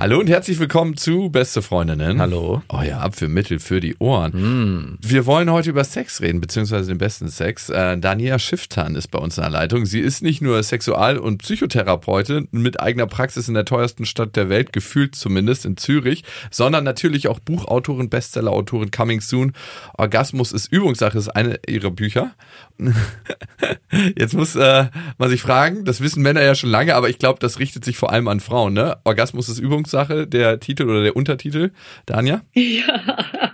Hallo 0.00 0.18
und 0.18 0.30
herzlich 0.30 0.58
willkommen 0.58 0.96
zu 0.96 1.28
Beste 1.28 1.60
Freundinnen. 1.60 2.22
Hallo. 2.22 2.62
Euer 2.70 3.00
Abführmittel 3.00 3.58
für 3.58 3.80
die 3.80 3.96
Ohren. 3.98 4.32
Mm. 4.32 4.98
Wir 4.98 5.26
wollen 5.26 5.52
heute 5.52 5.68
über 5.68 5.84
Sex 5.84 6.22
reden, 6.22 6.40
beziehungsweise 6.40 6.88
den 6.88 6.96
besten 6.96 7.28
Sex. 7.28 7.68
Äh, 7.68 7.98
Daniela 7.98 8.38
Schifftan 8.38 8.94
ist 8.94 9.08
bei 9.08 9.18
uns 9.18 9.36
in 9.36 9.42
der 9.42 9.50
Leitung. 9.50 9.84
Sie 9.84 10.00
ist 10.00 10.22
nicht 10.22 10.40
nur 10.40 10.62
Sexual- 10.62 11.18
und 11.18 11.42
Psychotherapeutin 11.42 12.48
mit 12.50 12.80
eigener 12.80 13.06
Praxis 13.08 13.48
in 13.48 13.52
der 13.52 13.66
teuersten 13.66 14.06
Stadt 14.06 14.36
der 14.36 14.48
Welt, 14.48 14.72
gefühlt 14.72 15.16
zumindest 15.16 15.66
in 15.66 15.76
Zürich, 15.76 16.24
sondern 16.50 16.82
natürlich 16.82 17.28
auch 17.28 17.38
Buchautorin, 17.38 18.08
Bestsellerautorin, 18.08 18.90
Coming 18.90 19.20
Soon. 19.20 19.52
Orgasmus 19.98 20.52
ist 20.52 20.72
Übungssache, 20.72 21.18
ist 21.18 21.28
eine 21.28 21.60
ihrer 21.68 21.90
Bücher. 21.90 22.30
Jetzt 24.16 24.32
muss 24.32 24.56
äh, 24.56 24.86
man 25.18 25.28
sich 25.28 25.42
fragen, 25.42 25.84
das 25.84 26.00
wissen 26.00 26.22
Männer 26.22 26.40
ja 26.42 26.54
schon 26.54 26.70
lange, 26.70 26.94
aber 26.94 27.10
ich 27.10 27.18
glaube, 27.18 27.38
das 27.38 27.58
richtet 27.58 27.84
sich 27.84 27.98
vor 27.98 28.10
allem 28.10 28.28
an 28.28 28.40
Frauen. 28.40 28.72
Ne? 28.72 28.96
Orgasmus 29.04 29.50
ist 29.50 29.58
Übungssache. 29.58 29.89
Sache, 29.90 30.26
der 30.26 30.60
Titel 30.60 30.88
oder 30.88 31.02
der 31.02 31.16
Untertitel. 31.16 31.70
Danja? 32.06 32.42
Ja. 32.54 33.52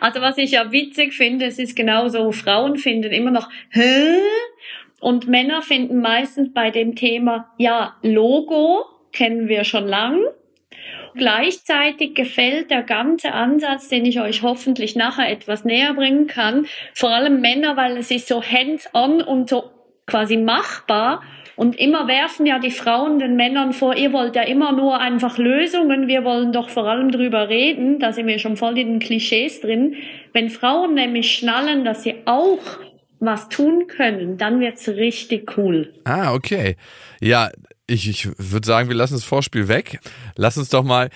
Also 0.00 0.20
was 0.20 0.38
ich 0.38 0.52
ja 0.52 0.70
witzig 0.70 1.14
finde, 1.14 1.46
es 1.46 1.58
ist 1.58 1.74
genauso, 1.74 2.30
Frauen 2.30 2.76
finden 2.76 3.12
immer 3.12 3.32
noch, 3.32 3.48
hä? 3.70 4.20
Und 5.00 5.26
Männer 5.26 5.62
finden 5.62 6.00
meistens 6.00 6.52
bei 6.52 6.70
dem 6.70 6.94
Thema, 6.94 7.52
ja, 7.58 7.96
Logo 8.02 8.84
kennen 9.12 9.48
wir 9.48 9.64
schon 9.64 9.86
lang. 9.86 10.20
Gleichzeitig 11.14 12.14
gefällt 12.14 12.70
der 12.70 12.82
ganze 12.82 13.32
Ansatz, 13.32 13.88
den 13.88 14.04
ich 14.04 14.20
euch 14.20 14.42
hoffentlich 14.42 14.96
nachher 14.96 15.30
etwas 15.30 15.64
näher 15.64 15.94
bringen 15.94 16.26
kann, 16.26 16.66
vor 16.92 17.10
allem 17.10 17.40
Männer, 17.40 17.76
weil 17.76 17.96
es 17.96 18.10
ist 18.10 18.28
so 18.28 18.42
hands-on 18.42 19.22
und 19.22 19.48
so 19.48 19.70
quasi 20.06 20.36
machbar 20.36 21.22
und 21.56 21.78
immer 21.78 22.06
werfen 22.06 22.46
ja 22.46 22.58
die 22.58 22.70
Frauen 22.70 23.18
den 23.18 23.36
Männern 23.36 23.72
vor, 23.72 23.96
ihr 23.96 24.12
wollt 24.12 24.36
ja 24.36 24.42
immer 24.42 24.72
nur 24.72 25.00
einfach 25.00 25.38
Lösungen, 25.38 26.06
wir 26.06 26.22
wollen 26.24 26.52
doch 26.52 26.68
vor 26.68 26.86
allem 26.86 27.10
drüber 27.10 27.48
reden, 27.48 27.98
da 27.98 28.12
sind 28.12 28.26
wir 28.26 28.38
schon 28.38 28.56
voll 28.56 28.78
in 28.78 28.88
den 28.88 28.98
Klischees 29.00 29.60
drin. 29.60 29.94
Wenn 30.32 30.50
Frauen 30.50 30.94
nämlich 30.94 31.32
schnallen, 31.32 31.84
dass 31.84 32.02
sie 32.02 32.14
auch 32.26 32.60
was 33.18 33.48
tun 33.48 33.86
können, 33.86 34.36
dann 34.36 34.60
wird's 34.60 34.86
richtig 34.88 35.56
cool. 35.56 35.94
Ah, 36.04 36.34
okay. 36.34 36.76
Ja, 37.20 37.50
ich, 37.86 38.08
ich 38.08 38.28
würde 38.38 38.66
sagen, 38.66 38.88
wir 38.88 38.96
lassen 38.96 39.14
das 39.14 39.24
Vorspiel 39.24 39.68
weg. 39.68 40.00
Lass 40.36 40.58
uns 40.58 40.68
doch 40.68 40.84
mal 40.84 41.08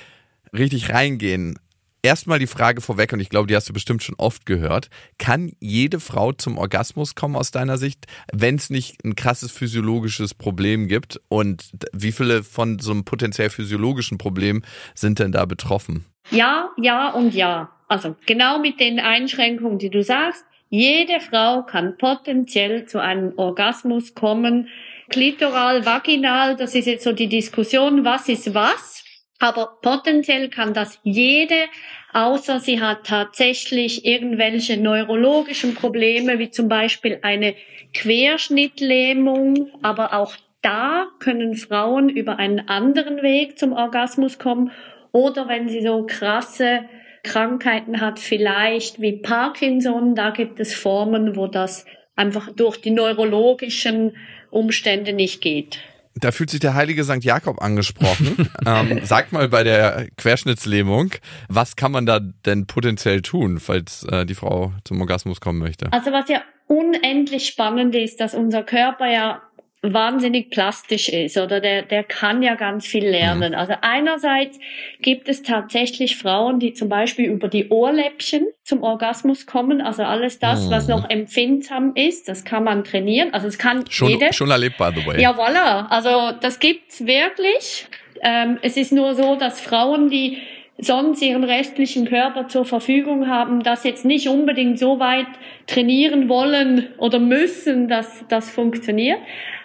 richtig 0.52 0.90
reingehen 0.90 1.58
erstmal 2.02 2.38
die 2.38 2.46
Frage 2.46 2.80
vorweg, 2.80 3.12
und 3.12 3.20
ich 3.20 3.28
glaube, 3.28 3.46
die 3.46 3.56
hast 3.56 3.68
du 3.68 3.72
bestimmt 3.72 4.02
schon 4.02 4.14
oft 4.18 4.46
gehört. 4.46 4.88
Kann 5.18 5.52
jede 5.60 6.00
Frau 6.00 6.32
zum 6.32 6.58
Orgasmus 6.58 7.14
kommen 7.14 7.36
aus 7.36 7.50
deiner 7.50 7.78
Sicht, 7.78 8.06
wenn 8.32 8.56
es 8.56 8.70
nicht 8.70 9.04
ein 9.04 9.16
krasses 9.16 9.52
physiologisches 9.52 10.34
Problem 10.34 10.88
gibt? 10.88 11.20
Und 11.28 11.70
wie 11.92 12.12
viele 12.12 12.42
von 12.42 12.78
so 12.78 12.92
einem 12.92 13.04
potenziell 13.04 13.50
physiologischen 13.50 14.18
Problem 14.18 14.62
sind 14.94 15.18
denn 15.18 15.32
da 15.32 15.44
betroffen? 15.44 16.04
Ja, 16.30 16.70
ja 16.76 17.10
und 17.10 17.34
ja. 17.34 17.70
Also 17.88 18.14
genau 18.26 18.60
mit 18.60 18.78
den 18.78 19.00
Einschränkungen, 19.00 19.78
die 19.78 19.90
du 19.90 20.02
sagst. 20.02 20.44
Jede 20.68 21.18
Frau 21.18 21.62
kann 21.62 21.98
potenziell 21.98 22.86
zu 22.86 23.00
einem 23.00 23.32
Orgasmus 23.36 24.14
kommen. 24.14 24.68
Klitoral, 25.08 25.84
vaginal, 25.84 26.54
das 26.54 26.76
ist 26.76 26.86
jetzt 26.86 27.02
so 27.02 27.12
die 27.12 27.26
Diskussion, 27.26 28.04
was 28.04 28.28
ist 28.28 28.54
was? 28.54 28.99
Aber 29.40 29.78
potenziell 29.80 30.50
kann 30.50 30.74
das 30.74 31.00
jede, 31.02 31.64
außer 32.12 32.60
sie 32.60 32.80
hat 32.80 33.06
tatsächlich 33.06 34.04
irgendwelche 34.04 34.76
neurologischen 34.76 35.74
Probleme, 35.74 36.38
wie 36.38 36.50
zum 36.50 36.68
Beispiel 36.68 37.18
eine 37.22 37.54
Querschnittlähmung. 37.94 39.70
Aber 39.80 40.12
auch 40.12 40.34
da 40.60 41.06
können 41.20 41.54
Frauen 41.54 42.10
über 42.10 42.38
einen 42.38 42.68
anderen 42.68 43.22
Weg 43.22 43.58
zum 43.58 43.72
Orgasmus 43.72 44.38
kommen. 44.38 44.72
Oder 45.10 45.48
wenn 45.48 45.70
sie 45.70 45.82
so 45.82 46.04
krasse 46.06 46.84
Krankheiten 47.22 48.02
hat, 48.02 48.18
vielleicht 48.18 49.00
wie 49.00 49.16
Parkinson, 49.20 50.14
da 50.14 50.30
gibt 50.30 50.60
es 50.60 50.74
Formen, 50.74 51.34
wo 51.34 51.46
das 51.46 51.86
einfach 52.14 52.52
durch 52.52 52.76
die 52.76 52.90
neurologischen 52.90 54.16
Umstände 54.50 55.14
nicht 55.14 55.40
geht. 55.40 55.78
Da 56.14 56.32
fühlt 56.32 56.50
sich 56.50 56.60
der 56.60 56.74
heilige 56.74 57.04
St. 57.04 57.22
Jakob 57.22 57.62
angesprochen. 57.62 58.48
ähm, 58.66 59.04
sagt 59.04 59.32
mal 59.32 59.48
bei 59.48 59.62
der 59.62 60.08
Querschnittslähmung, 60.16 61.12
was 61.48 61.76
kann 61.76 61.92
man 61.92 62.06
da 62.06 62.20
denn 62.20 62.66
potenziell 62.66 63.22
tun, 63.22 63.60
falls 63.60 64.04
äh, 64.04 64.26
die 64.26 64.34
Frau 64.34 64.72
zum 64.84 65.00
Orgasmus 65.00 65.40
kommen 65.40 65.58
möchte? 65.58 65.92
Also 65.92 66.12
was 66.12 66.28
ja 66.28 66.42
unendlich 66.66 67.46
spannend 67.46 67.94
ist, 67.94 68.20
dass 68.20 68.34
unser 68.34 68.62
Körper 68.62 69.10
ja 69.10 69.42
wahnsinnig 69.82 70.50
plastisch 70.50 71.08
ist 71.08 71.38
oder 71.38 71.60
der, 71.60 71.82
der 71.82 72.04
kann 72.04 72.42
ja 72.42 72.54
ganz 72.54 72.86
viel 72.86 73.06
lernen. 73.06 73.52
Mhm. 73.52 73.58
Also 73.58 73.74
einerseits 73.80 74.58
gibt 75.00 75.28
es 75.28 75.42
tatsächlich 75.42 76.18
Frauen, 76.18 76.60
die 76.60 76.74
zum 76.74 76.90
Beispiel 76.90 77.26
über 77.30 77.48
die 77.48 77.68
Ohrläppchen 77.68 78.46
zum 78.62 78.82
Orgasmus 78.82 79.46
kommen. 79.46 79.80
Also 79.80 80.02
alles 80.02 80.38
das, 80.38 80.66
mhm. 80.66 80.70
was 80.70 80.88
noch 80.88 81.08
empfindsam 81.08 81.92
ist, 81.94 82.28
das 82.28 82.44
kann 82.44 82.64
man 82.64 82.84
trainieren. 82.84 83.32
Also 83.32 83.46
es 83.46 83.56
kann 83.56 83.84
schon, 83.88 84.10
jede. 84.10 84.32
Schon 84.34 84.50
erlebt, 84.50 84.76
by 84.76 84.90
the 84.94 85.06
way. 85.06 85.20
Ja, 85.20 85.32
voilà. 85.32 85.86
Also 85.88 86.36
das 86.38 86.58
gibt's 86.58 87.06
wirklich. 87.06 87.86
Ähm, 88.22 88.58
es 88.60 88.76
ist 88.76 88.92
nur 88.92 89.14
so, 89.14 89.36
dass 89.36 89.62
Frauen, 89.62 90.10
die 90.10 90.38
sonst 90.76 91.22
ihren 91.22 91.44
restlichen 91.44 92.06
Körper 92.06 92.48
zur 92.48 92.66
Verfügung 92.66 93.28
haben, 93.28 93.62
das 93.62 93.84
jetzt 93.84 94.04
nicht 94.04 94.28
unbedingt 94.28 94.78
so 94.78 94.98
weit 94.98 95.26
trainieren 95.66 96.28
wollen 96.28 96.88
oder 96.98 97.18
müssen, 97.18 97.88
dass 97.88 98.24
das 98.28 98.50
funktioniert. 98.50 99.18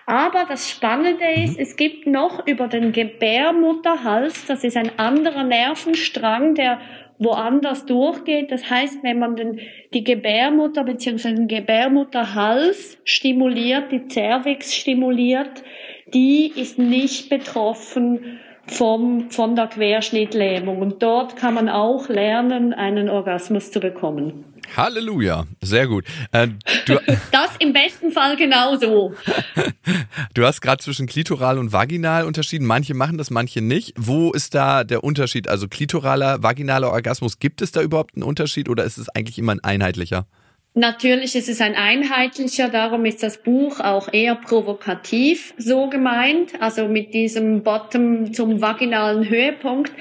Aber 0.05 0.45
das 0.47 0.69
Spannende 0.69 1.25
ist, 1.43 1.57
mhm. 1.57 1.63
es 1.63 1.75
gibt 1.75 2.05
noch 2.05 2.45
über 2.45 2.67
den 2.67 2.91
Gebärmutterhals, 2.91 4.45
das 4.45 4.63
ist 4.63 4.77
ein 4.77 4.91
anderer 4.97 5.43
Nervenstrang, 5.43 6.55
der 6.55 6.79
woanders 7.17 7.85
durchgeht. 7.85 8.51
Das 8.51 8.69
heißt, 8.69 9.03
wenn 9.03 9.19
man 9.19 9.35
den, 9.35 9.59
die 9.93 10.03
Gebärmutter 10.03 10.83
bzw. 10.83 11.33
den 11.33 11.47
Gebärmutterhals 11.47 12.97
stimuliert, 13.03 13.91
die 13.91 14.07
Cervix 14.07 14.75
stimuliert, 14.75 15.63
die 16.13 16.51
ist 16.55 16.77
nicht 16.77 17.29
betroffen 17.29 18.39
vom, 18.67 19.29
von 19.29 19.55
der 19.55 19.67
Querschnittlähmung. 19.67 20.79
Und 20.79 21.01
dort 21.01 21.35
kann 21.35 21.53
man 21.53 21.69
auch 21.69 22.09
lernen, 22.09 22.73
einen 22.73 23.09
Orgasmus 23.09 23.71
zu 23.71 23.79
bekommen. 23.79 24.43
Halleluja, 24.75 25.45
sehr 25.61 25.87
gut. 25.87 26.05
Äh, 26.31 26.49
das 27.31 27.51
im 27.59 27.73
besten 27.73 28.11
Fall 28.11 28.35
genauso. 28.35 29.13
du 30.33 30.45
hast 30.45 30.61
gerade 30.61 30.83
zwischen 30.83 31.07
klitoral 31.07 31.57
und 31.57 31.73
vaginal 31.73 32.25
unterschieden. 32.25 32.65
Manche 32.65 32.93
machen 32.93 33.17
das, 33.17 33.29
manche 33.31 33.61
nicht. 33.61 33.93
Wo 33.97 34.31
ist 34.31 34.55
da 34.55 34.83
der 34.83 35.03
Unterschied? 35.03 35.47
Also 35.47 35.67
klitoraler, 35.67 36.43
vaginaler 36.43 36.91
Orgasmus, 36.91 37.39
gibt 37.39 37.61
es 37.61 37.71
da 37.71 37.81
überhaupt 37.81 38.15
einen 38.15 38.23
Unterschied 38.23 38.69
oder 38.69 38.83
ist 38.83 38.97
es 38.97 39.09
eigentlich 39.09 39.39
immer 39.39 39.53
ein 39.53 39.63
einheitlicher? 39.63 40.25
Natürlich 40.77 41.37
ist 41.37 41.47
es 41.47 41.61
ein 41.61 41.75
einheitlicher, 41.75 42.67
darum 42.67 43.05
ist 43.05 43.23
das 43.23 43.41
Buch 43.41 43.79
auch 43.79 44.11
eher 44.11 44.35
provokativ 44.35 45.53
so 45.57 45.87
gemeint, 45.87 46.61
also 46.61 46.89
mit 46.89 47.13
diesem 47.13 47.63
Bottom 47.63 48.33
zum 48.33 48.61
vaginalen 48.61 49.29
Höhepunkt. 49.29 49.93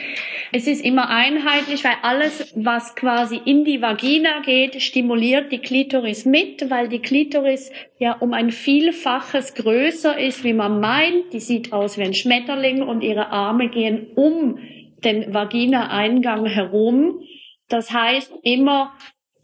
Es 0.51 0.67
ist 0.67 0.85
immer 0.85 1.11
einheitlich, 1.11 1.85
weil 1.85 1.95
alles, 2.03 2.53
was 2.57 2.97
quasi 2.97 3.41
in 3.45 3.65
die 3.65 3.83
Vagina 3.83 4.41
geht, 4.45 4.83
stimuliert 4.83 5.53
die 5.53 5.61
Klitoris 5.61 6.25
mit, 6.25 6.69
weil 6.71 6.89
die 6.89 6.99
Klitoris 6.99 7.71
ja 8.01 8.15
um 8.15 8.33
ein 8.33 8.51
Vielfaches 8.51 9.55
größer 9.55 10.19
ist, 10.19 10.43
wie 10.43 10.55
man 10.55 10.81
meint. 10.81 11.33
Die 11.33 11.41
sieht 11.41 11.73
aus 11.73 11.99
wie 11.99 12.03
ein 12.03 12.15
Schmetterling 12.15 12.83
und 12.83 13.03
ihre 13.03 13.29
Arme 13.29 13.69
gehen 13.69 14.09
um 14.17 14.59
den 15.05 15.33
Vagina-Eingang 15.33 16.47
herum. 16.47 17.21
Das 17.69 17.93
heißt, 17.93 18.33
immer 18.43 18.93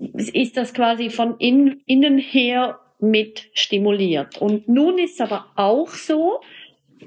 ist 0.00 0.56
das 0.56 0.72
quasi 0.74 1.10
von 1.10 1.36
in, 1.38 1.82
innen 1.86 2.18
her 2.18 2.78
mit 2.98 3.48
stimuliert. 3.54 4.38
Und 4.38 4.68
nun 4.68 4.98
ist 4.98 5.20
aber 5.20 5.46
auch 5.56 5.88
so, 5.88 6.40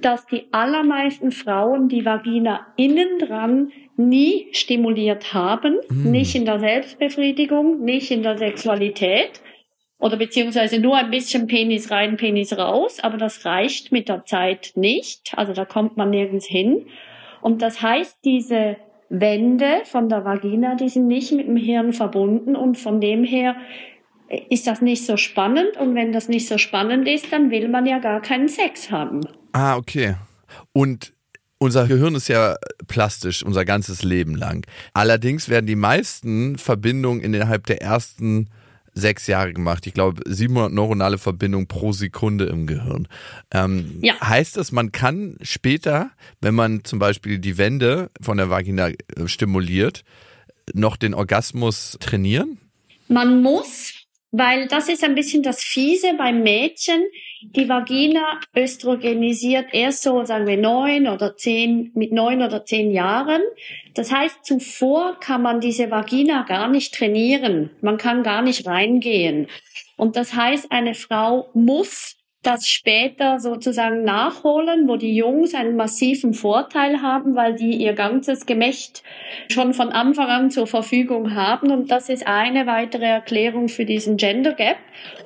dass 0.02 0.26
die 0.26 0.46
allermeisten 0.52 1.32
Frauen 1.32 1.88
die 1.88 2.06
Vagina 2.06 2.68
innen 2.78 3.20
dran 3.20 3.72
nie 3.96 4.48
stimuliert 4.52 5.34
haben, 5.34 5.78
mm. 5.90 6.12
nicht 6.12 6.36
in 6.36 6.46
der 6.46 6.60
Selbstbefriedigung, 6.60 7.84
nicht 7.84 8.10
in 8.10 8.24
der 8.24 8.38
Sexualität 8.38 9.42
oder 10.00 10.18
beziehungsweise 10.18 10.80
nur 10.80 10.98
ein 10.98 11.12
bisschen 11.12 11.48
Penis 11.48 11.92
rein, 11.92 12.18
Penis 12.18 12.58
raus, 12.58 13.00
aber 13.00 13.18
das 13.18 13.46
reicht 13.46 13.92
mit 13.92 14.10
der 14.10 14.26
Zeit 14.26 14.74
nicht, 14.76 15.34
also 15.38 15.54
da 15.54 15.64
kommt 15.64 15.96
man 15.96 16.10
nirgends 16.10 16.46
hin. 16.46 16.88
Und 17.42 17.62
das 17.62 17.82
heißt, 17.82 18.26
diese 18.26 18.78
Wände 19.20 19.84
von 19.86 20.10
der 20.10 20.26
Vagina, 20.26 20.76
die 20.76 20.90
sind 20.90 21.08
nicht 21.08 21.32
mit 21.32 21.48
dem 21.48 21.56
Hirn 21.56 21.94
verbunden 21.94 22.56
und 22.56 22.78
von 22.80 23.00
dem 23.00 23.24
her 23.24 23.56
ist 24.50 24.66
das 24.66 24.82
nicht 24.82 25.06
so 25.06 25.18
spannend 25.18 25.78
und 25.80 25.94
wenn 25.94 26.12
das 26.12 26.28
nicht 26.30 26.48
so 26.48 26.58
spannend 26.58 27.08
ist, 27.08 27.32
dann 27.32 27.52
will 27.52 27.68
man 27.68 27.86
ja 27.86 28.00
gar 28.00 28.22
keinen 28.22 28.50
Sex 28.50 28.90
haben. 28.90 29.22
Ah, 29.52 29.78
okay. 29.78 30.16
Und 30.72 31.14
Unser 31.64 31.88
Gehirn 31.88 32.14
ist 32.16 32.28
ja 32.28 32.58
plastisch 32.90 33.42
unser 33.42 33.64
ganzes 33.64 34.04
Leben 34.04 34.36
lang. 34.36 34.68
Allerdings 34.94 35.48
werden 35.48 35.66
die 35.66 35.78
meisten 35.78 36.58
Verbindungen 36.58 37.22
innerhalb 37.22 37.68
der 37.68 37.82
ersten 37.82 38.50
sechs 38.94 39.28
Jahre 39.28 39.54
gemacht. 39.54 39.88
Ich 39.88 39.94
glaube, 39.94 40.22
700 40.26 40.72
neuronale 40.72 41.18
Verbindungen 41.18 41.68
pro 41.68 41.92
Sekunde 41.92 42.46
im 42.46 42.68
Gehirn. 42.68 43.08
Ähm, 43.52 44.00
ja. 44.02 44.20
Heißt 44.22 44.58
das, 44.58 44.72
man 44.72 44.92
kann 44.92 45.38
später, 45.42 46.12
wenn 46.42 46.56
man 46.56 46.84
zum 46.84 47.00
Beispiel 47.00 47.40
die 47.40 47.58
Wände 47.58 48.10
von 48.22 48.38
der 48.38 48.50
Vagina 48.50 48.90
äh, 48.90 48.96
stimuliert, 49.26 50.04
noch 50.74 50.96
den 50.96 51.14
Orgasmus 51.14 51.98
trainieren? 52.00 52.58
Man 53.08 53.42
muss, 53.42 53.94
weil 54.32 54.68
das 54.68 54.90
ist 54.90 55.04
ein 55.04 55.16
bisschen 55.16 55.44
das 55.44 55.62
Fiese 55.62 56.14
beim 56.18 56.42
Mädchen. 56.42 57.04
Die 57.42 57.68
Vagina 57.68 58.40
östrogenisiert 58.56 59.74
erst 59.74 60.04
so, 60.04 60.24
sagen 60.24 60.48
wir, 60.48 60.58
neun 60.58 61.08
oder 61.08 61.36
zehn, 61.36 61.92
mit 61.96 62.12
neun 62.12 62.42
oder 62.42 62.66
zehn 62.66 62.92
Jahren. 62.92 63.42
Das 63.94 64.12
heißt, 64.12 64.44
zuvor 64.44 65.20
kann 65.20 65.42
man 65.42 65.60
diese 65.60 65.92
Vagina 65.92 66.44
gar 66.44 66.68
nicht 66.68 66.94
trainieren. 66.96 67.70
Man 67.82 67.98
kann 67.98 68.24
gar 68.24 68.42
nicht 68.42 68.66
reingehen. 68.66 69.48
Und 69.98 70.16
das 70.16 70.34
heißt, 70.34 70.72
eine 70.72 70.96
Frau 70.96 71.50
muss 71.54 72.18
das 72.44 72.68
später 72.68 73.40
sozusagen 73.40 74.04
nachholen, 74.04 74.88
wo 74.88 74.98
die 74.98 75.16
Jungs 75.16 75.56
einen 75.56 75.78
massiven 75.78 76.34
Vorteil 76.34 77.02
haben, 77.02 77.36
weil 77.36 77.56
die 77.56 77.76
ihr 77.78 77.94
ganzes 77.94 78.46
Gemächt 78.46 79.02
schon 79.50 79.74
von 79.74 79.90
Anfang 79.90 80.28
an 80.28 80.52
zur 80.52 80.68
Verfügung 80.68 81.36
haben. 81.36 81.72
Und 81.72 81.90
das 81.90 82.10
ist 82.10 82.28
eine 82.28 82.68
weitere 82.68 83.06
Erklärung 83.06 83.70
für 83.70 83.86
diesen 83.86 84.18
Gender 84.18 84.54
Gap. 84.54 84.78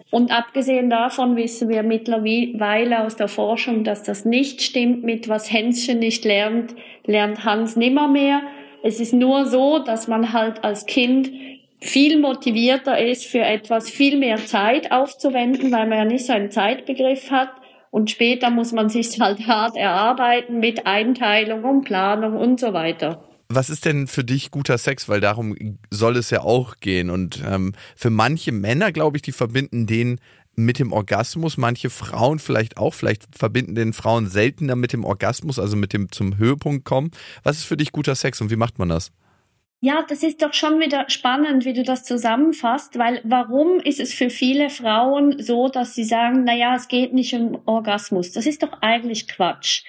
Und 0.10 0.32
abgesehen 0.32 0.90
davon 0.90 1.36
wissen 1.36 1.70
wir 1.70 1.84
mittlerweile 1.84 3.04
aus 3.04 3.16
der 3.16 3.28
Forschung, 3.28 3.84
dass 3.84 4.04
das 4.04 4.24
nicht 4.24 4.62
stimmt 4.62 5.04
mit 5.04 5.28
was 5.28 5.52
Hänschen 5.52 6.00
nicht 6.00 6.24
lernt, 6.24 6.76
lernt 7.06 7.44
Hans 7.44 7.76
nimmermehr. 7.76 8.42
Es 8.88 9.02
ist 9.02 9.12
nur 9.12 9.46
so, 9.48 9.80
dass 9.80 10.08
man 10.08 10.32
halt 10.32 10.64
als 10.64 10.86
Kind 10.86 11.30
viel 11.82 12.22
motivierter 12.22 12.98
ist, 12.98 13.26
für 13.26 13.42
etwas 13.42 13.90
viel 13.90 14.18
mehr 14.18 14.38
Zeit 14.46 14.94
aufzuwenden, 14.94 15.74
weil 15.74 15.90
man 15.90 15.98
ja 15.98 16.06
nicht 16.06 16.26
so 16.26 16.32
einen 16.32 16.52
Zeitbegriff 16.52 17.30
hat. 17.30 17.50
Und 17.92 18.10
später 18.10 18.50
muss 18.50 18.72
man 18.72 18.88
sich 18.88 19.20
halt 19.20 19.46
hart 19.46 19.76
erarbeiten 19.76 20.62
mit 20.62 20.88
Einteilung 20.88 21.66
und 21.66 21.84
Planung 21.84 22.38
und 22.38 22.62
so 22.62 22.72
weiter. 22.72 23.22
Was 23.50 23.70
ist 23.70 23.84
denn 23.84 24.08
für 24.08 24.24
dich 24.24 24.52
guter 24.52 24.78
Sex? 24.78 25.10
Weil 25.10 25.20
darum 25.20 25.58
soll 25.92 26.16
es 26.16 26.30
ja 26.30 26.40
auch 26.40 26.76
gehen. 26.80 27.10
Und 27.10 27.44
ähm, 27.46 27.74
für 27.98 28.10
manche 28.10 28.54
Männer, 28.54 28.94
glaube 28.94 29.18
ich, 29.18 29.22
die 29.22 29.34
verbinden 29.34 29.86
den 29.86 30.22
mit 30.58 30.80
dem 30.80 30.92
Orgasmus. 30.92 31.56
Manche 31.56 31.90
Frauen 31.90 32.40
vielleicht 32.40 32.78
auch. 32.78 32.94
Vielleicht 32.94 33.24
verbinden 33.34 33.76
den 33.76 33.94
Frauen 33.94 34.28
seltener 34.28 34.76
mit 34.76 34.92
dem 34.92 35.06
Orgasmus, 35.06 35.60
also 35.60 35.78
mit 35.78 35.94
dem 35.94 36.12
zum 36.12 36.38
Höhepunkt 36.38 36.84
kommen. 36.84 37.12
Was 37.44 37.58
ist 37.58 37.66
für 37.66 37.78
dich 37.78 37.94
guter 37.94 38.16
Sex 38.16 38.42
und 38.42 38.52
wie 38.52 38.58
macht 38.58 38.80
man 38.80 38.90
das? 38.90 39.12
Ja, 39.80 40.04
das 40.10 40.24
ist 40.24 40.42
doch 40.42 40.54
schon 40.54 40.80
wieder 40.80 41.08
spannend, 41.08 41.64
wie 41.64 41.74
du 41.74 41.84
das 41.84 42.04
zusammenfasst, 42.04 42.98
weil 42.98 43.22
warum 43.24 43.80
ist 43.80 44.00
es 44.00 44.12
für 44.12 44.32
viele 44.32 44.72
Frauen 44.72 45.40
so, 45.40 45.70
dass 45.70 45.94
sie 45.94 46.04
sagen, 46.04 46.46
na 46.46 46.56
ja, 46.56 46.76
es 46.76 46.88
geht 46.88 47.14
nicht 47.14 47.36
um 47.36 47.62
Orgasmus? 47.66 48.32
Das 48.32 48.48
ist 48.48 48.64
doch 48.64 48.82
eigentlich 48.82 49.28
Quatsch. 49.28 49.84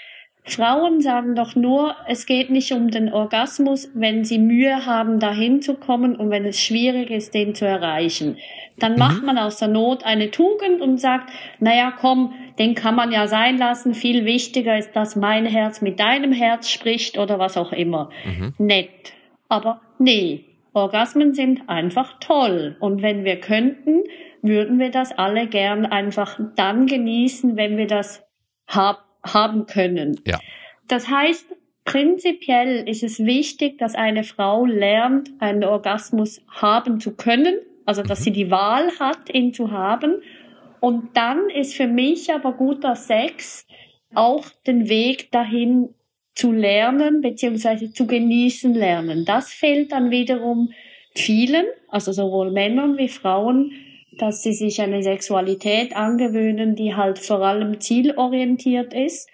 Frauen 0.50 1.00
sagen 1.00 1.34
doch 1.34 1.54
nur, 1.54 1.94
es 2.06 2.26
geht 2.26 2.50
nicht 2.50 2.72
um 2.72 2.90
den 2.90 3.12
Orgasmus, 3.12 3.90
wenn 3.94 4.24
sie 4.24 4.38
Mühe 4.38 4.86
haben, 4.86 5.20
dahin 5.20 5.62
zu 5.62 5.74
kommen 5.74 6.16
und 6.16 6.30
wenn 6.30 6.44
es 6.44 6.60
schwierig 6.60 7.10
ist, 7.10 7.34
den 7.34 7.54
zu 7.54 7.66
erreichen. 7.66 8.36
Dann 8.78 8.92
mhm. 8.92 8.98
macht 8.98 9.22
man 9.22 9.38
aus 9.38 9.56
der 9.56 9.68
Not 9.68 10.04
eine 10.04 10.30
Tugend 10.30 10.80
und 10.80 10.98
sagt, 10.98 11.30
na 11.60 11.74
ja, 11.74 11.92
komm, 11.92 12.32
den 12.58 12.74
kann 12.74 12.94
man 12.94 13.12
ja 13.12 13.26
sein 13.26 13.58
lassen. 13.58 13.94
Viel 13.94 14.24
wichtiger 14.24 14.78
ist, 14.78 14.92
dass 14.94 15.16
mein 15.16 15.46
Herz 15.46 15.80
mit 15.80 16.00
deinem 16.00 16.32
Herz 16.32 16.70
spricht 16.70 17.18
oder 17.18 17.38
was 17.38 17.56
auch 17.56 17.72
immer. 17.72 18.10
Mhm. 18.24 18.54
Nett 18.58 19.12
aber 19.48 19.80
nee, 19.98 20.44
Orgasmen 20.72 21.34
sind 21.34 21.68
einfach 21.68 22.18
toll. 22.20 22.76
Und 22.80 23.02
wenn 23.02 23.24
wir 23.24 23.40
könnten, 23.40 24.04
würden 24.42 24.78
wir 24.78 24.90
das 24.90 25.16
alle 25.16 25.46
gern 25.48 25.86
einfach 25.86 26.38
dann 26.54 26.86
genießen, 26.86 27.56
wenn 27.56 27.76
wir 27.76 27.86
das 27.86 28.24
hab, 28.66 29.04
haben 29.34 29.66
können. 29.66 30.20
Ja. 30.26 30.38
Das 30.86 31.08
heißt, 31.08 31.46
prinzipiell 31.84 32.88
ist 32.88 33.02
es 33.02 33.18
wichtig, 33.20 33.78
dass 33.78 33.94
eine 33.94 34.24
Frau 34.24 34.66
lernt, 34.66 35.30
einen 35.38 35.64
Orgasmus 35.64 36.42
haben 36.48 37.00
zu 37.00 37.16
können, 37.16 37.56
also 37.86 38.02
dass 38.02 38.20
mhm. 38.20 38.24
sie 38.24 38.32
die 38.32 38.50
Wahl 38.50 38.90
hat, 38.98 39.32
ihn 39.32 39.54
zu 39.54 39.70
haben. 39.70 40.22
Und 40.80 41.16
dann 41.16 41.50
ist 41.50 41.74
für 41.74 41.86
mich 41.86 42.32
aber 42.32 42.52
guter 42.52 42.94
Sex 42.94 43.66
auch 44.14 44.44
den 44.66 44.88
Weg 44.88 45.30
dahin 45.32 45.94
zu 46.34 46.52
lernen 46.52 47.20
beziehungsweise 47.20 47.92
zu 47.92 48.06
genießen 48.06 48.72
lernen. 48.72 49.24
Das 49.24 49.52
fehlt 49.52 49.90
dann 49.90 50.10
wiederum 50.10 50.72
vielen, 51.14 51.66
also 51.88 52.12
sowohl 52.12 52.52
Männern 52.52 52.96
wie 52.96 53.08
Frauen, 53.08 53.72
dass 54.18 54.42
sie 54.42 54.52
sich 54.52 54.80
eine 54.80 55.02
Sexualität 55.02 55.96
angewöhnen, 55.96 56.74
die 56.74 56.94
halt 56.94 57.18
vor 57.18 57.40
allem 57.40 57.80
zielorientiert 57.80 58.92
ist, 58.92 59.28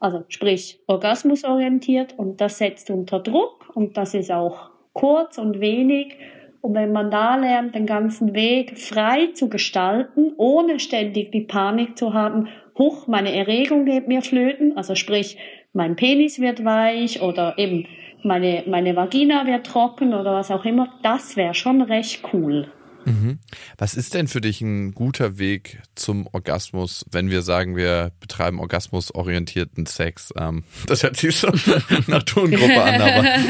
also 0.00 0.24
sprich 0.28 0.80
orgasmusorientiert 0.86 2.18
und 2.18 2.40
das 2.40 2.58
setzt 2.58 2.90
unter 2.90 3.20
Druck 3.20 3.70
und 3.74 3.96
das 3.96 4.14
ist 4.14 4.30
auch 4.30 4.70
kurz 4.92 5.38
und 5.38 5.60
wenig. 5.60 6.18
Und 6.60 6.74
wenn 6.74 6.92
man 6.92 7.10
da 7.10 7.36
lernt, 7.36 7.74
den 7.74 7.86
ganzen 7.86 8.34
Weg 8.34 8.78
frei 8.78 9.28
zu 9.34 9.48
gestalten, 9.48 10.32
ohne 10.36 10.78
ständig 10.78 11.30
die 11.30 11.42
Panik 11.42 11.96
zu 11.98 12.14
haben, 12.14 12.48
huch, 12.78 13.06
meine 13.06 13.34
Erregung 13.34 13.84
geht 13.84 14.08
mir 14.08 14.22
flöten, 14.22 14.76
also 14.76 14.94
sprich, 14.94 15.36
mein 15.72 15.96
Penis 15.96 16.40
wird 16.40 16.64
weich 16.64 17.20
oder 17.20 17.58
eben 17.58 17.86
meine, 18.22 18.64
meine 18.66 18.96
Vagina 18.96 19.46
wird 19.46 19.66
trocken 19.66 20.14
oder 20.14 20.34
was 20.34 20.50
auch 20.50 20.64
immer, 20.64 20.88
das 21.02 21.36
wäre 21.36 21.54
schon 21.54 21.82
recht 21.82 22.22
cool. 22.32 22.68
Mhm. 23.04 23.38
Was 23.78 23.94
ist 23.94 24.14
denn 24.14 24.28
für 24.28 24.40
dich 24.40 24.60
ein 24.60 24.92
guter 24.92 25.38
Weg 25.38 25.80
zum 25.94 26.26
Orgasmus, 26.32 27.04
wenn 27.10 27.30
wir 27.30 27.42
sagen, 27.42 27.76
wir 27.76 28.12
betreiben 28.20 28.60
orgasmusorientierten 28.60 29.86
Sex? 29.86 30.32
Ähm, 30.38 30.64
das 30.86 31.02
hört 31.02 31.16
sich 31.16 31.38
schon 31.38 31.60
nach 32.06 32.22
Tongruppe 32.22 32.82
an, 32.82 33.00
aber 33.00 33.22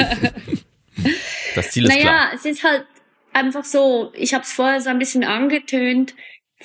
das 1.54 1.70
Ziel 1.70 1.84
ist 1.84 1.90
naja, 1.90 2.02
klar. 2.02 2.24
Naja, 2.26 2.32
es 2.34 2.44
ist 2.44 2.64
halt 2.64 2.84
einfach 3.32 3.64
so, 3.64 4.12
ich 4.14 4.34
habe 4.34 4.44
es 4.44 4.52
vorher 4.52 4.80
so 4.80 4.90
ein 4.90 4.98
bisschen 4.98 5.24
angetönt, 5.24 6.14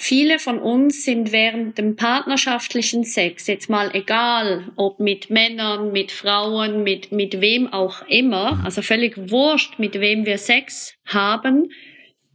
Viele 0.01 0.39
von 0.39 0.59
uns 0.59 1.03
sind 1.03 1.33
während 1.33 1.77
dem 1.77 1.97
partnerschaftlichen 1.97 3.03
Sex, 3.03 3.47
jetzt 3.47 3.69
mal 3.69 3.93
egal, 3.93 4.71
ob 4.77 5.01
mit 5.01 5.29
Männern, 5.29 5.91
mit 5.91 6.13
Frauen, 6.13 6.83
mit, 6.83 7.11
mit 7.11 7.41
wem 7.41 7.67
auch 7.73 8.07
immer, 8.07 8.61
also 8.63 8.81
völlig 8.81 9.29
wurscht, 9.29 9.77
mit 9.77 9.99
wem 9.99 10.25
wir 10.25 10.37
Sex 10.37 10.93
haben, 11.05 11.69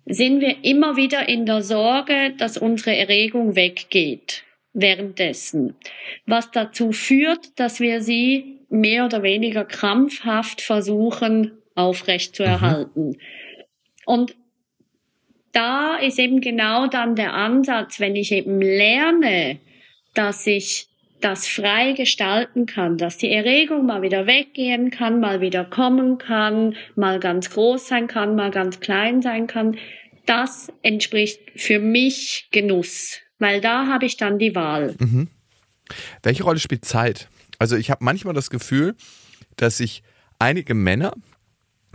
sind 0.07 0.41
wir 0.41 0.65
immer 0.65 0.97
wieder 0.97 1.29
in 1.29 1.47
der 1.47 1.63
Sorge, 1.63 2.35
dass 2.37 2.59
unsere 2.59 2.97
Erregung 2.97 3.57
weggeht 3.57 4.45
währenddessen. 4.73 5.77
Was 6.27 6.51
dazu 6.51 6.93
führt, 6.93 7.59
dass 7.59 7.81
wir 7.81 8.03
sie 8.03 8.59
mehr 8.69 9.07
oder 9.07 9.23
weniger 9.23 9.65
krampfhaft 9.65 10.61
versuchen 10.61 11.53
aufrechtzuerhalten. 11.75 13.11
Mhm. 13.11 13.17
Und 14.05 14.37
da 15.53 15.97
ist 15.97 16.19
eben 16.19 16.41
genau 16.41 16.89
dann 16.89 17.15
der 17.15 17.33
Ansatz, 17.33 18.01
wenn 18.01 18.17
ich 18.17 18.33
eben 18.33 18.61
lerne, 18.61 19.59
dass 20.15 20.47
ich 20.47 20.89
das 21.21 21.47
frei 21.47 21.93
gestalten 21.93 22.67
kann, 22.67 22.99
dass 22.99 23.17
die 23.17 23.33
Erregung 23.33 23.87
mal 23.87 24.03
wieder 24.03 24.27
weggehen 24.27 24.91
kann, 24.91 25.21
mal 25.21 25.41
wieder 25.41 25.65
kommen 25.65 26.19
kann, 26.19 26.77
mal 26.97 27.19
ganz 27.19 27.51
groß 27.51 27.89
sein 27.89 28.07
kann, 28.07 28.37
mal 28.37 28.51
ganz 28.51 28.81
klein 28.81 29.23
sein 29.23 29.47
kann. 29.47 29.77
Das 30.27 30.73
entspricht 30.83 31.41
für 31.57 31.79
mich 31.79 32.49
Genuss, 32.51 33.21
weil 33.39 33.61
da 33.61 33.87
habe 33.87 34.07
ich 34.07 34.17
dann 34.17 34.39
die 34.39 34.55
Wahl. 34.55 34.95
Mhm. 34.99 35.29
Welche 36.23 36.45
Rolle 36.45 36.59
spielt 36.59 36.85
Zeit? 36.85 37.29
Also 37.59 37.77
ich 37.77 37.91
habe 37.91 38.05
manchmal 38.05 38.35
das 38.35 38.51
Gefühl, 38.51 38.95
dass 39.57 39.79
sich 39.79 40.03
einige 40.39 40.75
Männer 40.75 41.15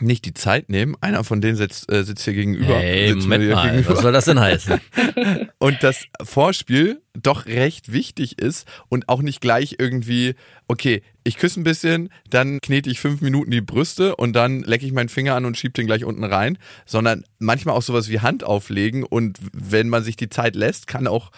nicht 0.02 0.26
die 0.26 0.34
Zeit 0.34 0.70
nehmen. 0.70 0.96
Einer 1.02 1.24
von 1.24 1.42
denen 1.42 1.56
sitzt, 1.56 1.92
äh, 1.92 2.04
sitzt 2.04 2.24
hier 2.24 2.34
gegenüber. 2.34 2.76
Hey, 2.76 3.14
Moment 3.16 3.50
mal, 3.50 3.70
gegenüber. 3.70 3.94
was 3.94 4.02
soll 4.02 4.12
das 4.12 4.26
denn 4.26 4.40
heißen? 4.40 4.80
und 5.60 5.84
das 5.84 6.06
Vorspiel 6.22 7.02
doch 7.14 7.46
recht 7.46 7.92
wichtig 7.92 8.40
ist 8.40 8.68
und 8.88 9.10
auch 9.10 9.22
nicht 9.22 9.42
gleich 9.42 9.76
irgendwie, 9.80 10.36
okay, 10.68 11.02
ich 11.24 11.38
küsse 11.38 11.60
ein 11.60 11.64
bisschen, 11.64 12.10
dann 12.30 12.60
knete 12.62 12.90
ich 12.90 13.00
fünf 13.00 13.22
Minuten 13.22 13.52
die 13.52 13.62
Brüste 13.62 14.16
und 14.16 14.34
dann 14.34 14.62
lecke 14.62 14.86
ich 14.86 14.94
meinen 14.94 15.10
Finger 15.10 15.36
an 15.36 15.46
und 15.46 15.58
schiebe 15.58 15.74
den 15.74 15.86
gleich 15.86 16.06
unten 16.06 16.24
rein, 16.24 16.58
sondern 16.86 17.24
manchmal 17.38 17.76
auch 17.76 17.82
sowas 17.82 18.10
wie 18.10 18.20
Hand 18.20 18.44
auflegen 18.44 19.04
und 19.04 19.38
wenn 19.54 19.90
man 19.90 20.04
sich 20.04 20.16
die 20.16 20.30
Zeit 20.30 20.56
lässt, 20.56 20.88
kann 20.88 21.08
auch 21.08 21.32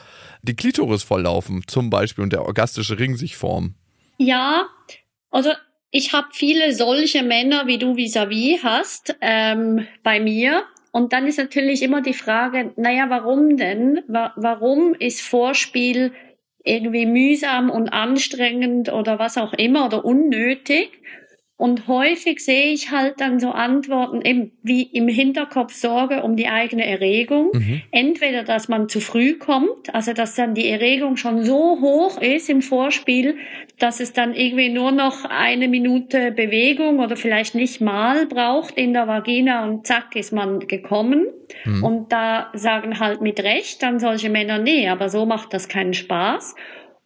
die 0.44 0.56
Klitoris 0.56 1.04
volllaufen, 1.04 1.64
zum 1.68 1.90
Beispiel 1.90 2.24
und 2.24 2.34
der 2.34 2.46
orgastische 2.46 3.00
Ring 3.00 3.16
sich 3.16 3.36
formen. 3.36 3.76
Ja, 4.18 4.68
also 5.32 5.52
ich 5.92 6.14
habe 6.14 6.28
viele 6.32 6.74
solche 6.74 7.22
Männer, 7.22 7.68
wie 7.68 7.78
du 7.78 7.96
vis-à-vis 7.96 8.62
-vis 8.62 8.64
hast, 8.64 9.16
ähm, 9.22 9.88
bei 10.04 10.20
mir. 10.20 10.64
Und 10.92 11.14
dann 11.14 11.28
ist 11.28 11.38
natürlich 11.38 11.84
immer 11.84 12.02
die 12.02 12.14
Frage, 12.14 12.72
naja, 12.76 13.06
warum 13.10 13.58
denn? 13.58 14.02
Wa 14.08 14.34
warum 14.36 14.94
ist 14.96 15.22
Vorspiel 15.22 16.12
irgendwie 16.64 17.06
mühsam 17.06 17.70
und 17.70 17.90
anstrengend 17.90 18.92
oder 18.92 19.20
was 19.20 19.38
auch 19.38 19.54
immer 19.54 19.86
oder 19.86 20.06
unnötig. 20.06 20.92
Und 21.62 21.88
häufig 21.88 22.44
sehe 22.44 22.74
ich 22.74 22.90
halt 22.90 23.22
dann 23.22 23.40
so 23.40 23.52
Antworten 23.52 24.24
eben 24.24 24.52
wie 24.64 24.82
im 24.82 25.08
Hinterkopf 25.08 25.76
Sorge 25.76 26.24
um 26.24 26.36
die 26.36 26.48
eigene 26.48 26.88
Erregung. 26.88 27.52
Mhm. 27.54 27.84
Entweder, 27.92 28.42
dass 28.42 28.68
man 28.68 28.90
zu 28.90 29.00
früh 29.00 29.38
kommt, 29.38 29.94
also 29.94 30.14
dass 30.14 30.34
dann 30.34 30.56
die 30.56 30.68
Erregung 30.68 31.18
schon 31.18 31.44
so 31.44 31.80
hoch 31.80 32.20
ist 32.20 32.50
im 32.50 32.64
Vorspiel, 32.64 33.38
dass 33.78 34.00
es 34.00 34.12
dann 34.12 34.34
irgendwie 34.34 34.70
nur 34.70 34.92
noch 34.92 35.24
eine 35.26 35.68
Minute 35.68 36.32
Bewegung 36.32 36.98
oder 36.98 37.16
vielleicht 37.16 37.54
nicht 37.54 37.80
mal 37.80 38.26
braucht 38.26 38.76
in 38.76 38.94
der 38.94 39.08
Vagina 39.08 39.64
und 39.64 39.86
zack 39.86 40.16
ist 40.16 40.34
man 40.34 40.62
gekommen. 40.62 41.28
Mhm. 41.66 41.84
Und 41.84 42.12
da 42.12 42.50
sagen 42.56 43.00
halt 43.00 43.22
mit 43.22 43.40
Recht 43.40 43.84
dann 43.84 44.00
solche 44.00 44.32
Männer, 44.32 44.58
nee, 44.58 44.90
aber 44.90 45.10
so 45.10 45.28
macht 45.28 45.54
das 45.54 45.68
keinen 45.68 45.94
Spaß. 45.94 46.56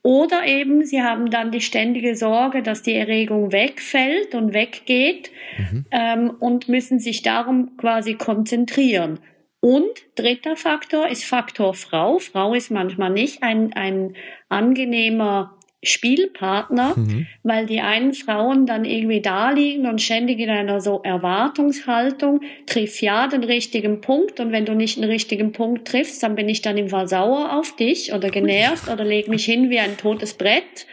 Oder 0.05 0.45
eben, 0.45 0.85
sie 0.85 1.01
haben 1.01 1.31
dann 1.31 1.49
die 1.49 1.61
ständige 1.61 2.15
Sorge, 2.15 2.61
dass 2.61 2.83
die 2.83 2.93
Erregung 2.93 3.51
wegfällt 3.51 4.35
und 4.35 4.53
weggeht 4.53 5.31
mhm. 5.57 5.85
ähm, 5.89 6.29
und 6.39 6.69
müssen 6.69 6.99
sich 6.99 7.23
darum 7.23 7.75
quasi 7.75 8.13
konzentrieren. 8.13 9.17
Und 9.61 9.89
dritter 10.13 10.57
Faktor 10.57 11.07
ist 11.07 11.25
Faktor 11.25 11.73
Frau. 11.73 12.19
Frau 12.19 12.53
ist 12.53 12.69
manchmal 12.69 13.09
nicht 13.09 13.41
ein, 13.41 13.73
ein 13.73 14.13
angenehmer 14.47 15.54
Spielpartner, 15.87 16.93
mhm. 16.95 17.27
weil 17.43 17.65
die 17.65 17.81
einen 17.81 18.13
Frauen 18.13 18.65
dann 18.65 18.85
irgendwie 18.85 19.21
da 19.21 19.51
liegen 19.51 19.87
und 19.87 20.01
ständig 20.01 20.39
in 20.39 20.49
einer 20.49 20.81
so 20.81 21.01
Erwartungshaltung, 21.03 22.41
triff 22.65 23.01
ja 23.01 23.27
den 23.27 23.43
richtigen 23.43 24.01
Punkt 24.01 24.39
und 24.39 24.51
wenn 24.51 24.65
du 24.65 24.73
nicht 24.73 24.97
den 24.97 25.03
richtigen 25.05 25.51
Punkt 25.51 25.87
triffst, 25.87 26.23
dann 26.23 26.35
bin 26.35 26.49
ich 26.49 26.61
dann 26.61 26.77
im 26.77 26.89
Fall 26.89 27.07
sauer 27.07 27.57
auf 27.57 27.75
dich 27.75 28.13
oder 28.13 28.29
genervt 28.29 28.89
oder 28.89 29.03
leg 29.03 29.27
mich 29.27 29.45
hin 29.45 29.69
wie 29.69 29.79
ein 29.79 29.97
totes 29.97 30.33
Brett. 30.33 30.85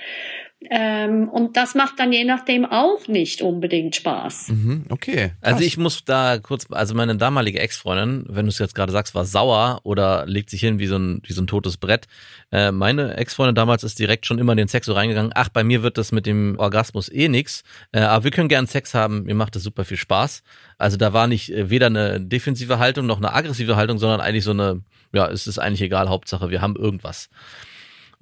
Ähm, 0.71 1.29
und 1.29 1.57
das 1.57 1.75
macht 1.75 1.99
dann 1.99 2.13
je 2.13 2.25
nachdem 2.25 2.65
auch 2.65 3.07
nicht 3.09 3.43
unbedingt 3.43 3.97
Spaß. 3.97 4.49
Mhm, 4.49 4.85
okay. 4.89 5.33
Krass. 5.41 5.53
Also 5.55 5.65
ich 5.65 5.77
muss 5.77 6.05
da 6.05 6.39
kurz, 6.39 6.67
also 6.71 6.95
meine 6.95 7.17
damalige 7.17 7.61
Ex-Freundin, 7.61 8.25
wenn 8.29 8.47
du 8.47 8.51
es 8.51 8.59
jetzt 8.59 8.75
gerade 8.75 8.93
sagst, 8.93 9.15
war 9.15 9.25
sauer 9.25 9.81
oder 9.85 10.27
legt 10.27 10.51
sich 10.51 10.61
hin 10.61 10.79
wie 10.79 10.87
so 10.87 10.97
ein, 10.97 11.23
wie 11.25 11.33
so 11.33 11.43
ein 11.43 11.47
totes 11.47 11.77
Brett. 11.77 12.07
Äh, 12.51 12.73
meine 12.73 13.17
Ex-Freundin 13.17 13.55
damals 13.55 13.85
ist 13.85 13.99
direkt 13.99 14.27
schon 14.27 14.39
immer 14.39 14.53
in 14.53 14.59
den 14.59 14.69
Sex 14.69 14.87
so 14.87 14.93
reingegangen. 14.93 15.33
Ach, 15.35 15.49
bei 15.49 15.65
mir 15.65 15.83
wird 15.83 15.99
das 15.99 16.13
mit 16.13 16.27
dem 16.27 16.59
Orgasmus 16.59 17.11
eh 17.11 17.29
nix. 17.29 17.65
Äh, 17.93 18.01
aber 18.01 18.25
wir 18.25 18.31
können 18.31 18.49
gern 18.49 18.67
Sex 18.67 18.95
haben. 18.95 19.25
Mir 19.25 19.35
macht 19.35 19.57
das 19.57 19.63
super 19.63 19.85
viel 19.85 19.97
Spaß. 19.97 20.43
Also 20.79 20.97
da 20.97 21.13
war 21.13 21.27
nicht 21.27 21.53
äh, 21.53 21.71
weder 21.71 21.87
eine 21.87 22.21
defensive 22.21 22.79
Haltung 22.79 23.07
noch 23.07 23.19
eine 23.19 23.33
aggressive 23.33 23.77
Haltung, 23.77 23.99
sondern 23.99 24.21
eigentlich 24.21 24.45
so 24.45 24.51
eine, 24.51 24.83
ja, 25.13 25.29
es 25.29 25.47
ist 25.47 25.59
eigentlich 25.59 25.83
egal, 25.83 26.09
Hauptsache 26.09 26.51
wir 26.51 26.61
haben 26.61 26.77
irgendwas. 26.77 27.31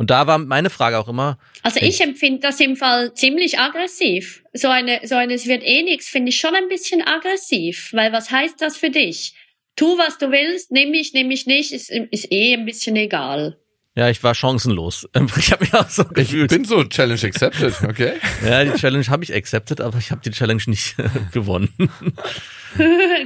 Und 0.01 0.09
da 0.09 0.27
war 0.27 0.39
meine 0.39 0.71
Frage 0.71 0.99
auch 0.99 1.09
immer. 1.09 1.39
Also 1.63 1.79
ich 1.83 2.01
empfinde 2.01 2.41
das 2.41 2.59
im 2.59 2.75
Fall 2.75 3.13
ziemlich 3.13 3.59
aggressiv. 3.59 4.43
So 4.55 4.69
eine, 4.69 5.07
so 5.07 5.15
eine, 5.15 5.35
es 5.35 5.47
wird 5.47 5.63
eh 5.63 5.83
nichts, 5.83 6.09
finde 6.09 6.31
ich 6.31 6.41
schon 6.41 6.55
ein 6.55 6.69
bisschen 6.69 7.07
aggressiv. 7.07 7.91
Weil 7.93 8.11
was 8.11 8.31
heißt 8.31 8.63
das 8.63 8.79
für 8.79 8.89
dich? 8.89 9.35
Tu, 9.77 9.99
was 9.99 10.17
du 10.17 10.31
willst, 10.31 10.71
nimm 10.71 10.91
mich, 10.91 11.13
nimm 11.13 11.29
mich 11.29 11.45
nicht, 11.45 11.73
ist, 11.73 11.91
ist 11.91 12.33
eh 12.33 12.55
ein 12.55 12.65
bisschen 12.65 12.97
egal. 12.97 13.59
Ja, 14.01 14.09
ich 14.09 14.25
war 14.25 14.35
chancenlos. 14.35 15.07
Ich 15.37 15.53
habe 15.53 15.63
mich 15.63 15.75
auch 15.75 15.91
so 15.91 16.07
gefühlt. 16.07 16.51
Ich 16.51 16.57
bin 16.57 16.65
so 16.65 16.83
Challenge 16.85 17.21
accepted, 17.23 17.83
okay? 17.83 18.15
ja, 18.49 18.65
die 18.65 18.73
Challenge 18.73 19.05
habe 19.09 19.25
ich 19.25 19.35
accepted, 19.35 19.83
aber 19.83 19.99
ich 19.99 20.11
habe 20.11 20.23
die 20.25 20.31
Challenge 20.31 20.63
nicht 20.69 20.97
gewonnen. 21.33 21.69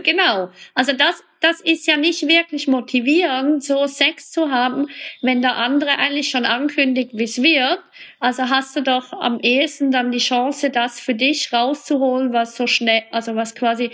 genau. 0.03 0.51
Also 0.75 0.93
das, 0.93 1.23
das 1.41 1.61
ist 1.61 1.87
ja 1.87 1.97
nicht 1.97 2.27
wirklich 2.27 2.67
motivierend, 2.67 3.63
so 3.63 3.87
Sex 3.87 4.33
zu 4.33 4.51
haben, 4.51 4.89
wenn 5.23 5.43
der 5.43 5.55
andere 5.55 5.91
eigentlich 5.91 6.31
schon 6.31 6.45
ankündigt, 6.45 7.11
wie 7.13 7.23
es 7.23 7.41
wird. 7.41 7.79
Also 8.19 8.51
hast 8.51 8.75
du 8.75 8.83
doch 8.83 9.13
am 9.13 9.39
ehesten 9.39 9.93
dann 9.93 10.11
die 10.11 10.19
Chance, 10.19 10.71
das 10.71 10.99
für 10.99 11.15
dich 11.15 11.53
rauszuholen, 11.53 12.33
was 12.33 12.57
so 12.57 12.67
schnell, 12.67 13.05
also 13.13 13.37
was 13.37 13.55
quasi 13.55 13.93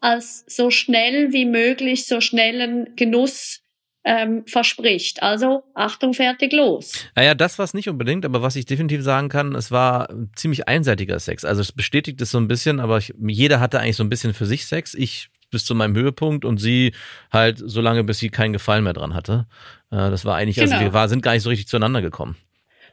als 0.00 0.44
so 0.46 0.70
schnell 0.70 1.34
wie 1.34 1.44
möglich, 1.44 2.06
so 2.06 2.22
schnellen 2.22 2.96
Genuss 2.96 3.61
ähm, 4.04 4.44
verspricht. 4.46 5.22
Also 5.22 5.62
Achtung, 5.74 6.14
fertig, 6.14 6.52
los. 6.52 6.92
Naja, 7.14 7.34
das 7.34 7.58
war 7.58 7.64
es 7.64 7.74
nicht 7.74 7.88
unbedingt, 7.88 8.24
aber 8.24 8.42
was 8.42 8.56
ich 8.56 8.66
definitiv 8.66 9.02
sagen 9.02 9.28
kann, 9.28 9.54
es 9.54 9.70
war 9.70 10.08
ziemlich 10.34 10.68
einseitiger 10.68 11.18
Sex. 11.20 11.44
Also 11.44 11.60
es 11.60 11.72
bestätigt 11.72 12.20
es 12.20 12.30
so 12.30 12.38
ein 12.38 12.48
bisschen, 12.48 12.80
aber 12.80 12.98
ich, 12.98 13.14
jeder 13.20 13.60
hatte 13.60 13.80
eigentlich 13.80 13.96
so 13.96 14.04
ein 14.04 14.08
bisschen 14.08 14.34
für 14.34 14.46
sich 14.46 14.66
Sex. 14.66 14.94
Ich 14.94 15.30
bis 15.52 15.64
zu 15.64 15.74
meinem 15.74 15.94
Höhepunkt 15.94 16.44
und 16.44 16.58
sie 16.58 16.94
halt 17.30 17.58
so 17.58 17.80
lange, 17.80 18.02
bis 18.02 18.18
sie 18.18 18.30
keinen 18.30 18.54
Gefallen 18.54 18.82
mehr 18.84 18.94
dran 18.94 19.14
hatte. 19.14 19.46
Äh, 19.90 20.10
das 20.10 20.24
war 20.24 20.34
eigentlich, 20.34 20.58
also 20.60 20.70
genau. 20.70 20.78
also 20.80 20.90
wir 20.90 20.94
war, 20.94 21.08
sind 21.08 21.22
gar 21.22 21.34
nicht 21.34 21.42
so 21.42 21.50
richtig 21.50 21.68
zueinander 21.68 22.02
gekommen. 22.02 22.36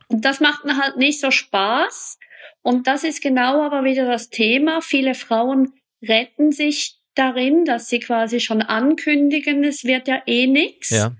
Und 0.09 0.25
das 0.25 0.39
macht 0.39 0.63
halt 0.65 0.97
nicht 0.97 1.21
so 1.21 1.31
Spaß. 1.31 2.19
Und 2.61 2.85
das 2.87 3.03
ist 3.03 3.21
genau 3.21 3.63
aber 3.63 3.83
wieder 3.83 4.05
das 4.05 4.29
Thema. 4.29 4.81
Viele 4.81 5.15
Frauen 5.15 5.71
retten 6.03 6.51
sich 6.51 6.98
darin, 7.15 7.65
dass 7.65 7.87
sie 7.89 7.99
quasi 7.99 8.39
schon 8.39 8.61
ankündigen, 8.61 9.63
es 9.63 9.83
wird 9.83 10.07
ja 10.07 10.21
eh 10.25 10.47
nix. 10.47 10.89
Ja. 10.89 11.15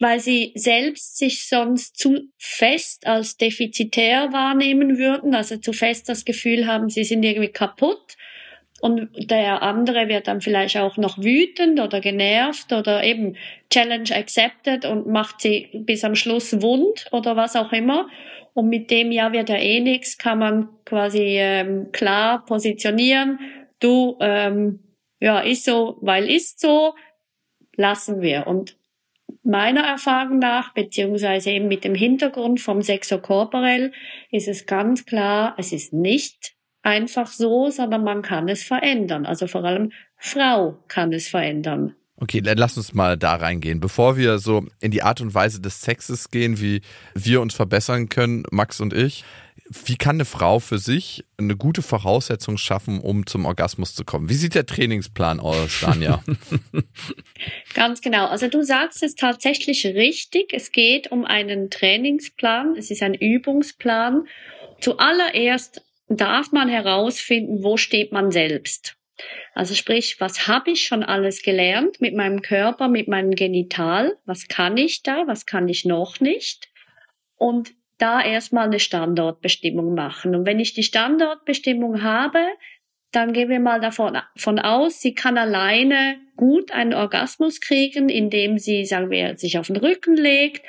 Weil 0.00 0.18
sie 0.18 0.52
selbst 0.54 1.18
sich 1.18 1.48
sonst 1.48 1.96
zu 1.96 2.28
fest 2.36 3.06
als 3.06 3.36
defizitär 3.36 4.32
wahrnehmen 4.32 4.98
würden, 4.98 5.34
also 5.34 5.56
zu 5.56 5.72
fest 5.72 6.08
das 6.08 6.24
Gefühl 6.24 6.66
haben, 6.66 6.88
sie 6.90 7.04
sind 7.04 7.22
irgendwie 7.24 7.52
kaputt. 7.52 8.16
Und 8.80 9.08
der 9.30 9.62
andere 9.62 10.08
wird 10.08 10.28
dann 10.28 10.42
vielleicht 10.42 10.76
auch 10.76 10.98
noch 10.98 11.16
wütend 11.16 11.80
oder 11.80 12.00
genervt 12.00 12.72
oder 12.72 13.02
eben 13.02 13.36
Challenge 13.70 14.14
accepted 14.14 14.84
und 14.84 15.06
macht 15.06 15.40
sie 15.40 15.70
bis 15.72 16.04
am 16.04 16.14
Schluss 16.14 16.60
wund 16.60 17.06
oder 17.10 17.34
was 17.34 17.56
auch 17.56 17.72
immer. 17.72 18.08
Und 18.52 18.68
mit 18.68 18.90
dem 18.90 19.10
ja 19.10 19.32
wird 19.32 19.48
ja 19.48 19.56
eh 19.56 19.80
nix, 19.80 20.18
kann 20.18 20.38
man 20.38 20.68
quasi 20.84 21.38
ähm, 21.38 21.92
klar 21.92 22.44
positionieren. 22.44 23.40
Du 23.80 24.16
ähm, 24.20 24.80
ja, 25.24 25.40
ist 25.40 25.64
so, 25.64 25.96
weil 26.02 26.30
ist 26.30 26.60
so, 26.60 26.94
lassen 27.76 28.20
wir. 28.20 28.46
Und 28.46 28.76
meiner 29.42 29.80
Erfahrung 29.80 30.38
nach, 30.38 30.74
beziehungsweise 30.74 31.50
eben 31.50 31.66
mit 31.66 31.82
dem 31.82 31.94
Hintergrund 31.94 32.60
vom 32.60 32.82
Sexo 32.82 33.18
Corporell, 33.18 33.92
ist 34.30 34.48
es 34.48 34.66
ganz 34.66 35.06
klar, 35.06 35.54
es 35.56 35.72
ist 35.72 35.94
nicht 35.94 36.52
einfach 36.82 37.28
so, 37.28 37.70
sondern 37.70 38.04
man 38.04 38.20
kann 38.20 38.50
es 38.50 38.64
verändern. 38.64 39.24
Also 39.24 39.46
vor 39.46 39.64
allem 39.64 39.92
Frau 40.18 40.76
kann 40.88 41.10
es 41.14 41.26
verändern. 41.26 41.94
Okay, 42.16 42.42
lass 42.44 42.76
uns 42.76 42.92
mal 42.92 43.16
da 43.16 43.36
reingehen. 43.36 43.80
Bevor 43.80 44.18
wir 44.18 44.38
so 44.38 44.66
in 44.80 44.90
die 44.90 45.02
Art 45.02 45.22
und 45.22 45.32
Weise 45.32 45.62
des 45.62 45.80
Sexes 45.80 46.30
gehen, 46.30 46.60
wie 46.60 46.82
wir 47.14 47.40
uns 47.40 47.54
verbessern 47.54 48.10
können, 48.10 48.44
Max 48.50 48.78
und 48.78 48.92
ich, 48.92 49.24
wie 49.70 49.96
kann 49.96 50.16
eine 50.16 50.26
Frau 50.26 50.58
für 50.58 50.78
sich 50.78 51.24
eine 51.38 51.56
gute 51.56 51.80
Voraussetzung 51.80 52.58
schaffen, 52.58 53.00
um 53.00 53.26
zum 53.26 53.46
Orgasmus 53.46 53.94
zu 53.94 54.04
kommen? 54.04 54.28
Wie 54.28 54.34
sieht 54.34 54.54
der 54.54 54.66
Trainingsplan 54.66 55.40
aus, 55.40 55.80
Danja? 55.80 56.22
Ganz 57.74 58.02
genau. 58.02 58.26
Also 58.26 58.48
du 58.48 58.62
sagst 58.62 59.02
es 59.02 59.14
tatsächlich 59.14 59.86
richtig. 59.86 60.52
Es 60.52 60.70
geht 60.70 61.10
um 61.10 61.24
einen 61.24 61.70
Trainingsplan. 61.70 62.76
Es 62.76 62.90
ist 62.90 63.02
ein 63.02 63.14
Übungsplan. 63.14 64.26
Zuallererst 64.80 65.82
darf 66.08 66.52
man 66.52 66.68
herausfinden, 66.68 67.64
wo 67.64 67.78
steht 67.78 68.12
man 68.12 68.30
selbst. 68.30 68.96
Also 69.54 69.74
sprich, 69.74 70.16
was 70.20 70.46
habe 70.46 70.72
ich 70.72 70.84
schon 70.84 71.02
alles 71.02 71.42
gelernt 71.42 72.00
mit 72.02 72.14
meinem 72.14 72.42
Körper, 72.42 72.88
mit 72.88 73.08
meinem 73.08 73.30
Genital? 73.30 74.18
Was 74.26 74.48
kann 74.48 74.76
ich 74.76 75.02
da? 75.02 75.26
Was 75.26 75.46
kann 75.46 75.68
ich 75.68 75.86
noch 75.86 76.20
nicht? 76.20 76.68
Und 77.36 77.72
da 77.98 78.22
erstmal 78.22 78.66
eine 78.66 78.80
Standortbestimmung 78.80 79.94
machen. 79.94 80.34
Und 80.34 80.46
wenn 80.46 80.60
ich 80.60 80.74
die 80.74 80.82
Standortbestimmung 80.82 82.02
habe, 82.02 82.40
dann 83.12 83.32
gehen 83.32 83.48
wir 83.48 83.60
mal 83.60 83.80
davon 83.80 84.18
von 84.36 84.58
aus, 84.58 85.00
sie 85.00 85.14
kann 85.14 85.38
alleine 85.38 86.16
gut 86.36 86.72
einen 86.72 86.94
Orgasmus 86.94 87.60
kriegen, 87.60 88.08
indem 88.08 88.58
sie, 88.58 88.84
sagen 88.84 89.10
wir, 89.10 89.36
sich 89.36 89.58
auf 89.58 89.68
den 89.68 89.76
Rücken 89.76 90.16
legt 90.16 90.62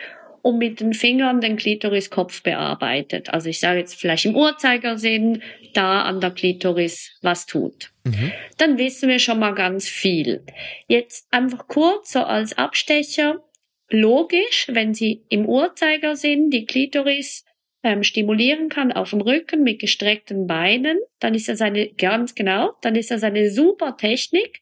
und 0.43 0.59
mit 0.59 0.79
den 0.79 0.93
Fingern 0.93 1.41
den 1.41 1.57
Klitoriskopf 1.57 2.43
bearbeitet. 2.43 3.33
Also 3.33 3.49
ich 3.49 3.59
sage 3.59 3.79
jetzt 3.79 3.95
vielleicht 3.95 4.25
im 4.25 4.35
Uhrzeigersinn, 4.35 5.41
da 5.73 6.03
an 6.03 6.21
der 6.21 6.29
Klitoris 6.29 7.17
was 7.23 7.47
tut. 7.47 7.91
Mhm. 8.03 8.31
Dann 8.59 8.77
wissen 8.77 9.09
wir 9.09 9.17
schon 9.17 9.39
mal 9.39 9.55
ganz 9.55 9.89
viel. 9.89 10.45
Jetzt 10.87 11.27
einfach 11.31 11.67
kurz 11.67 12.11
so 12.11 12.19
als 12.19 12.59
Abstecher 12.59 13.43
logisch, 13.89 14.67
wenn 14.69 14.93
sie 14.93 15.23
im 15.29 15.45
Uhrzeigersinn 15.45 16.49
die 16.49 16.65
Klitoris 16.65 17.45
ähm, 17.83 18.03
stimulieren 18.03 18.69
kann 18.69 18.91
auf 18.91 19.11
dem 19.11 19.21
Rücken 19.21 19.63
mit 19.63 19.79
gestreckten 19.79 20.47
Beinen, 20.47 20.97
dann 21.19 21.35
ist 21.35 21.49
das 21.49 21.61
eine, 21.61 21.89
ganz 21.89 22.33
genau, 22.33 22.73
dann 22.81 22.95
ist 22.95 23.11
das 23.11 23.23
eine 23.23 23.51
super 23.51 23.95
Technik. 23.95 24.61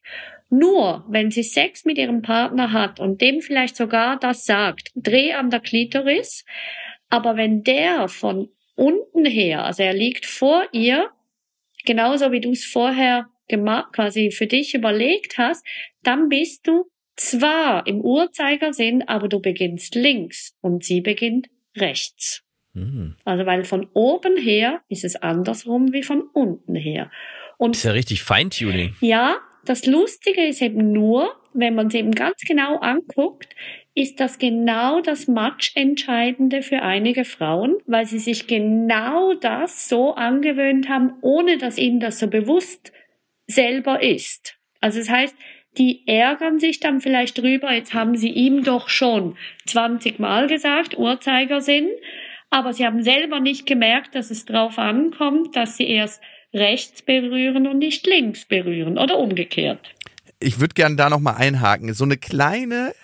Nur, 0.50 1.04
wenn 1.08 1.30
sie 1.30 1.42
Sex 1.42 1.84
mit 1.84 1.96
ihrem 1.96 2.22
Partner 2.22 2.72
hat 2.72 3.00
und 3.00 3.22
dem 3.22 3.40
vielleicht 3.40 3.76
sogar 3.76 4.18
das 4.18 4.44
sagt, 4.44 4.90
dreh 4.94 5.32
an 5.32 5.50
der 5.50 5.60
Klitoris, 5.60 6.44
aber 7.08 7.36
wenn 7.36 7.62
der 7.62 8.08
von 8.08 8.50
unten 8.76 9.24
her, 9.24 9.64
also 9.64 9.82
er 9.82 9.94
liegt 9.94 10.26
vor 10.26 10.68
ihr, 10.72 11.10
genauso 11.86 12.30
wie 12.30 12.40
du 12.40 12.50
es 12.50 12.64
vorher 12.64 13.28
gemacht, 13.48 13.94
quasi 13.94 14.30
für 14.30 14.46
dich 14.46 14.74
überlegt 14.74 15.38
hast, 15.38 15.66
dann 16.02 16.28
bist 16.28 16.66
du 16.66 16.84
zwar 17.16 17.86
im 17.86 18.00
Uhrzeigersinn, 18.00 19.06
aber 19.06 19.28
du 19.28 19.40
beginnst 19.40 19.94
links 19.94 20.56
und 20.60 20.84
sie 20.84 21.00
beginnt 21.00 21.48
rechts. 21.76 22.42
Hm. 22.74 23.16
Also 23.24 23.46
weil 23.46 23.64
von 23.64 23.88
oben 23.94 24.36
her 24.36 24.80
ist 24.88 25.04
es 25.04 25.16
andersrum 25.16 25.92
wie 25.92 26.02
von 26.02 26.22
unten 26.32 26.74
her. 26.74 27.10
Und 27.56 27.76
Ist 27.76 27.84
ja 27.84 27.92
richtig 27.92 28.22
Feintuning. 28.22 28.94
ja, 29.00 29.36
das 29.64 29.86
Lustige 29.86 30.44
ist 30.44 30.60
eben 30.60 30.92
nur, 30.92 31.34
wenn 31.54 31.74
man 31.74 31.86
es 31.86 31.94
eben 31.94 32.10
ganz 32.10 32.42
genau 32.46 32.78
anguckt, 32.78 33.54
ist 33.94 34.18
das 34.18 34.38
genau 34.38 35.00
das 35.00 35.28
Matchentscheidende 35.28 36.62
für 36.62 36.82
einige 36.82 37.24
Frauen, 37.24 37.76
weil 37.86 38.06
sie 38.06 38.18
sich 38.18 38.46
genau 38.46 39.34
das 39.34 39.88
so 39.88 40.14
angewöhnt 40.14 40.88
haben, 40.88 41.14
ohne 41.22 41.58
dass 41.58 41.78
ihnen 41.78 42.00
das 42.00 42.18
so 42.18 42.26
bewusst 42.26 42.92
selber 43.46 44.02
ist. 44.02 44.58
Also 44.80 44.98
das 44.98 45.08
heißt, 45.08 45.36
die 45.78 46.06
ärgern 46.06 46.60
sich 46.60 46.80
dann 46.80 47.00
vielleicht 47.00 47.38
drüber, 47.38 47.72
jetzt 47.72 47.94
haben 47.94 48.16
sie 48.16 48.30
ihm 48.30 48.64
doch 48.64 48.88
schon 48.88 49.36
20 49.66 50.18
Mal 50.18 50.46
gesagt, 50.46 50.96
Uhrzeigersinn, 50.96 51.88
aber 52.50 52.72
sie 52.72 52.86
haben 52.86 53.02
selber 53.02 53.40
nicht 53.40 53.66
gemerkt, 53.66 54.14
dass 54.14 54.30
es 54.30 54.44
drauf 54.44 54.78
ankommt, 54.78 55.56
dass 55.56 55.76
sie 55.76 55.88
erst 55.88 56.22
rechts 56.52 57.02
berühren 57.02 57.66
und 57.66 57.78
nicht 57.78 58.06
links 58.06 58.44
berühren 58.44 58.96
oder 58.96 59.18
umgekehrt. 59.18 59.94
Ich 60.38 60.60
würde 60.60 60.74
gerne 60.74 60.96
da 60.96 61.10
nochmal 61.10 61.36
einhaken. 61.36 61.92
So 61.94 62.04
eine 62.04 62.16
kleine 62.16 62.94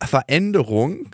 Veränderung 0.00 1.08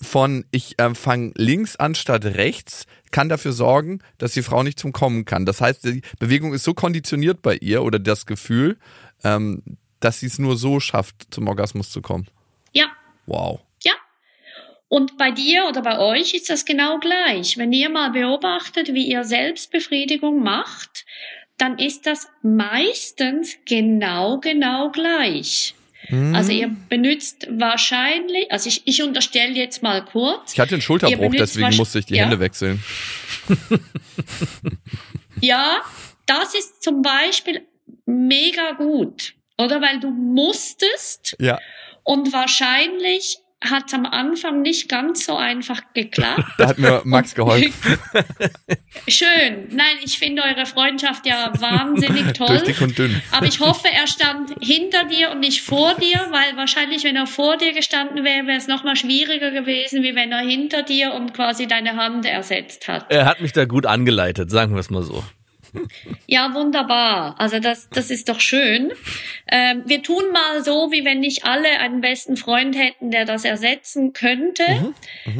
von 0.00 0.44
ich 0.50 0.78
äh, 0.78 0.94
fange 0.94 1.32
links 1.36 1.76
an 1.76 1.94
statt 1.94 2.24
rechts 2.26 2.86
kann 3.12 3.28
dafür 3.30 3.52
sorgen, 3.52 4.00
dass 4.18 4.32
die 4.32 4.42
Frau 4.42 4.62
nicht 4.62 4.78
zum 4.78 4.92
Kommen 4.92 5.24
kann. 5.24 5.46
Das 5.46 5.62
heißt, 5.62 5.84
die 5.84 6.02
Bewegung 6.18 6.52
ist 6.52 6.64
so 6.64 6.74
konditioniert 6.74 7.40
bei 7.40 7.56
ihr 7.56 7.82
oder 7.82 7.98
das 7.98 8.26
Gefühl, 8.26 8.76
ähm, 9.24 9.62
dass 10.00 10.20
sie 10.20 10.26
es 10.26 10.38
nur 10.38 10.56
so 10.56 10.80
schafft, 10.80 11.26
zum 11.30 11.48
Orgasmus 11.48 11.90
zu 11.90 12.02
kommen. 12.02 12.26
Ja, 12.72 12.90
Wow. 13.26 13.60
Ja. 13.82 13.92
Und 14.88 15.18
bei 15.18 15.32
dir 15.32 15.66
oder 15.68 15.82
bei 15.82 15.98
euch 15.98 16.34
ist 16.34 16.48
das 16.48 16.64
genau 16.64 16.98
gleich. 16.98 17.58
Wenn 17.58 17.72
ihr 17.72 17.90
mal 17.90 18.10
beobachtet, 18.10 18.94
wie 18.94 19.06
ihr 19.06 19.24
Selbstbefriedigung 19.24 20.42
macht, 20.42 21.04
dann 21.58 21.78
ist 21.78 22.06
das 22.06 22.28
meistens 22.42 23.56
genau, 23.66 24.38
genau 24.38 24.90
gleich. 24.90 25.74
Also 26.08 26.52
ihr 26.52 26.70
benutzt 26.88 27.48
wahrscheinlich, 27.50 28.52
also 28.52 28.68
ich, 28.68 28.82
ich 28.86 29.02
unterstelle 29.02 29.54
jetzt 29.54 29.82
mal 29.82 30.04
kurz. 30.04 30.52
Ich 30.52 30.60
hatte 30.60 30.76
einen 30.76 30.82
Schulterbruch, 30.82 31.32
deswegen 31.32 31.74
musste 31.74 31.98
ich 31.98 32.06
die 32.06 32.14
ja. 32.14 32.22
Hände 32.22 32.38
wechseln. 32.38 32.82
Ja, 35.42 35.82
das 36.24 36.54
ist 36.54 36.82
zum 36.82 37.02
Beispiel 37.02 37.60
mega 38.06 38.72
gut, 38.72 39.34
oder? 39.58 39.80
Weil 39.80 40.00
du 40.00 40.10
musstest 40.10 41.36
Ja. 41.40 41.58
und 42.04 42.32
wahrscheinlich 42.32 43.38
hat 43.64 43.84
es 43.86 43.94
am 43.94 44.04
Anfang 44.04 44.60
nicht 44.60 44.86
ganz 44.88 45.24
so 45.24 45.34
einfach 45.36 45.80
geklappt. 45.94 46.44
Da 46.58 46.68
hat 46.68 46.78
mir 46.78 47.00
Max 47.04 47.34
geholfen. 47.34 47.98
Schön. 49.08 49.68
Nein, 49.70 49.96
ich 50.04 50.18
finde 50.18 50.42
eure 50.42 50.66
Freundschaft 50.66 51.26
ja 51.26 51.50
wahnsinnig 51.58 52.32
toll. 52.34 52.48
Durch 52.48 52.62
dick 52.64 52.80
und 52.82 52.98
dünn. 52.98 53.20
Aber 53.32 53.46
ich 53.46 53.58
hoffe, 53.60 53.88
er 53.92 54.06
stand 54.06 54.54
hinter 54.60 55.04
dir 55.04 55.30
und 55.30 55.40
nicht 55.40 55.62
vor 55.62 55.94
dir, 55.94 56.18
weil 56.30 56.56
wahrscheinlich, 56.56 57.04
wenn 57.04 57.16
er 57.16 57.26
vor 57.26 57.56
dir 57.56 57.72
gestanden 57.72 58.24
wäre, 58.24 58.46
wäre 58.46 58.58
es 58.58 58.68
noch 58.68 58.84
mal 58.84 58.94
schwieriger 58.94 59.50
gewesen, 59.50 60.02
wie 60.02 60.14
wenn 60.14 60.32
er 60.32 60.40
hinter 60.46 60.82
dir 60.82 61.14
und 61.14 61.32
quasi 61.32 61.66
deine 61.66 61.96
Hand 61.96 62.26
ersetzt 62.26 62.88
hat. 62.88 63.06
Er 63.10 63.24
hat 63.24 63.40
mich 63.40 63.52
da 63.52 63.64
gut 63.64 63.86
angeleitet, 63.86 64.50
sagen 64.50 64.74
wir 64.74 64.80
es 64.80 64.90
mal 64.90 65.02
so. 65.02 65.24
Ja, 66.26 66.54
wunderbar. 66.54 67.34
Also 67.38 67.60
das, 67.60 67.88
das 67.90 68.10
ist 68.10 68.28
doch 68.28 68.40
schön. 68.40 68.92
Ähm, 69.48 69.82
wir 69.86 70.02
tun 70.02 70.24
mal 70.32 70.64
so, 70.64 70.90
wie 70.90 71.04
wenn 71.04 71.20
nicht 71.20 71.44
alle 71.44 71.68
einen 71.78 72.00
besten 72.00 72.36
Freund 72.36 72.76
hätten, 72.76 73.10
der 73.10 73.24
das 73.24 73.44
ersetzen 73.44 74.12
könnte 74.12 74.64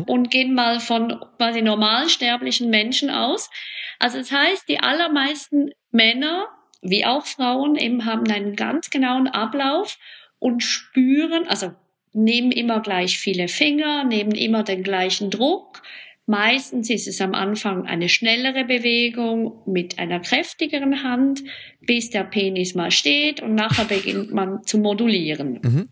und 0.06 0.30
gehen 0.30 0.54
mal 0.54 0.80
von 0.80 1.20
quasi 1.36 1.62
normalsterblichen 1.62 2.70
Menschen 2.70 3.10
aus. 3.10 3.50
Also 3.98 4.18
das 4.18 4.30
heißt, 4.30 4.68
die 4.68 4.80
allermeisten 4.80 5.70
Männer, 5.90 6.46
wie 6.82 7.04
auch 7.04 7.26
Frauen, 7.26 7.76
eben 7.76 8.04
haben 8.04 8.30
einen 8.30 8.56
ganz 8.56 8.90
genauen 8.90 9.28
Ablauf 9.28 9.98
und 10.38 10.62
spüren, 10.62 11.48
also 11.48 11.72
nehmen 12.12 12.50
immer 12.50 12.80
gleich 12.80 13.18
viele 13.18 13.48
Finger, 13.48 14.04
nehmen 14.04 14.32
immer 14.32 14.62
den 14.62 14.82
gleichen 14.82 15.30
Druck. 15.30 15.82
Meistens 16.26 16.90
ist 16.90 17.06
es 17.06 17.20
am 17.20 17.34
Anfang 17.34 17.86
eine 17.86 18.08
schnellere 18.08 18.64
Bewegung 18.64 19.62
mit 19.64 20.00
einer 20.00 20.18
kräftigeren 20.18 21.04
Hand, 21.04 21.44
bis 21.80 22.10
der 22.10 22.24
Penis 22.24 22.74
mal 22.74 22.90
steht 22.90 23.40
und 23.40 23.54
nachher 23.54 23.84
beginnt 23.84 24.32
man 24.32 24.64
zu 24.64 24.78
modulieren. 24.78 25.60
Mhm. 25.62 25.88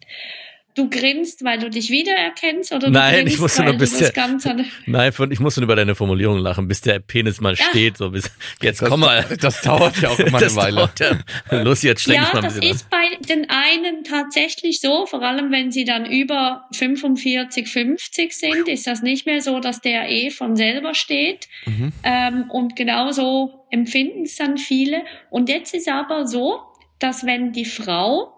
Du 0.75 0.91
grinst, 0.91 1.45
weil 1.45 1.61
du 1.61 1.71
dich 1.71 1.89
wiedererkennst 1.91 2.73
oder 2.73 2.87
du 2.89 2.93
Nein, 2.93 3.15
grinst, 3.15 3.35
ich 3.35 3.41
musste 3.41 3.59
weil 3.61 3.65
nur 3.67 3.73
du 3.75 3.77
ein 3.77 3.81
bisschen- 3.81 4.01
das 4.01 4.13
Ganze 4.13 4.57
Nein, 4.87 5.13
von- 5.13 5.31
ich 5.31 5.39
muss 5.39 5.57
nur 5.57 5.63
über 5.65 5.77
deine 5.77 5.95
Formulierung 5.95 6.39
lachen, 6.39 6.67
bis 6.67 6.81
der 6.81 6.99
Penis 6.99 7.41
mal 7.41 7.55
Ja. 7.55 7.65
steht. 7.71 7.97
So 7.97 8.11
bis, 8.11 8.29
jetzt 8.61 8.83
Das, 8.83 8.89
komm 8.89 9.01
mal. 9.01 9.25
das 9.41 9.61
dauert 9.63 10.01
ja 10.01 10.09
auch 10.11 10.19
immer 10.19 10.39
das 10.41 10.59
eine 10.59 10.67
Weile. 10.67 10.77
dauert 10.77 11.01
ja. 11.01 11.63
Los, 11.63 11.83
jetzt 11.83 12.03
schläg 12.03 12.19
ich 12.21 12.27
Ja, 12.27 12.33
mal 12.33 12.39
ein 12.41 12.45
das 12.45 12.55
bisschen 12.55 12.71
ist 12.75 12.91
bei 12.91 13.09
den 13.29 13.49
einen 13.51 14.03
tatsächlich 14.03 14.81
so, 14.81 15.07
vor 15.07 15.23
allem 15.23 15.53
wenn 15.53 15.71
sie 15.71 15.85
dann 15.85 16.07
über 16.07 16.65
45, 16.73 17.69
50 17.69 18.33
sind, 18.33 18.69
ist 18.69 18.87
das 18.89 19.03
nicht 19.03 19.27
mehr 19.27 19.41
so, 19.43 19.61
dass 19.61 19.81
der 19.81 20.09
eh 20.11 20.31
von 20.31 20.57
selber 20.57 20.95
steht. 20.95 21.47
Mhm. 21.67 21.93
Ähm, 22.03 22.51
und 22.51 22.75
genauso 22.75 23.65
empfinden 23.71 24.23
es 24.25 24.37
dann 24.37 24.59
viele. 24.59 25.03
Und 25.31 25.49
jetzt 25.49 25.73
ist 25.75 25.89
aber 25.89 26.27
so, 26.27 26.61
dass 26.99 27.25
wenn 27.25 27.53
die 27.53 27.65
Frau 27.65 28.33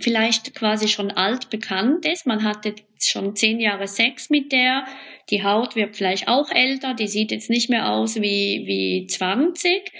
vielleicht 0.00 0.54
quasi 0.54 0.88
schon 0.88 1.10
alt 1.10 1.50
bekannt 1.50 2.06
ist, 2.06 2.26
man 2.26 2.44
hat 2.44 2.64
jetzt 2.64 3.10
schon 3.10 3.34
zehn 3.36 3.60
Jahre 3.60 3.88
Sex 3.88 4.30
mit 4.30 4.52
der, 4.52 4.84
die 5.30 5.42
Haut 5.42 5.76
wird 5.76 5.96
vielleicht 5.96 6.28
auch 6.28 6.50
älter, 6.50 6.94
die 6.94 7.08
sieht 7.08 7.30
jetzt 7.30 7.50
nicht 7.50 7.68
mehr 7.68 7.90
aus 7.90 8.16
wie, 8.16 8.62
wie 8.66 9.06
20, 9.06 9.90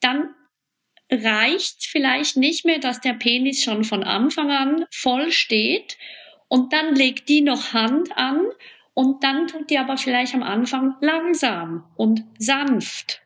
dann 0.00 0.30
reicht 1.10 1.86
vielleicht 1.86 2.36
nicht 2.36 2.64
mehr, 2.64 2.78
dass 2.78 3.00
der 3.00 3.14
Penis 3.14 3.62
schon 3.62 3.84
von 3.84 4.04
Anfang 4.04 4.50
an 4.50 4.84
voll 4.90 5.32
steht. 5.32 5.98
Und 6.48 6.72
dann 6.72 6.94
legt 6.94 7.28
die 7.28 7.40
noch 7.40 7.72
Hand 7.72 8.16
an. 8.16 8.46
Und 8.94 9.24
dann 9.24 9.46
tut 9.46 9.70
die 9.70 9.78
aber 9.78 9.96
vielleicht 9.96 10.34
am 10.34 10.42
Anfang 10.42 10.96
langsam 11.00 11.84
und 11.96 12.24
sanft. 12.38 13.22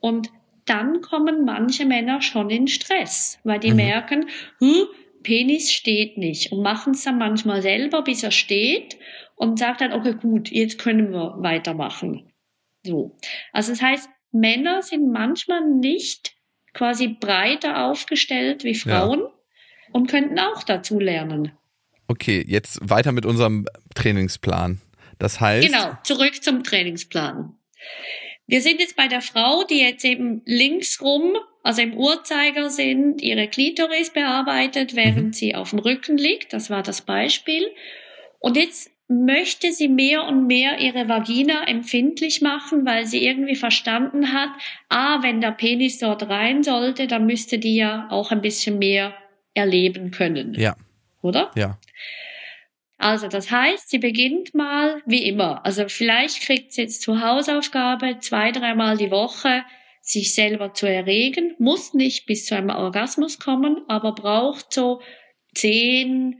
Und 0.00 0.30
dann 0.64 1.00
kommen 1.00 1.44
manche 1.44 1.86
Männer 1.86 2.22
schon 2.22 2.50
in 2.50 2.68
Stress, 2.68 3.38
weil 3.44 3.60
die 3.60 3.70
Mhm. 3.70 3.76
merken, 3.76 4.28
hm, 4.58 4.86
Penis 5.22 5.72
steht 5.72 6.18
nicht 6.18 6.52
und 6.52 6.62
machen 6.62 6.94
es 6.94 7.04
dann 7.04 7.18
manchmal 7.18 7.62
selber, 7.62 8.02
bis 8.02 8.22
er 8.22 8.30
steht 8.30 8.98
und 9.36 9.58
sagt 9.58 9.80
dann, 9.80 9.92
okay, 9.92 10.14
gut, 10.20 10.50
jetzt 10.50 10.78
können 10.78 11.12
wir 11.12 11.34
weitermachen. 11.38 12.32
So. 12.84 13.16
Also 13.52 13.72
das 13.72 13.82
heißt, 13.82 14.08
Männer 14.32 14.82
sind 14.82 15.10
manchmal 15.12 15.66
nicht 15.68 16.34
quasi 16.74 17.08
breiter 17.08 17.84
aufgestellt 17.86 18.64
wie 18.64 18.72
Ja. 18.72 19.00
Frauen 19.00 19.26
und 19.92 20.08
könnten 20.08 20.38
auch 20.38 20.62
dazu 20.62 20.98
lernen. 20.98 21.52
Okay, 22.08 22.44
jetzt 22.46 22.78
weiter 22.82 23.12
mit 23.12 23.26
unserem 23.26 23.66
Trainingsplan. 23.94 24.80
Das 25.18 25.40
heißt, 25.40 25.66
Genau, 25.66 25.92
zurück 26.02 26.42
zum 26.42 26.64
Trainingsplan. 26.64 27.54
Wir 28.46 28.60
sind 28.60 28.80
jetzt 28.80 28.96
bei 28.96 29.06
der 29.08 29.20
Frau, 29.22 29.64
die 29.64 29.80
jetzt 29.80 30.04
eben 30.04 30.42
linksrum, 30.44 31.36
also 31.62 31.82
im 31.82 31.94
Uhrzeigersinn, 31.96 33.18
ihre 33.18 33.48
Klitoris 33.48 34.10
bearbeitet, 34.10 34.96
während 34.96 35.36
sie 35.36 35.54
auf 35.54 35.70
dem 35.70 35.78
Rücken 35.78 36.16
liegt. 36.16 36.52
Das 36.52 36.70
war 36.70 36.82
das 36.82 37.02
Beispiel. 37.02 37.70
Und 38.40 38.56
jetzt 38.56 38.90
möchte 39.08 39.72
sie 39.72 39.88
mehr 39.88 40.24
und 40.24 40.46
mehr 40.46 40.78
ihre 40.78 41.08
Vagina 41.08 41.64
empfindlich 41.66 42.40
machen, 42.40 42.86
weil 42.86 43.06
sie 43.06 43.24
irgendwie 43.24 43.54
verstanden 43.54 44.32
hat, 44.32 44.50
ah, 44.88 45.22
wenn 45.22 45.40
der 45.40 45.52
Penis 45.52 45.98
dort 45.98 46.28
rein 46.28 46.62
sollte, 46.62 47.06
dann 47.06 47.26
müsste 47.26 47.58
die 47.58 47.76
ja 47.76 48.08
auch 48.10 48.30
ein 48.30 48.40
bisschen 48.40 48.78
mehr 48.78 49.14
erleben 49.54 50.10
können. 50.10 50.54
ja, 50.54 50.74
Oder? 51.20 51.50
ja. 51.56 51.78
Also 52.98 53.26
das 53.26 53.50
heißt, 53.50 53.90
sie 53.90 53.98
beginnt 53.98 54.54
mal 54.54 55.02
wie 55.06 55.26
immer. 55.26 55.66
Also 55.66 55.88
vielleicht 55.88 56.40
kriegt 56.42 56.72
sie 56.72 56.82
jetzt 56.82 57.02
zur 57.02 57.20
Hausaufgabe 57.20 58.18
zwei, 58.20 58.52
dreimal 58.52 58.96
die 58.96 59.10
Woche, 59.10 59.64
sich 60.02 60.34
selber 60.34 60.74
zu 60.74 60.86
erregen. 60.86 61.54
Muss 61.58 61.94
nicht 61.94 62.26
bis 62.26 62.44
zu 62.44 62.56
einem 62.56 62.70
Orgasmus 62.70 63.38
kommen, 63.38 63.82
aber 63.88 64.14
braucht 64.14 64.74
so 64.74 65.00
zehn, 65.54 66.36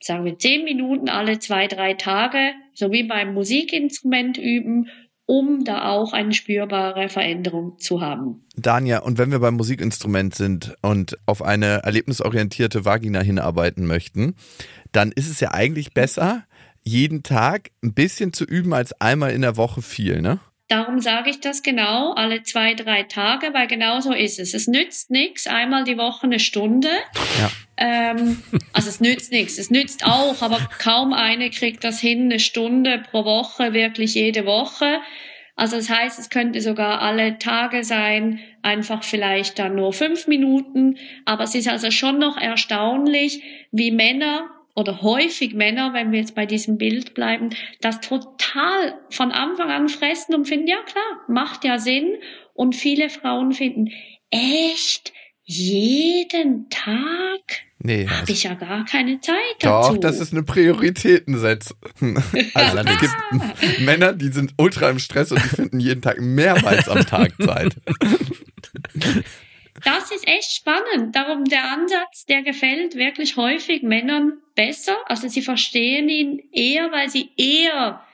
sagen 0.00 0.24
wir 0.24 0.38
zehn 0.38 0.64
Minuten 0.64 1.08
alle 1.08 1.38
zwei, 1.38 1.66
drei 1.66 1.94
Tage, 1.94 2.52
so 2.74 2.92
wie 2.92 3.02
beim 3.02 3.34
Musikinstrument 3.34 4.36
üben, 4.38 4.88
um 5.24 5.64
da 5.64 5.90
auch 5.90 6.12
eine 6.12 6.34
spürbare 6.34 7.08
Veränderung 7.08 7.78
zu 7.78 8.00
haben. 8.00 8.46
Dania, 8.54 9.00
und 9.00 9.18
wenn 9.18 9.32
wir 9.32 9.40
beim 9.40 9.54
Musikinstrument 9.54 10.34
sind 10.34 10.76
und 10.82 11.18
auf 11.26 11.42
eine 11.42 11.82
erlebnisorientierte 11.82 12.84
Vagina 12.84 13.20
hinarbeiten 13.22 13.86
möchten, 13.86 14.36
dann 14.92 15.10
ist 15.10 15.28
es 15.28 15.40
ja 15.40 15.52
eigentlich 15.52 15.94
besser, 15.94 16.44
jeden 16.84 17.24
Tag 17.24 17.70
ein 17.82 17.94
bisschen 17.94 18.32
zu 18.32 18.44
üben 18.44 18.72
als 18.72 18.92
einmal 19.00 19.32
in 19.32 19.42
der 19.42 19.56
Woche 19.56 19.82
viel, 19.82 20.20
ne? 20.22 20.38
Darum 20.68 21.00
sage 21.00 21.30
ich 21.30 21.40
das 21.40 21.62
genau, 21.62 22.12
alle 22.14 22.42
zwei, 22.42 22.74
drei 22.74 23.04
Tage, 23.04 23.54
weil 23.54 23.68
genau 23.68 24.00
so 24.00 24.12
ist 24.12 24.40
es. 24.40 24.52
Es 24.52 24.66
nützt 24.66 25.10
nichts, 25.10 25.46
einmal 25.46 25.84
die 25.84 25.96
Woche 25.96 26.24
eine 26.24 26.40
Stunde. 26.40 26.88
Ja. 27.38 27.50
Ähm, 27.76 28.42
also 28.72 28.88
es 28.88 29.00
nützt 29.00 29.30
nichts, 29.30 29.58
es 29.58 29.70
nützt 29.70 30.04
auch, 30.04 30.42
aber 30.42 30.58
kaum 30.78 31.12
eine 31.12 31.50
kriegt 31.50 31.84
das 31.84 32.00
hin, 32.00 32.24
eine 32.24 32.40
Stunde 32.40 33.02
pro 33.10 33.24
Woche, 33.24 33.74
wirklich 33.74 34.14
jede 34.14 34.44
Woche. 34.44 34.98
Also 35.54 35.76
das 35.76 35.88
heißt, 35.88 36.18
es 36.18 36.30
könnte 36.30 36.60
sogar 36.60 37.00
alle 37.00 37.38
Tage 37.38 37.84
sein, 37.84 38.40
einfach 38.62 39.04
vielleicht 39.04 39.58
dann 39.58 39.76
nur 39.76 39.92
fünf 39.92 40.26
Minuten. 40.26 40.98
Aber 41.24 41.44
es 41.44 41.54
ist 41.54 41.68
also 41.68 41.90
schon 41.90 42.18
noch 42.18 42.36
erstaunlich, 42.36 43.42
wie 43.70 43.90
Männer 43.90 44.50
oder 44.76 45.00
häufig 45.00 45.54
Männer, 45.54 45.94
wenn 45.94 46.12
wir 46.12 46.20
jetzt 46.20 46.34
bei 46.34 46.46
diesem 46.46 46.76
Bild 46.76 47.14
bleiben, 47.14 47.50
das 47.80 48.00
total 48.00 48.94
von 49.10 49.32
Anfang 49.32 49.70
an 49.70 49.88
fressen 49.88 50.34
und 50.34 50.46
finden, 50.46 50.68
ja 50.68 50.76
klar, 50.86 51.22
macht 51.28 51.64
ja 51.64 51.78
Sinn. 51.78 52.16
Und 52.52 52.76
viele 52.76 53.08
Frauen 53.08 53.52
finden, 53.52 53.90
echt, 54.30 55.12
jeden 55.44 56.68
Tag? 56.68 57.40
Nee, 57.78 58.06
Habe 58.08 58.30
ich 58.30 58.42
ja 58.42 58.54
gar 58.54 58.84
keine 58.84 59.20
Zeit 59.20 59.36
doch, 59.60 59.88
dazu. 59.88 59.98
das 59.98 60.20
ist 60.20 60.32
eine 60.32 60.42
Prioritätensetzung. 60.42 61.78
Also 62.54 62.78
es 62.78 63.00
gibt 63.00 63.80
Männer, 63.80 64.12
die 64.12 64.28
sind 64.28 64.54
ultra 64.58 64.90
im 64.90 64.98
Stress 64.98 65.32
und 65.32 65.42
die 65.42 65.48
finden 65.48 65.80
jeden 65.80 66.02
Tag 66.02 66.20
mehrmals 66.20 66.88
am 66.88 67.04
Tag 67.06 67.32
Zeit. 67.42 67.76
Das 69.86 70.10
ist 70.10 70.26
echt 70.26 70.50
spannend. 70.50 71.14
Darum 71.14 71.44
der 71.44 71.70
Ansatz, 71.70 72.26
der 72.26 72.42
gefällt 72.42 72.96
wirklich 72.96 73.36
häufig 73.36 73.84
Männern 73.84 74.32
besser. 74.56 74.96
Also 75.06 75.28
sie 75.28 75.42
verstehen 75.42 76.08
ihn 76.08 76.42
eher, 76.50 76.90
weil 76.90 77.08
sie 77.08 77.30
eher 77.36 78.04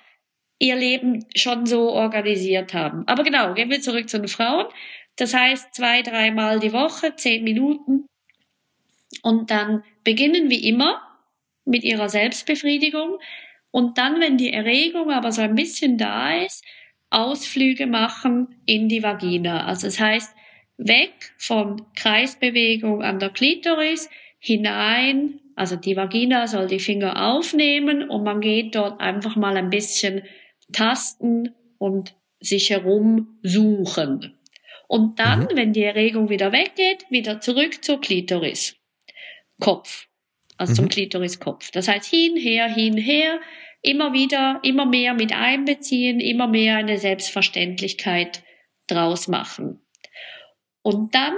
ihr 0.59 0.77
Leben 0.77 1.25
schon 1.35 1.65
so 1.65 1.91
organisiert 1.91 2.75
haben. 2.75 3.09
Aber 3.09 3.23
genau, 3.23 3.55
gehen 3.55 3.71
wir 3.71 3.81
zurück 3.81 4.11
zu 4.11 4.19
den 4.19 4.29
Frauen. 4.29 4.67
Das 5.17 5.33
heißt 5.33 5.75
zwei, 5.75 6.03
dreimal 6.03 6.61
die 6.61 6.75
Woche, 6.75 7.17
zehn 7.17 7.43
Minuten. 7.43 8.05
Und 9.23 9.51
dann 9.51 9.83
beginnen 10.05 10.51
wie 10.51 10.69
immer 10.69 11.01
mit 11.65 11.85
ihrer 11.85 12.11
Selbstbefriedigung. 12.11 13.19
Und 13.71 13.97
dann, 13.97 14.21
wenn 14.21 14.37
die 14.37 14.53
Erregung 14.53 15.11
aber 15.11 15.33
so 15.33 15.41
ein 15.41 15.55
bisschen 15.55 15.97
da 15.97 16.37
ist, 16.37 16.63
Ausflüge 17.09 17.87
machen 17.87 18.61
in 18.67 18.91
die 18.91 19.03
Vagina. 19.03 19.65
Also 19.65 19.87
das 19.87 19.99
heißt, 19.99 20.35
weg 20.88 21.33
von 21.38 21.83
Kreisbewegung 21.97 23.03
an 23.03 23.18
der 23.18 23.31
Klitoris, 23.31 24.09
hinein, 24.38 25.40
also 25.55 25.77
die 25.77 25.97
Vagina 25.97 26.47
soll 26.47 26.66
die 26.66 26.81
Finger 26.81 27.31
aufnehmen 27.31 28.09
und 28.09 28.25
man 28.25 28.40
geht 28.40 28.75
dort 28.75 29.01
einfach 29.01 29.37
mal 29.37 29.57
ein 29.57 29.71
bisschen 29.71 30.23
tasten 30.73 31.55
und 31.79 32.14
sich 32.40 32.71
herum 32.71 33.38
suchen. 33.42 34.38
Und 34.88 35.18
dann, 35.18 35.45
Mhm. 35.45 35.49
wenn 35.55 35.73
die 35.73 35.85
Erregung 35.85 36.29
wieder 36.29 36.53
weggeht, 36.53 37.05
wieder 37.11 37.40
zurück 37.40 37.85
zur 37.85 38.01
Klitoris. 38.01 38.77
Kopf. 39.61 40.09
Also 40.59 40.75
zum 40.75 40.85
Mhm. 40.87 40.90
Klitoriskopf. 40.90 41.71
Das 41.71 41.88
heißt 41.88 42.09
hin, 42.11 42.37
her, 42.37 42.68
hin, 42.68 42.97
her, 42.97 43.40
immer 43.81 44.12
wieder, 44.12 44.61
immer 44.62 44.87
mehr 44.87 45.14
mit 45.14 45.33
einbeziehen, 45.33 46.21
immer 46.21 46.47
mehr 46.47 46.77
eine 46.77 46.99
Selbstverständlichkeit 46.99 48.42
draus 48.87 49.29
machen. 49.29 49.82
Und 50.83 51.14
dann 51.14 51.35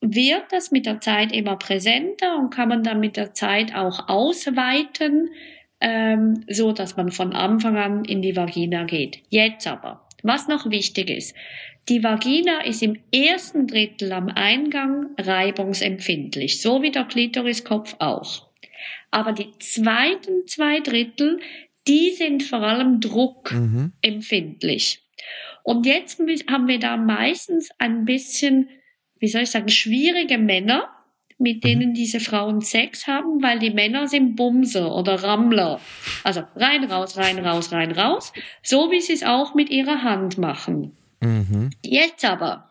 wird 0.00 0.44
das 0.50 0.70
mit 0.70 0.86
der 0.86 1.00
Zeit 1.00 1.32
immer 1.32 1.56
präsenter 1.56 2.36
und 2.36 2.50
kann 2.50 2.68
man 2.68 2.82
dann 2.82 3.00
mit 3.00 3.16
der 3.16 3.34
Zeit 3.34 3.74
auch 3.74 4.08
ausweiten, 4.08 5.30
ähm, 5.80 6.44
so 6.48 6.72
dass 6.72 6.96
man 6.96 7.10
von 7.10 7.32
Anfang 7.32 7.76
an 7.76 8.04
in 8.04 8.22
die 8.22 8.36
Vagina 8.36 8.84
geht. 8.84 9.22
Jetzt 9.28 9.66
aber, 9.66 10.06
was 10.22 10.48
noch 10.48 10.70
wichtig 10.70 11.10
ist, 11.10 11.34
die 11.88 12.02
Vagina 12.02 12.64
ist 12.64 12.82
im 12.82 12.98
ersten 13.12 13.66
Drittel 13.68 14.12
am 14.12 14.28
Eingang 14.28 15.10
reibungsempfindlich, 15.18 16.60
so 16.60 16.82
wie 16.82 16.90
der 16.90 17.04
Klitoriskopf 17.04 17.96
auch. 18.00 18.48
Aber 19.12 19.32
die 19.32 19.52
zweiten 19.60 20.46
zwei 20.46 20.80
Drittel, 20.80 21.38
die 21.86 22.10
sind 22.10 22.42
vor 22.42 22.60
allem 22.60 23.00
Mhm. 23.52 23.92
Und 25.66 25.84
jetzt 25.84 26.20
haben 26.48 26.68
wir 26.68 26.78
da 26.78 26.96
meistens 26.96 27.70
ein 27.78 28.04
bisschen, 28.04 28.68
wie 29.18 29.26
soll 29.26 29.42
ich 29.42 29.50
sagen, 29.50 29.68
schwierige 29.68 30.38
Männer, 30.38 30.88
mit 31.38 31.64
denen 31.64 31.92
diese 31.92 32.20
Frauen 32.20 32.60
Sex 32.60 33.08
haben, 33.08 33.42
weil 33.42 33.58
die 33.58 33.72
Männer 33.72 34.06
sind 34.06 34.36
Bumser 34.36 34.94
oder 34.94 35.24
Rammler. 35.24 35.80
Also 36.22 36.44
rein, 36.54 36.84
raus, 36.84 37.16
rein, 37.16 37.44
raus, 37.44 37.72
rein, 37.72 37.90
raus. 37.90 38.32
So 38.62 38.92
wie 38.92 39.00
sie 39.00 39.14
es 39.14 39.24
auch 39.24 39.56
mit 39.56 39.68
ihrer 39.68 40.04
Hand 40.04 40.38
machen. 40.38 40.96
Mhm. 41.20 41.70
Jetzt 41.82 42.24
aber, 42.24 42.70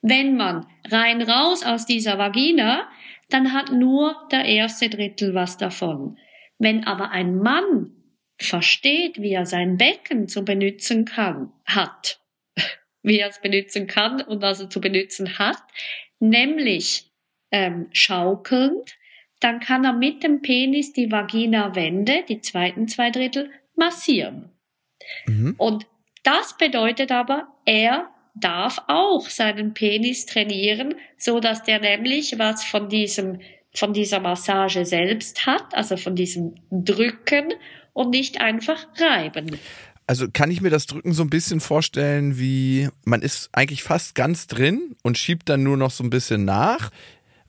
wenn 0.00 0.36
man 0.36 0.64
rein 0.88 1.20
raus 1.20 1.64
aus 1.64 1.86
dieser 1.86 2.18
Vagina, 2.18 2.86
dann 3.30 3.52
hat 3.52 3.72
nur 3.72 4.14
der 4.30 4.44
erste 4.44 4.88
Drittel 4.88 5.34
was 5.34 5.56
davon. 5.56 6.18
Wenn 6.60 6.84
aber 6.84 7.10
ein 7.10 7.36
Mann 7.36 7.90
versteht, 8.38 9.20
wie 9.20 9.32
er 9.32 9.44
sein 9.44 9.76
Becken 9.76 10.28
zu 10.28 10.44
benutzen 10.44 11.04
kann, 11.04 11.52
hat, 11.64 12.20
wie 13.02 13.18
er 13.18 13.28
es 13.28 13.40
benutzen 13.40 13.86
kann 13.86 14.20
und 14.20 14.42
was 14.42 14.60
er 14.60 14.70
zu 14.70 14.80
benutzen 14.80 15.38
hat, 15.38 15.62
nämlich 16.20 17.10
ähm, 17.50 17.88
schaukelnd, 17.92 18.96
dann 19.40 19.60
kann 19.60 19.84
er 19.84 19.92
mit 19.92 20.22
dem 20.22 20.42
Penis 20.42 20.92
die 20.92 21.10
Vagina-Wände, 21.10 22.24
die 22.28 22.40
zweiten 22.40 22.88
zwei 22.88 23.10
Drittel, 23.10 23.50
massieren. 23.76 24.50
Mhm. 25.26 25.54
Und 25.56 25.86
das 26.24 26.56
bedeutet 26.56 27.12
aber, 27.12 27.48
er 27.64 28.10
darf 28.34 28.82
auch 28.88 29.28
seinen 29.28 29.74
Penis 29.74 30.26
trainieren, 30.26 30.94
so 31.16 31.40
dass 31.40 31.62
der 31.62 31.80
nämlich 31.80 32.38
was 32.38 32.64
von 32.64 32.88
diesem, 32.88 33.40
von 33.74 33.92
dieser 33.92 34.20
Massage 34.20 34.84
selbst 34.84 35.46
hat, 35.46 35.74
also 35.74 35.96
von 35.96 36.14
diesem 36.14 36.54
Drücken 36.70 37.54
und 37.92 38.10
nicht 38.10 38.40
einfach 38.40 38.86
reiben. 38.98 39.58
Also 40.08 40.26
kann 40.32 40.50
ich 40.50 40.60
mir 40.62 40.70
das 40.70 40.86
Drücken 40.86 41.12
so 41.12 41.22
ein 41.22 41.28
bisschen 41.30 41.60
vorstellen, 41.60 42.38
wie 42.38 42.88
man 43.04 43.20
ist 43.22 43.50
eigentlich 43.52 43.82
fast 43.82 44.14
ganz 44.14 44.46
drin 44.46 44.96
und 45.02 45.18
schiebt 45.18 45.48
dann 45.50 45.62
nur 45.62 45.76
noch 45.76 45.90
so 45.90 46.02
ein 46.02 46.08
bisschen 46.10 46.44
nach, 46.46 46.90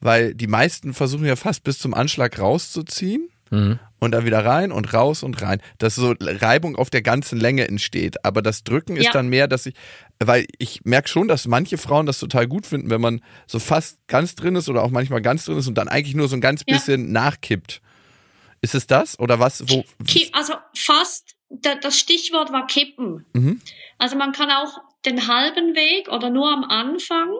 weil 0.02 0.36
die 0.36 0.48
meisten 0.48 0.94
versuchen 0.94 1.26
ja 1.26 1.36
fast 1.38 1.64
bis 1.64 1.80
zum 1.80 1.94
Anschlag 1.94 2.38
rauszuziehen 2.38 3.30
Mhm. 3.52 3.80
und 4.00 4.12
dann 4.12 4.26
wieder 4.26 4.46
rein 4.46 4.72
und 4.72 4.94
raus 4.94 5.24
und 5.24 5.42
rein, 5.42 5.60
dass 5.80 5.96
so 5.96 6.14
Reibung 6.20 6.76
auf 6.76 6.92
der 6.92 7.02
ganzen 7.02 7.40
Länge 7.40 7.68
entsteht. 7.68 8.24
Aber 8.24 8.44
das 8.44 8.64
Drücken 8.64 8.96
ist 8.96 9.06
Ja. 9.06 9.12
dann 9.14 9.28
mehr, 9.30 9.48
dass 9.48 9.66
ich, 9.66 9.74
weil 10.20 10.46
ich 10.60 10.82
merke 10.84 11.08
schon, 11.10 11.28
dass 11.28 11.48
manche 11.48 11.80
Frauen 11.80 12.06
das 12.06 12.20
total 12.20 12.46
gut 12.46 12.68
finden, 12.68 12.92
wenn 12.92 13.02
man 13.02 13.22
so 13.48 13.58
fast 13.58 13.98
ganz 14.08 14.36
drin 14.36 14.56
ist 14.56 14.70
oder 14.70 14.84
auch 14.84 14.92
manchmal 14.92 15.22
ganz 15.24 15.46
drin 15.46 15.58
ist 15.58 15.66
und 15.68 15.76
dann 15.80 15.88
eigentlich 15.88 16.14
nur 16.16 16.28
so 16.28 16.36
ein 16.36 16.42
ganz 16.42 16.62
Ja. 16.68 16.76
bisschen 16.76 17.12
nachkippt. 17.12 17.82
Ist 18.62 18.76
es 18.76 18.86
das 18.86 19.18
oder 19.18 19.40
was? 19.40 19.64
Wo? 19.68 19.84
Also 20.34 20.54
fast, 20.76 21.36
da- 21.50 21.76
das 21.76 22.00
Stichwort 22.00 22.52
war 22.52 22.68
kippen. 22.68 23.26
Mhm. 23.34 23.62
Also 23.98 24.16
man 24.16 24.32
kann 24.32 24.50
auch 24.52 24.80
den 25.06 25.28
halben 25.28 25.76
Weg 25.76 26.10
oder 26.10 26.30
nur 26.30 26.50
am 26.52 26.64
Anfang 26.64 27.32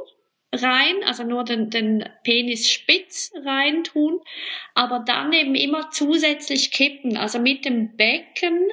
rein, 0.54 1.04
also 1.06 1.24
nur 1.24 1.44
den, 1.44 1.70
den 1.70 2.08
Penis 2.24 2.70
spitz 2.72 3.32
rein 3.46 3.84
tun, 3.84 4.20
aber 4.74 5.00
dann 5.00 5.32
eben 5.32 5.54
immer 5.56 5.92
zusätzlich 5.92 6.72
kippen, 6.72 7.18
also 7.18 7.38
mit 7.40 7.66
dem 7.66 7.96
Becken 7.96 8.68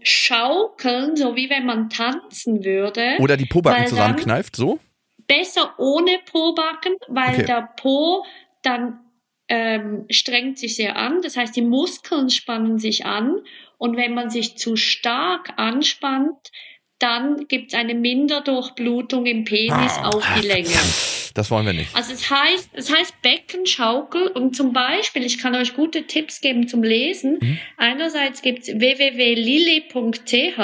schaukeln, 0.00 1.16
so 1.16 1.36
wie 1.36 1.50
wenn 1.50 1.66
man 1.66 1.90
tanzen 1.90 2.64
würde. 2.64 3.16
Oder 3.18 3.36
die 3.36 3.46
Pobacken 3.46 3.86
zusammenkneift, 3.86 4.56
so? 4.56 4.78
besser 5.26 5.74
ohne 5.78 6.20
Pobacken, 6.30 6.94
weil 7.08 7.34
Okay. 7.34 7.44
der 7.46 7.68
Po 7.76 8.24
dann 8.62 9.00
ähm, 9.48 10.06
strengt 10.10 10.58
sich 10.58 10.76
sehr 10.76 10.96
an. 10.96 11.20
Das 11.22 11.36
heißt, 11.36 11.54
die 11.54 11.62
Muskeln 11.62 12.30
spannen 12.30 12.78
sich 12.78 13.04
an. 13.04 13.40
Und 13.78 13.96
wenn 13.96 14.12
man 14.12 14.28
sich 14.28 14.58
zu 14.58 14.76
stark 14.76 15.52
anspannt, 15.56 16.50
dann 16.98 17.46
gibt 17.46 17.72
es 17.72 17.78
eine 17.78 17.94
Minderdurchblutung 17.94 19.24
im 19.26 19.44
Penis 19.44 19.96
auf 20.02 20.26
die 20.36 20.46
Länge. 20.46 20.76
Das 21.34 21.50
wollen 21.52 21.66
wir 21.66 21.72
nicht. 21.72 21.94
Also 21.94 22.12
es 22.12 22.28
heißt, 22.28 22.70
es 22.72 22.92
heißt 22.92 23.22
Beckenschaukel 23.22 24.26
und 24.26 24.56
zum 24.56 24.72
Beispiel, 24.72 25.24
ich 25.24 25.38
kann 25.38 25.54
euch 25.54 25.74
gute 25.74 26.08
Tipps 26.08 26.40
geben 26.40 26.66
zum 26.66 26.82
Lesen. 26.82 27.38
Mhm. 27.40 27.58
Einerseits 27.76 28.42
gibt's 28.42 28.66
www.lili.ch. 28.66 30.58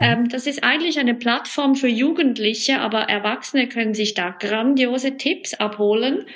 Ähm, 0.00 0.28
das 0.28 0.46
ist 0.46 0.62
eigentlich 0.62 0.98
eine 0.98 1.14
Plattform 1.14 1.74
für 1.74 1.88
Jugendliche, 1.88 2.80
aber 2.80 3.04
Erwachsene 3.04 3.68
können 3.68 3.94
sich 3.94 4.12
da 4.12 4.30
grandiose 4.30 5.16
Tipps 5.16 5.54
abholen. 5.54 6.26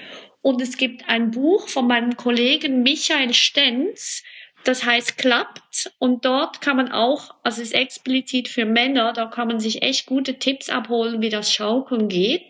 Und 0.41 0.63
es 0.63 0.79
gibt 0.79 1.09
ein 1.09 1.31
Buch 1.31 1.69
von 1.69 1.87
meinem 1.87 2.17
Kollegen 2.17 2.83
Michael 2.83 3.35
Stenz, 3.35 4.25
das 4.64 4.85
heißt 4.85 5.18
Klappt. 5.18 5.92
Und 5.98 6.25
dort 6.25 6.61
kann 6.61 6.77
man 6.77 6.92
auch, 6.92 7.35
also 7.42 7.62
es 7.62 7.68
ist 7.68 7.75
explizit 7.75 8.48
für 8.48 8.64
Männer, 8.64 9.12
da 9.12 9.27
kann 9.27 9.48
man 9.48 9.61
sich 9.61 9.83
echt 9.83 10.07
gute 10.07 10.38
Tipps 10.38 10.68
abholen, 10.68 11.20
wie 11.20 11.31
das 11.31 11.53
Schaukeln 11.53 12.09
geht. 12.09 12.42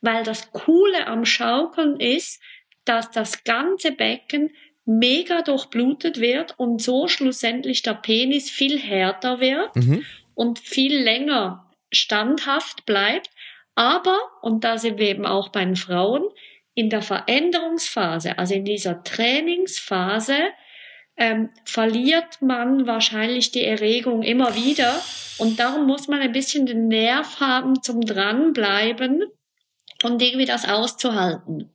Weil 0.00 0.24
das 0.24 0.52
Coole 0.52 1.06
am 1.06 1.24
Schaukeln 1.24 2.00
ist, 2.00 2.40
dass 2.84 3.10
das 3.10 3.44
ganze 3.44 3.92
Becken 3.92 4.50
mega 4.84 5.42
durchblutet 5.42 6.18
wird 6.18 6.58
und 6.58 6.80
so 6.80 7.08
schlussendlich 7.08 7.82
der 7.82 7.94
Penis 7.94 8.50
viel 8.50 8.78
härter 8.78 9.40
wird 9.40 9.76
Mhm. 9.76 10.04
und 10.34 10.58
viel 10.58 10.96
länger 10.98 11.70
standhaft 11.92 12.86
bleibt. 12.86 13.30
Aber, 13.74 14.18
und 14.40 14.64
da 14.64 14.78
sind 14.78 14.98
wir 14.98 15.08
eben 15.08 15.26
auch 15.26 15.50
bei 15.50 15.64
den 15.64 15.76
Frauen, 15.76 16.24
in 16.74 16.88
der 16.90 17.02
Veränderungsphase, 17.02 18.38
also 18.38 18.54
in 18.54 18.64
dieser 18.64 19.02
Trainingsphase, 19.02 20.36
ähm, 21.18 21.50
verliert 21.64 22.40
man 22.40 22.86
wahrscheinlich 22.86 23.50
die 23.50 23.64
Erregung 23.64 24.22
immer 24.22 24.54
wieder, 24.54 25.00
Und 25.38 25.60
darum 25.60 25.86
muss 25.86 26.08
man 26.08 26.20
ein 26.20 26.32
bisschen 26.32 26.66
den 26.66 26.88
Nerv 26.88 27.40
haben 27.40 27.80
zum 27.82 28.00
dranbleiben 28.00 29.22
und 30.02 30.20
irgendwie 30.20 30.44
das 30.44 30.68
auszuhalten. 30.68 31.70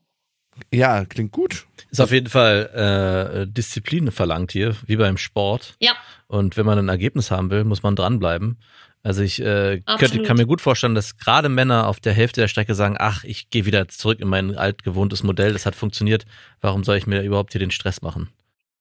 Ja, 0.71 1.05
klingt 1.05 1.31
gut. 1.31 1.65
Ist 1.89 2.01
auf 2.01 2.11
jeden 2.11 2.29
Fall 2.29 3.45
äh, 3.45 3.51
Disziplin 3.51 4.11
verlangt 4.11 4.51
hier, 4.51 4.75
wie 4.85 4.97
beim 4.97 5.17
Sport. 5.17 5.75
Ja. 5.79 5.93
Und 6.27 6.57
wenn 6.57 6.65
man 6.65 6.77
ein 6.77 6.89
Ergebnis 6.89 7.31
haben 7.31 7.49
will, 7.49 7.63
muss 7.63 7.81
man 7.81 7.95
dranbleiben. 7.95 8.59
Also 9.01 9.21
ich 9.21 9.41
äh, 9.41 9.81
könnte, 9.97 10.21
kann 10.23 10.37
mir 10.37 10.45
gut 10.45 10.61
vorstellen, 10.61 10.95
dass 10.95 11.17
gerade 11.17 11.49
Männer 11.49 11.87
auf 11.87 11.99
der 11.99 12.13
Hälfte 12.13 12.41
der 12.41 12.47
Strecke 12.47 12.75
sagen, 12.75 12.95
ach, 12.99 13.23
ich 13.23 13.49
gehe 13.49 13.65
wieder 13.65 13.87
zurück 13.87 14.19
in 14.19 14.27
mein 14.27 14.55
altgewohntes 14.55 15.23
Modell, 15.23 15.53
das 15.53 15.65
hat 15.65 15.75
funktioniert, 15.75 16.25
warum 16.61 16.83
soll 16.83 16.97
ich 16.97 17.07
mir 17.07 17.21
überhaupt 17.21 17.51
hier 17.51 17.59
den 17.59 17.71
Stress 17.71 18.01
machen? 18.01 18.29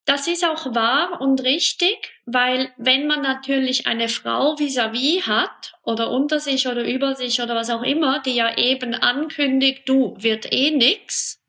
Das 0.04 0.26
ist 0.26 0.44
auch 0.44 0.74
wahr 0.74 1.20
und 1.20 1.44
richtig, 1.44 2.12
weil 2.26 2.72
wenn 2.76 3.06
man 3.06 3.22
natürlich 3.22 3.86
eine 3.86 4.08
Frau 4.08 4.56
vis-à-vis 4.56 5.28
hat 5.28 5.74
oder 5.84 6.10
unter 6.10 6.40
sich 6.40 6.66
oder 6.66 6.82
über 6.84 7.14
sich 7.14 7.40
oder 7.40 7.54
was 7.54 7.70
auch 7.70 7.82
immer, 7.82 8.20
die 8.20 8.34
ja 8.34 8.56
eben 8.56 8.94
ankündigt, 8.94 9.88
du 9.88 10.16
wird 10.18 10.52
eh 10.52 10.72
nix, 10.72 11.40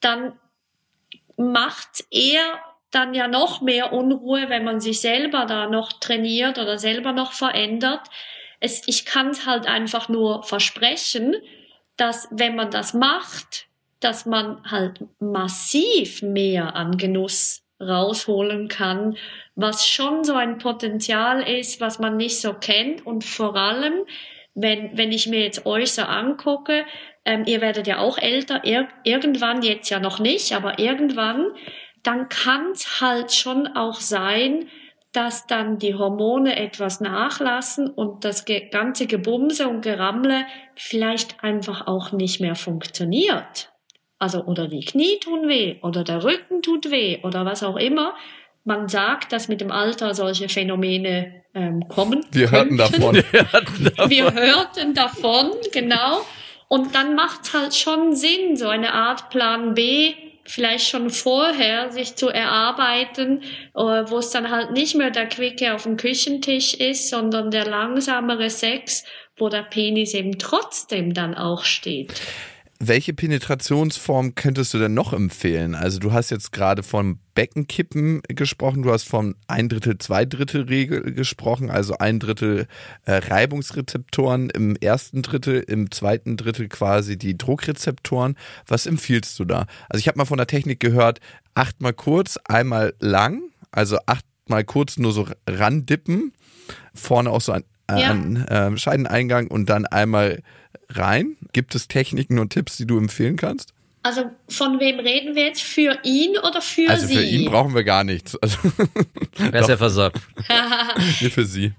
dann 0.00 0.38
macht 1.36 2.04
er 2.10 2.58
dann 2.90 3.12
ja 3.12 3.28
noch 3.28 3.60
mehr 3.60 3.92
Unruhe, 3.92 4.48
wenn 4.48 4.64
man 4.64 4.80
sich 4.80 5.00
selber 5.00 5.44
da 5.44 5.68
noch 5.68 5.92
trainiert 5.92 6.58
oder 6.58 6.78
selber 6.78 7.12
noch 7.12 7.32
verändert. 7.32 8.08
Es, 8.60 8.82
ich 8.86 9.04
kann 9.04 9.28
es 9.28 9.46
halt 9.46 9.66
einfach 9.66 10.08
nur 10.08 10.42
versprechen, 10.42 11.34
dass 11.96 12.28
wenn 12.30 12.56
man 12.56 12.70
das 12.70 12.94
macht, 12.94 13.66
dass 14.00 14.26
man 14.26 14.62
halt 14.70 15.04
massiv 15.18 16.22
mehr 16.22 16.76
an 16.76 16.96
Genuss 16.96 17.63
rausholen 17.80 18.68
kann, 18.68 19.16
was 19.54 19.86
schon 19.86 20.24
so 20.24 20.34
ein 20.34 20.58
Potenzial 20.58 21.42
ist, 21.42 21.80
was 21.80 21.98
man 21.98 22.16
nicht 22.16 22.40
so 22.40 22.54
kennt 22.54 23.06
und 23.06 23.24
vor 23.24 23.56
allem, 23.56 24.04
wenn, 24.54 24.96
wenn 24.96 25.12
ich 25.12 25.26
mir 25.26 25.40
jetzt 25.40 25.66
euch 25.66 25.92
so 25.92 26.02
angucke, 26.02 26.84
ähm, 27.24 27.44
ihr 27.46 27.60
werdet 27.60 27.86
ja 27.86 27.98
auch 27.98 28.18
älter, 28.18 28.64
ir 28.64 28.88
irgendwann 29.02 29.62
jetzt 29.62 29.90
ja 29.90 29.98
noch 29.98 30.18
nicht, 30.18 30.52
aber 30.54 30.78
irgendwann, 30.78 31.46
dann 32.02 32.28
kann 32.28 32.72
es 32.72 33.00
halt 33.00 33.32
schon 33.32 33.66
auch 33.66 34.00
sein, 34.00 34.68
dass 35.12 35.46
dann 35.46 35.78
die 35.78 35.94
Hormone 35.94 36.56
etwas 36.56 37.00
nachlassen 37.00 37.88
und 37.88 38.24
das 38.24 38.44
ganze 38.44 39.06
Gebumse 39.06 39.68
und 39.68 39.80
Gerammle 39.82 40.44
vielleicht 40.74 41.42
einfach 41.42 41.86
auch 41.86 42.12
nicht 42.12 42.40
mehr 42.40 42.56
funktioniert. 42.56 43.70
Also, 44.18 44.44
oder 44.44 44.68
die 44.68 44.84
Knie 44.84 45.18
tun 45.20 45.48
weh, 45.48 45.76
oder 45.82 46.04
der 46.04 46.24
Rücken 46.24 46.62
tut 46.62 46.90
weh, 46.90 47.18
oder 47.22 47.44
was 47.44 47.62
auch 47.62 47.76
immer. 47.76 48.14
Man 48.64 48.88
sagt, 48.88 49.32
dass 49.32 49.48
mit 49.48 49.60
dem 49.60 49.70
Alter 49.70 50.14
solche 50.14 50.48
Phänomene 50.48 51.42
ähm, 51.54 51.86
kommen. 51.88 52.24
Wir 52.32 52.50
hörten 52.50 52.78
könnten. 52.78 53.22
davon. 53.22 54.10
Wir 54.10 54.32
hörten 54.32 54.94
davon, 54.94 55.50
genau. 55.72 56.22
Und 56.68 56.94
dann 56.94 57.14
macht 57.14 57.42
es 57.42 57.54
halt 57.54 57.74
schon 57.74 58.14
Sinn, 58.14 58.56
so 58.56 58.68
eine 58.68 58.94
Art 58.94 59.30
Plan 59.30 59.74
B 59.74 60.14
vielleicht 60.44 60.88
schon 60.88 61.10
vorher 61.10 61.90
sich 61.90 62.16
zu 62.16 62.28
erarbeiten, 62.28 63.42
äh, 63.74 63.78
wo 63.78 64.18
es 64.18 64.30
dann 64.30 64.50
halt 64.50 64.72
nicht 64.72 64.94
mehr 64.94 65.10
der 65.10 65.26
Quicke 65.26 65.74
auf 65.74 65.84
dem 65.84 65.96
Küchentisch 65.96 66.74
ist, 66.74 67.08
sondern 67.08 67.50
der 67.50 67.66
langsamere 67.66 68.50
Sex, 68.50 69.04
wo 69.36 69.48
der 69.48 69.62
Penis 69.62 70.14
eben 70.14 70.38
trotzdem 70.38 71.14
dann 71.14 71.34
auch 71.34 71.64
steht. 71.64 72.20
Welche 72.80 73.14
Penetrationsform 73.14 74.34
könntest 74.34 74.74
du 74.74 74.78
denn 74.78 74.94
noch 74.94 75.12
empfehlen? 75.12 75.74
Also 75.74 76.00
du 76.00 76.12
hast 76.12 76.30
jetzt 76.30 76.52
gerade 76.52 76.82
von 76.82 77.18
Beckenkippen 77.34 78.20
gesprochen, 78.28 78.82
du 78.82 78.92
hast 78.92 79.04
von 79.08 79.36
ein 79.46 79.68
Drittel, 79.68 79.98
zwei 79.98 80.24
Drittel 80.24 80.62
Regel 80.62 81.12
gesprochen, 81.14 81.70
also 81.70 81.96
ein 81.98 82.18
Drittel 82.18 82.66
äh, 83.04 83.14
Reibungsrezeptoren 83.14 84.50
im 84.50 84.76
ersten 84.76 85.22
Drittel, 85.22 85.60
im 85.60 85.90
zweiten 85.92 86.36
Drittel 86.36 86.68
quasi 86.68 87.16
die 87.16 87.38
Druckrezeptoren. 87.38 88.36
Was 88.66 88.86
empfiehlst 88.86 89.38
du 89.38 89.44
da? 89.44 89.66
Also 89.88 90.00
ich 90.00 90.08
habe 90.08 90.18
mal 90.18 90.24
von 90.24 90.38
der 90.38 90.48
Technik 90.48 90.80
gehört, 90.80 91.20
achtmal 91.54 91.92
kurz, 91.92 92.38
einmal 92.44 92.94
lang, 92.98 93.40
also 93.70 93.98
achtmal 94.06 94.64
kurz 94.64 94.98
nur 94.98 95.12
so 95.12 95.26
randippen, 95.48 96.32
vorne 96.92 97.30
auch 97.30 97.40
so 97.40 97.52
ein, 97.52 97.64
Ja. 97.90 98.10
an 98.10 98.36
äh, 98.46 98.76
Scheideneingang 98.76 99.46
und 99.48 99.68
dann 99.70 99.86
einmal 99.86 100.42
rein? 100.90 101.36
Gibt 101.54 101.74
es 101.74 101.88
Techniken 101.88 102.38
und 102.38 102.50
Tipps, 102.52 102.76
die 102.76 102.86
du 102.86 102.98
empfehlen 102.98 103.36
kannst? 103.36 103.72
Also 104.02 104.24
von 104.50 104.78
wem 104.80 104.98
reden 104.98 105.34
wir 105.34 105.46
jetzt? 105.46 105.62
Für 105.62 105.98
ihn 106.02 106.36
oder 106.36 106.60
für 106.60 106.90
Also 106.90 107.06
sie? 107.06 107.14
für 107.16 107.22
ihn 107.24 107.46
brauchen 107.46 107.74
wir 107.74 107.84
gar 107.84 108.04
nichts. 108.04 108.36
Also 108.36 108.58
Wer 109.38 109.54
ist 109.62 109.68
ja 109.70 109.78
versorgt? 109.78 110.20
nur 111.22 111.30
für 111.30 111.46
sie. 111.46 111.72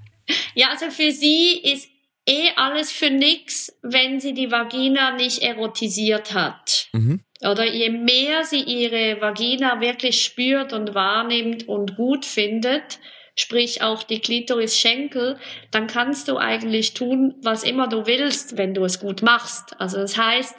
Ja, 0.55 0.69
also 0.71 0.89
für 0.89 1.11
sie 1.11 1.59
ist 1.63 1.87
eh 2.27 2.49
alles 2.55 2.91
für 2.91 3.11
nix, 3.11 3.71
wenn 3.83 4.19
sie 4.19 4.33
die 4.33 4.49
Vagina 4.49 5.11
nicht 5.11 5.43
erotisiert 5.43 6.33
hat. 6.33 6.87
Mhm. 6.93 7.19
Oder 7.41 7.71
je 7.71 7.89
mehr 7.91 8.43
sie 8.43 8.61
ihre 8.61 9.21
Vagina 9.21 9.79
wirklich 9.81 10.23
spürt 10.23 10.73
und 10.73 10.95
wahrnimmt 10.95 11.67
und 11.67 11.95
gut 11.95 12.25
findet, 12.25 12.97
sprich 13.35 13.81
auch 13.81 14.03
die 14.03 14.19
Klitoris-Schenkel, 14.19 15.37
dann 15.71 15.87
kannst 15.87 16.27
du 16.27 16.37
eigentlich 16.37 16.93
tun, 16.93 17.35
was 17.43 17.63
immer 17.63 17.87
du 17.87 18.07
willst, 18.07 18.57
wenn 18.57 18.73
du 18.73 18.83
es 18.85 18.99
gut 18.99 19.21
machst. 19.21 19.79
Also 19.79 19.97
das 19.97 20.17
heißt, 20.17 20.55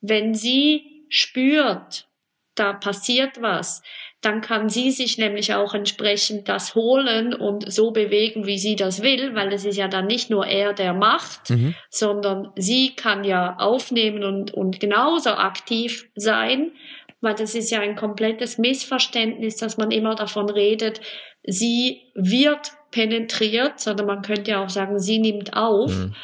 wenn 0.00 0.34
sie 0.34 1.06
spürt, 1.08 2.06
da 2.54 2.72
passiert 2.72 3.40
was, 3.40 3.82
dann 4.20 4.40
kann 4.40 4.68
sie 4.68 4.90
sich 4.90 5.16
nämlich 5.16 5.54
auch 5.54 5.74
entsprechend 5.74 6.48
das 6.48 6.74
holen 6.74 7.32
und 7.32 7.72
so 7.72 7.92
bewegen, 7.92 8.46
wie 8.46 8.58
sie 8.58 8.74
das 8.74 9.00
will, 9.00 9.36
weil 9.36 9.52
es 9.52 9.64
ist 9.64 9.76
ja 9.76 9.86
dann 9.86 10.06
nicht 10.08 10.28
nur 10.28 10.44
er, 10.44 10.72
der 10.72 10.92
macht, 10.92 11.50
Mhm. 11.50 11.74
sondern 11.88 12.50
sie 12.56 12.96
kann 12.96 13.22
ja 13.22 13.56
aufnehmen 13.58 14.24
und, 14.24 14.52
und 14.52 14.80
genauso 14.80 15.30
aktiv 15.30 16.10
sein, 16.16 16.72
weil 17.20 17.34
das 17.34 17.54
ist 17.54 17.70
ja 17.70 17.80
ein 17.80 17.96
komplettes 17.96 18.58
Missverständnis, 18.58 19.56
dass 19.56 19.76
man 19.76 19.90
immer 19.90 20.14
davon 20.14 20.48
redet, 20.48 21.00
sie 21.42 22.12
wird 22.14 22.72
penetriert, 22.90 23.80
sondern 23.80 24.06
man 24.06 24.22
könnte 24.22 24.52
ja 24.52 24.64
auch 24.64 24.70
sagen, 24.70 24.98
sie 24.98 25.18
nimmt 25.18 25.54
auf. 25.54 25.90
Mhm. 25.90 26.14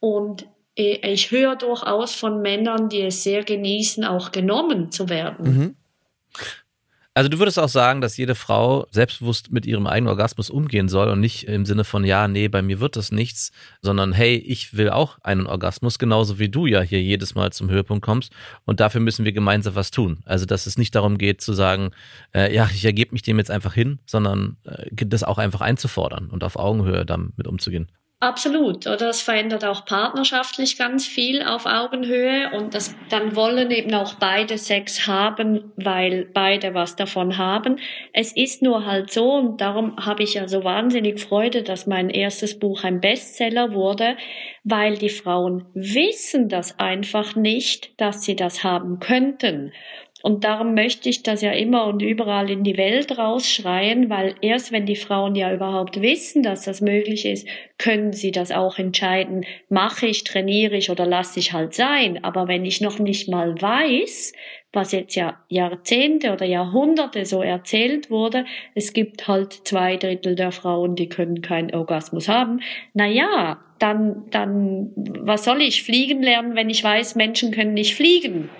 Und 0.00 0.46
äh, 0.76 1.12
ich 1.12 1.30
höre 1.30 1.56
durchaus 1.56 2.14
von 2.14 2.42
Männern, 2.42 2.88
die 2.88 3.02
es 3.02 3.22
sehr 3.22 3.44
genießen, 3.44 4.04
auch 4.04 4.32
genommen 4.32 4.90
zu 4.90 5.08
werden. 5.08 5.54
Mhm. 5.54 5.76
Also 7.12 7.28
du 7.28 7.40
würdest 7.40 7.58
auch 7.58 7.68
sagen, 7.68 8.00
dass 8.00 8.16
jede 8.16 8.36
Frau 8.36 8.86
selbstbewusst 8.92 9.50
mit 9.50 9.66
ihrem 9.66 9.88
eigenen 9.88 10.10
Orgasmus 10.10 10.48
umgehen 10.48 10.88
soll 10.88 11.08
und 11.08 11.18
nicht 11.18 11.48
im 11.48 11.66
Sinne 11.66 11.82
von, 11.82 12.04
ja, 12.04 12.28
nee, 12.28 12.46
bei 12.46 12.62
mir 12.62 12.78
wird 12.78 12.94
das 12.94 13.10
nichts, 13.10 13.50
sondern 13.82 14.12
hey, 14.12 14.36
ich 14.36 14.76
will 14.76 14.90
auch 14.90 15.18
einen 15.22 15.48
Orgasmus, 15.48 15.98
genauso 15.98 16.38
wie 16.38 16.48
du 16.48 16.66
ja 16.66 16.82
hier 16.82 17.02
jedes 17.02 17.34
Mal 17.34 17.52
zum 17.52 17.68
Höhepunkt 17.68 18.04
kommst 18.04 18.32
und 18.64 18.78
dafür 18.78 19.00
müssen 19.00 19.24
wir 19.24 19.32
gemeinsam 19.32 19.74
was 19.74 19.90
tun. 19.90 20.20
Also 20.24 20.46
dass 20.46 20.66
es 20.66 20.78
nicht 20.78 20.94
darum 20.94 21.18
geht 21.18 21.40
zu 21.40 21.52
sagen, 21.52 21.90
äh, 22.32 22.54
ja, 22.54 22.70
ich 22.72 22.84
ergebe 22.84 23.12
mich 23.12 23.22
dem 23.22 23.38
jetzt 23.38 23.50
einfach 23.50 23.74
hin, 23.74 23.98
sondern 24.06 24.56
äh, 24.64 25.04
das 25.06 25.24
auch 25.24 25.38
einfach 25.38 25.62
einzufordern 25.62 26.30
und 26.30 26.44
auf 26.44 26.54
Augenhöhe 26.54 27.04
damit 27.04 27.48
umzugehen. 27.48 27.90
Absolut, 28.22 28.86
oder 28.86 29.08
es 29.08 29.22
verändert 29.22 29.64
auch 29.64 29.86
partnerschaftlich 29.86 30.76
ganz 30.76 31.06
viel 31.06 31.42
auf 31.42 31.64
Augenhöhe 31.64 32.50
und 32.52 32.74
das, 32.74 32.94
dann 33.08 33.34
wollen 33.34 33.70
eben 33.70 33.94
auch 33.94 34.12
beide 34.12 34.58
Sex 34.58 35.06
haben, 35.06 35.72
weil 35.76 36.26
beide 36.26 36.74
was 36.74 36.96
davon 36.96 37.38
haben. 37.38 37.78
Es 38.12 38.36
ist 38.36 38.60
nur 38.60 38.84
halt 38.84 39.10
so 39.10 39.32
und 39.32 39.62
darum 39.62 39.96
habe 39.96 40.22
ich 40.22 40.34
ja 40.34 40.48
so 40.48 40.64
wahnsinnig 40.64 41.18
Freude, 41.18 41.62
dass 41.62 41.86
mein 41.86 42.10
erstes 42.10 42.58
Buch 42.58 42.84
ein 42.84 43.00
Bestseller 43.00 43.72
wurde, 43.72 44.18
weil 44.64 44.98
die 44.98 45.08
Frauen 45.08 45.64
wissen 45.72 46.50
das 46.50 46.78
einfach 46.78 47.36
nicht, 47.36 47.98
dass 47.98 48.22
sie 48.22 48.36
das 48.36 48.62
haben 48.62 48.98
könnten. 48.98 49.72
Und 50.22 50.44
darum 50.44 50.74
möchte 50.74 51.08
ich 51.08 51.22
das 51.22 51.40
ja 51.40 51.52
immer 51.52 51.86
und 51.86 52.02
überall 52.02 52.50
in 52.50 52.62
die 52.62 52.76
Welt 52.76 53.16
rausschreien, 53.16 54.10
weil 54.10 54.34
erst 54.42 54.70
wenn 54.70 54.86
die 54.86 54.96
Frauen 54.96 55.34
ja 55.34 55.52
überhaupt 55.52 56.02
wissen, 56.02 56.42
dass 56.42 56.64
das 56.64 56.80
möglich 56.80 57.24
ist, 57.24 57.48
können 57.78 58.12
sie 58.12 58.30
das 58.30 58.52
auch 58.52 58.78
entscheiden, 58.78 59.46
mache 59.68 60.06
ich, 60.06 60.24
trainiere 60.24 60.76
ich 60.76 60.90
oder 60.90 61.06
lasse 61.06 61.40
ich 61.40 61.52
halt 61.52 61.74
sein. 61.74 62.22
Aber 62.22 62.48
wenn 62.48 62.64
ich 62.64 62.80
noch 62.80 62.98
nicht 62.98 63.28
mal 63.28 63.60
weiß, 63.60 64.32
was 64.72 64.92
jetzt 64.92 65.14
ja 65.16 65.38
Jahrzehnte 65.48 66.32
oder 66.32 66.46
Jahrhunderte 66.46 67.24
so 67.24 67.42
erzählt 67.42 68.10
wurde, 68.10 68.44
es 68.74 68.92
gibt 68.92 69.26
halt 69.26 69.52
zwei 69.52 69.96
Drittel 69.96 70.36
der 70.36 70.52
Frauen, 70.52 70.94
die 70.94 71.08
können 71.08 71.42
keinen 71.42 71.74
Orgasmus 71.74 72.28
haben. 72.28 72.60
Na 72.94 73.06
ja, 73.06 73.58
dann, 73.80 74.24
dann, 74.30 74.92
was 74.94 75.44
soll 75.44 75.62
ich 75.62 75.82
fliegen 75.82 76.22
lernen, 76.22 76.54
wenn 76.54 76.70
ich 76.70 76.84
weiß, 76.84 77.16
Menschen 77.16 77.50
können 77.50 77.74
nicht 77.74 77.96
fliegen? 77.96 78.50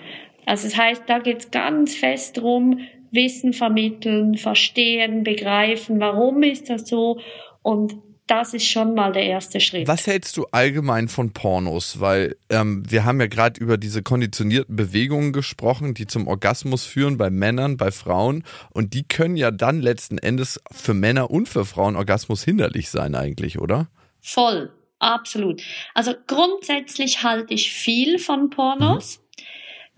Also 0.45 0.67
das 0.67 0.77
heißt, 0.77 1.03
da 1.07 1.19
geht's 1.19 1.51
ganz 1.51 1.95
fest 1.95 2.37
drum, 2.37 2.79
Wissen 3.11 3.53
vermitteln, 3.53 4.37
verstehen, 4.37 5.23
begreifen, 5.23 5.99
warum 5.99 6.43
ist 6.43 6.69
das 6.69 6.87
so 6.87 7.19
und 7.61 7.95
das 8.27 8.53
ist 8.53 8.65
schon 8.65 8.95
mal 8.95 9.11
der 9.11 9.23
erste 9.23 9.59
Schritt. 9.59 9.89
Was 9.89 10.07
hältst 10.07 10.37
du 10.37 10.45
allgemein 10.51 11.09
von 11.09 11.33
Pornos? 11.33 11.99
Weil 11.99 12.37
ähm, 12.49 12.89
wir 12.89 13.03
haben 13.03 13.19
ja 13.19 13.27
gerade 13.27 13.59
über 13.59 13.77
diese 13.77 14.03
konditionierten 14.03 14.73
Bewegungen 14.73 15.33
gesprochen, 15.33 15.93
die 15.93 16.07
zum 16.07 16.29
Orgasmus 16.29 16.85
führen 16.85 17.17
bei 17.17 17.29
Männern, 17.29 17.75
bei 17.75 17.91
Frauen. 17.91 18.45
Und 18.69 18.93
die 18.93 19.03
können 19.03 19.35
ja 19.35 19.51
dann 19.51 19.81
letzten 19.81 20.17
Endes 20.17 20.61
für 20.71 20.93
Männer 20.93 21.29
und 21.29 21.49
für 21.49 21.65
Frauen 21.65 21.97
Orgasmus 21.97 22.41
hinderlich 22.45 22.89
sein 22.89 23.15
eigentlich, 23.15 23.59
oder? 23.59 23.89
voll, 24.21 24.71
absolut. 24.99 25.61
Also 25.93 26.13
grundsätzlich 26.27 27.23
halte 27.23 27.53
ich 27.53 27.71
viel 27.71 28.19
von 28.19 28.49
Pornos, 28.49 29.17
mhm. 29.17 29.20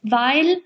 Weil 0.03 0.61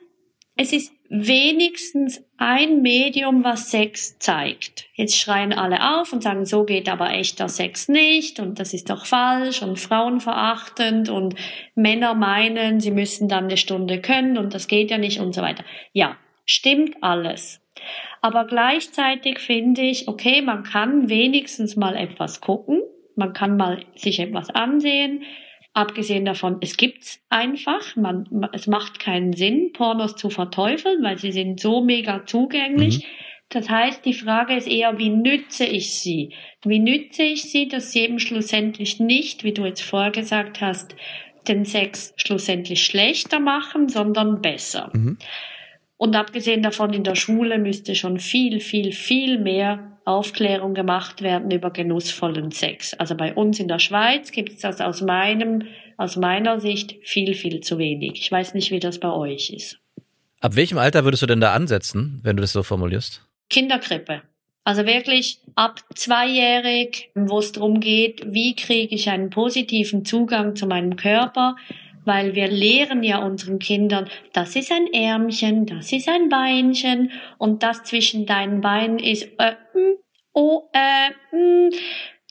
es 0.57 0.73
ist 0.73 0.91
wenigstens 1.09 2.23
ein 2.37 2.81
Medium, 2.81 3.43
was 3.43 3.71
Sex 3.71 4.19
zeigt. 4.19 4.85
Jetzt 4.95 5.17
schreien 5.17 5.53
alle 5.53 5.99
auf 5.99 6.11
und 6.11 6.23
sagen, 6.23 6.45
so 6.45 6.65
geht 6.65 6.89
aber 6.89 7.11
echter 7.11 7.47
Sex 7.47 7.87
nicht 7.87 8.39
und 8.39 8.59
das 8.59 8.73
ist 8.73 8.89
doch 8.89 9.05
falsch 9.05 9.61
und 9.61 9.79
frauenverachtend 9.79 11.09
und 11.09 11.35
Männer 11.75 12.13
meinen, 12.13 12.79
sie 12.79 12.91
müssen 12.91 13.29
dann 13.29 13.45
eine 13.45 13.57
Stunde 13.57 14.01
können 14.01 14.37
und 14.37 14.53
das 14.53 14.67
geht 14.67 14.91
ja 14.91 14.97
nicht 14.97 15.19
und 15.19 15.33
so 15.33 15.41
weiter. 15.41 15.63
Ja, 15.93 16.17
stimmt 16.45 16.97
alles. 17.01 17.61
Aber 18.21 18.45
gleichzeitig 18.45 19.39
finde 19.39 19.81
ich, 19.83 20.07
okay, 20.07 20.41
man 20.41 20.63
kann 20.63 21.07
wenigstens 21.07 21.75
mal 21.75 21.95
etwas 21.95 22.41
gucken, 22.41 22.81
man 23.15 23.33
kann 23.33 23.57
mal 23.57 23.85
sich 23.95 24.19
etwas 24.19 24.49
ansehen, 24.49 25.23
Abgesehen 25.77 26.25
davon, 26.25 26.57
es 26.61 26.75
gibt's 26.75 27.19
einfach. 27.29 27.95
Man, 27.95 28.49
es 28.51 28.65
macht 28.65 28.97
keinen 28.97 29.33
Sinn, 29.33 29.73
Pornos 29.73 30.15
zu 30.15 30.31
verteufeln, 30.31 31.03
weil 31.03 31.19
sie 31.19 31.31
sind 31.31 31.59
so 31.59 31.83
mega 31.83 32.25
zugänglich. 32.25 32.97
Mhm. 32.97 33.03
Das 33.49 33.69
heißt, 33.69 34.03
die 34.03 34.15
Frage 34.15 34.55
ist 34.55 34.67
eher, 34.67 34.97
wie 34.97 35.11
nütze 35.11 35.67
ich 35.67 35.93
sie? 35.93 36.33
Wie 36.65 36.79
nütze 36.79 37.21
ich 37.21 37.43
sie, 37.43 37.67
dass 37.67 37.91
sie 37.91 37.99
eben 37.99 38.17
schlussendlich 38.17 38.99
nicht, 38.99 39.43
wie 39.43 39.53
du 39.53 39.65
jetzt 39.65 39.83
vorher 39.83 40.09
gesagt 40.09 40.61
hast, 40.61 40.95
den 41.47 41.63
Sex 41.63 42.11
schlussendlich 42.17 42.83
schlechter 42.83 43.39
machen, 43.39 43.87
sondern 43.87 44.41
besser. 44.41 44.89
Mhm. 44.95 45.19
Und 45.95 46.15
abgesehen 46.15 46.63
davon, 46.63 46.91
in 46.91 47.03
der 47.03 47.13
Schule 47.13 47.59
müsste 47.59 47.93
schon 47.93 48.17
viel, 48.17 48.61
viel, 48.61 48.93
viel 48.93 49.37
mehr 49.37 49.96
Aufklärung 50.07 50.73
gemacht 50.73 51.21
werden 51.21 51.51
über 51.51 51.69
genussvollen 51.69 52.51
Sex. 52.51 52.93
Also 52.93 53.15
bei 53.15 53.33
uns 53.33 53.59
in 53.59 53.67
der 53.67 53.79
Schweiz 53.79 54.31
gibt 54.31 54.53
es 54.53 54.59
das 54.59 54.79
aus 54.79 55.01
meinem, 55.01 55.63
aus 55.97 56.15
meiner 56.15 56.59
Sicht 56.59 56.95
viel, 57.03 57.33
viel 57.33 57.59
zu 57.59 57.77
wenig. 57.77 58.13
Ich 58.21 58.31
weiß 58.31 58.53
nicht, 58.53 58.71
wie 58.71 58.79
das 58.79 58.99
bei 58.99 59.11
euch 59.11 59.49
ist. 59.49 59.79
Ab 60.39 60.55
welchem 60.55 60.77
Alter 60.77 61.03
würdest 61.03 61.23
du 61.23 61.27
denn 61.27 61.41
da 61.41 61.53
ansetzen, 61.53 62.21
wenn 62.23 62.37
du 62.37 62.41
das 62.41 62.53
so 62.53 62.63
formulierst? 62.63 63.21
Kinderkrippe. 63.49 64.21
Also 64.63 64.85
wirklich 64.85 65.39
ab 65.55 65.81
zweijährig, 65.95 67.09
wo 67.15 67.39
es 67.39 67.51
darum 67.53 67.79
geht, 67.79 68.21
wie 68.33 68.55
kriege 68.55 68.93
ich 68.93 69.09
einen 69.09 69.29
positiven 69.29 70.03
Zugang 70.05 70.55
zu 70.55 70.67
meinem 70.67 70.95
Körper, 70.97 71.55
weil 72.07 72.33
wir 72.33 72.47
lehren 72.47 73.03
ja 73.03 73.19
unseren 73.19 73.59
Kindern, 73.59 74.09
das 74.33 74.55
ist 74.55 74.71
ein 74.71 74.87
Ärmchen, 74.91 75.65
das 75.65 75.91
ist 75.91 76.09
ein 76.09 76.29
Beinchen 76.29 77.11
und 77.37 77.61
das 77.61 77.83
zwischen 77.83 78.25
deinen 78.25 78.61
Beinen 78.61 78.97
ist, 78.97 79.29
äh, 79.37 79.53
hm, 79.73 79.97
oh, 80.33 80.63
äh, 80.73 81.09
mh, 81.35 81.69
hm, 81.69 81.69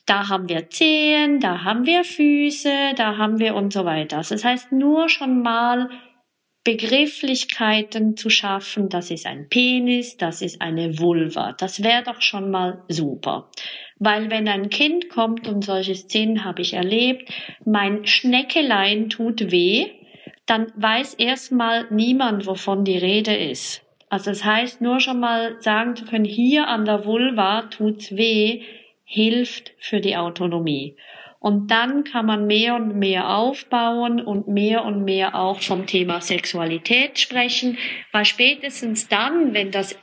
da 0.07 0.29
haben 0.29 0.47
wir 0.47 0.69
Zehen, 0.69 1.39
da 1.39 1.63
haben 1.63 1.85
wir 1.85 2.03
Füße, 2.03 2.93
da 2.95 3.17
haben 3.17 3.39
wir 3.39 3.55
und 3.55 3.73
so 3.73 3.83
weiter. 3.85 4.17
Also 4.17 4.35
das 4.35 4.45
heißt, 4.45 4.71
nur 4.71 5.09
schon 5.09 5.41
mal 5.41 5.89
Begrifflichkeiten 6.63 8.17
zu 8.17 8.29
schaffen, 8.29 8.89
das 8.89 9.11
ist 9.11 9.25
ein 9.25 9.47
Penis, 9.49 10.17
das 10.17 10.41
ist 10.41 10.61
eine 10.61 10.97
Vulva. 10.97 11.53
Das 11.53 11.83
wäre 11.83 12.03
doch 12.03 12.21
schon 12.21 12.49
mal 12.51 12.83
super. 12.87 13.51
Weil 13.99 14.29
wenn 14.29 14.47
ein 14.47 14.69
Kind 14.69 15.09
kommt 15.09 15.47
und 15.47 15.63
solche 15.63 15.95
Szenen 15.95 16.45
habe 16.45 16.61
ich 16.61 16.73
erlebt, 16.73 17.29
mein 17.65 18.05
Schneckelein 18.05 19.09
tut 19.09 19.51
weh, 19.51 19.87
dann 20.45 20.67
weiß 20.75 21.15
erstmal 21.15 21.87
niemand, 21.89 22.45
wovon 22.47 22.85
die 22.85 22.97
Rede 22.97 23.35
ist. 23.35 23.83
Also 24.09 24.31
das 24.31 24.45
heißt, 24.45 24.81
nur 24.81 24.99
schon 24.99 25.19
mal 25.19 25.61
sagen 25.61 25.95
zu 25.95 26.05
können, 26.05 26.25
hier 26.25 26.67
an 26.67 26.85
der 26.85 27.05
Vulva 27.05 27.63
tut's 27.63 28.15
weh, 28.15 28.61
hilft 29.03 29.73
für 29.79 29.99
die 29.99 30.15
Autonomie. 30.15 30.95
Und 31.39 31.69
dann 31.69 32.03
kann 32.03 32.25
man 32.25 32.47
mehr 32.47 32.75
und 32.75 32.95
mehr 32.95 33.37
aufbauen 33.37 34.19
und 34.19 34.47
mehr 34.47 34.83
und 34.85 35.03
mehr 35.03 35.35
auch 35.35 35.61
vom 35.61 35.85
Thema 35.85 36.19
Sexualität 36.19 37.19
sprechen, 37.19 37.77
weil 38.11 38.25
spätestens 38.25 39.07
dann, 39.07 39.53
wenn 39.53 39.71
das 39.71 39.95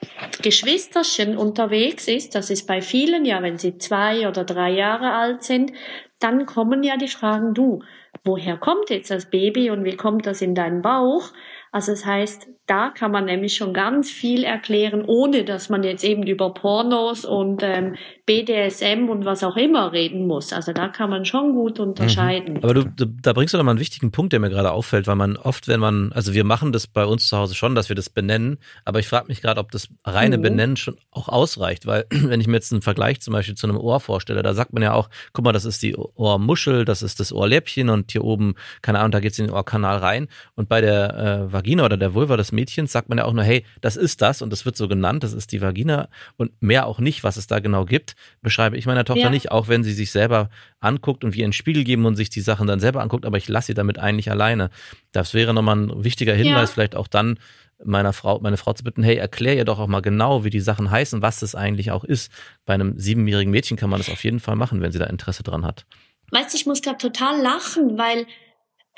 Geschwisterchen 0.42 1.36
unterwegs 1.36 2.06
ist, 2.06 2.34
das 2.34 2.50
ist 2.50 2.66
bei 2.66 2.80
vielen 2.80 3.24
ja, 3.24 3.42
wenn 3.42 3.58
sie 3.58 3.78
zwei 3.78 4.28
oder 4.28 4.44
drei 4.44 4.70
Jahre 4.70 5.12
alt 5.12 5.42
sind, 5.42 5.72
dann 6.20 6.46
kommen 6.46 6.82
ja 6.82 6.96
die 6.96 7.08
Fragen, 7.08 7.52
du, 7.52 7.82
woher 8.22 8.56
kommt 8.56 8.90
jetzt 8.90 9.10
das 9.10 9.28
Baby 9.28 9.70
und 9.70 9.84
wie 9.84 9.96
kommt 9.96 10.26
das 10.26 10.40
in 10.40 10.54
deinen 10.54 10.82
Bauch? 10.82 11.32
Also 11.72 11.92
das 11.92 12.06
heißt, 12.06 12.48
da 12.66 12.88
kann 12.90 13.10
man 13.10 13.26
nämlich 13.26 13.56
schon 13.56 13.74
ganz 13.74 14.10
viel 14.10 14.42
erklären, 14.42 15.04
ohne 15.06 15.44
dass 15.44 15.68
man 15.68 15.82
jetzt 15.82 16.02
eben 16.02 16.22
über 16.22 16.54
Pornos 16.54 17.26
und 17.26 17.62
ähm, 17.62 17.96
BDSM 18.24 19.10
und 19.10 19.26
was 19.26 19.44
auch 19.44 19.56
immer 19.56 19.92
reden 19.92 20.26
muss. 20.26 20.54
Also 20.54 20.72
da 20.72 20.88
kann 20.88 21.10
man 21.10 21.26
schon 21.26 21.52
gut 21.52 21.78
unterscheiden. 21.78 22.54
Mhm. 22.54 22.64
Aber 22.64 22.72
du, 22.72 22.84
da 22.84 23.34
bringst 23.34 23.52
du 23.52 23.58
doch 23.58 23.64
mal 23.64 23.72
einen 23.72 23.80
wichtigen 23.80 24.12
Punkt, 24.12 24.32
der 24.32 24.40
mir 24.40 24.48
gerade 24.48 24.72
auffällt, 24.72 25.06
weil 25.06 25.16
man 25.16 25.36
oft, 25.36 25.68
wenn 25.68 25.78
man, 25.78 26.10
also 26.12 26.32
wir 26.32 26.44
machen 26.44 26.72
das 26.72 26.86
bei 26.86 27.04
uns 27.04 27.26
zu 27.28 27.36
Hause 27.36 27.54
schon, 27.54 27.74
dass 27.74 27.90
wir 27.90 27.96
das 27.96 28.08
benennen, 28.08 28.56
aber 28.86 28.98
ich 28.98 29.08
frage 29.08 29.28
mich 29.28 29.42
gerade, 29.42 29.60
ob 29.60 29.70
das 29.70 29.88
reine 30.04 30.38
mhm. 30.38 30.42
Benennen 30.42 30.76
schon 30.78 30.96
auch 31.10 31.28
ausreicht, 31.28 31.86
weil 31.86 32.06
wenn 32.10 32.40
ich 32.40 32.46
mir 32.46 32.54
jetzt 32.54 32.72
einen 32.72 32.80
Vergleich 32.80 33.20
zum 33.20 33.32
Beispiel 33.32 33.56
zu 33.56 33.66
einem 33.66 33.76
Ohr 33.76 34.00
vorstelle, 34.00 34.42
da 34.42 34.54
sagt 34.54 34.72
man 34.72 34.82
ja 34.82 34.94
auch, 34.94 35.10
guck 35.34 35.44
mal, 35.44 35.52
das 35.52 35.66
ist 35.66 35.82
die 35.82 35.94
Ohrmuschel, 35.94 36.86
das 36.86 37.02
ist 37.02 37.20
das 37.20 37.30
Ohrläppchen 37.30 37.90
und 37.90 38.10
hier 38.10 38.24
oben, 38.24 38.54
keine 38.80 39.00
Ahnung, 39.00 39.10
da 39.10 39.20
geht's 39.20 39.38
in 39.38 39.48
den 39.48 39.54
Ohrkanal 39.54 39.98
rein 39.98 40.28
und 40.54 40.70
bei 40.70 40.80
der 40.80 41.14
äh, 41.14 41.52
Vagina 41.52 41.84
oder 41.84 41.98
der 41.98 42.14
Vulva 42.14 42.38
des 42.38 42.52
Mädchens 42.54 42.92
sagt 42.92 43.08
man 43.08 43.18
ja 43.18 43.24
auch 43.24 43.32
nur, 43.32 43.44
hey, 43.44 43.64
das 43.80 43.96
ist 43.96 44.22
das 44.22 44.42
und 44.42 44.50
das 44.50 44.64
wird 44.64 44.76
so 44.76 44.88
genannt, 44.88 45.22
das 45.22 45.32
ist 45.32 45.52
die 45.52 45.60
Vagina 45.60 46.08
und 46.36 46.50
mehr 46.62 46.86
auch 46.86 46.98
nicht, 46.98 47.24
was 47.24 47.36
es 47.36 47.46
da 47.46 47.58
genau 47.60 47.84
gibt, 47.84 48.16
beschreibe 48.42 48.76
ich 48.76 48.86
meiner 48.86 49.04
Tochter 49.04 49.22
ja. 49.22 49.30
nicht, 49.30 49.50
auch 49.50 49.68
wenn 49.68 49.84
sie 49.84 49.92
sich 49.92 50.10
selber 50.10 50.50
anguckt 50.80 51.24
und 51.24 51.34
wir 51.34 51.44
einen 51.44 51.52
Spiegel 51.52 51.84
geben 51.84 52.06
und 52.06 52.16
sich 52.16 52.30
die 52.30 52.40
Sachen 52.40 52.66
dann 52.66 52.80
selber 52.80 53.02
anguckt, 53.02 53.26
aber 53.26 53.36
ich 53.36 53.48
lasse 53.48 53.68
sie 53.68 53.74
damit 53.74 53.98
eigentlich 53.98 54.30
alleine. 54.30 54.70
Das 55.12 55.34
wäre 55.34 55.54
nochmal 55.54 55.76
ein 55.76 56.04
wichtiger 56.04 56.34
Hinweis, 56.34 56.70
ja. 56.70 56.74
vielleicht 56.74 56.96
auch 56.96 57.08
dann 57.08 57.38
meiner 57.84 58.12
Frau, 58.12 58.38
meine 58.40 58.56
Frau 58.56 58.72
zu 58.72 58.84
bitten, 58.84 59.02
hey, 59.02 59.16
erklär 59.16 59.56
ihr 59.56 59.64
doch 59.64 59.78
auch 59.78 59.86
mal 59.86 60.00
genau, 60.00 60.44
wie 60.44 60.50
die 60.50 60.60
Sachen 60.60 60.90
heißen, 60.90 61.22
was 61.22 61.40
das 61.40 61.54
eigentlich 61.54 61.90
auch 61.90 62.04
ist. 62.04 62.30
Bei 62.64 62.74
einem 62.74 62.98
siebenjährigen 62.98 63.50
Mädchen 63.50 63.76
kann 63.76 63.90
man 63.90 63.98
das 63.98 64.10
auf 64.10 64.22
jeden 64.24 64.40
Fall 64.40 64.56
machen, 64.56 64.80
wenn 64.80 64.92
sie 64.92 64.98
da 64.98 65.06
Interesse 65.06 65.42
dran 65.42 65.64
hat. 65.64 65.84
Weißt 66.30 66.52
du, 66.54 66.56
ich 66.56 66.66
muss 66.66 66.82
gerade 66.82 66.98
total 66.98 67.40
lachen, 67.40 67.98
weil 67.98 68.26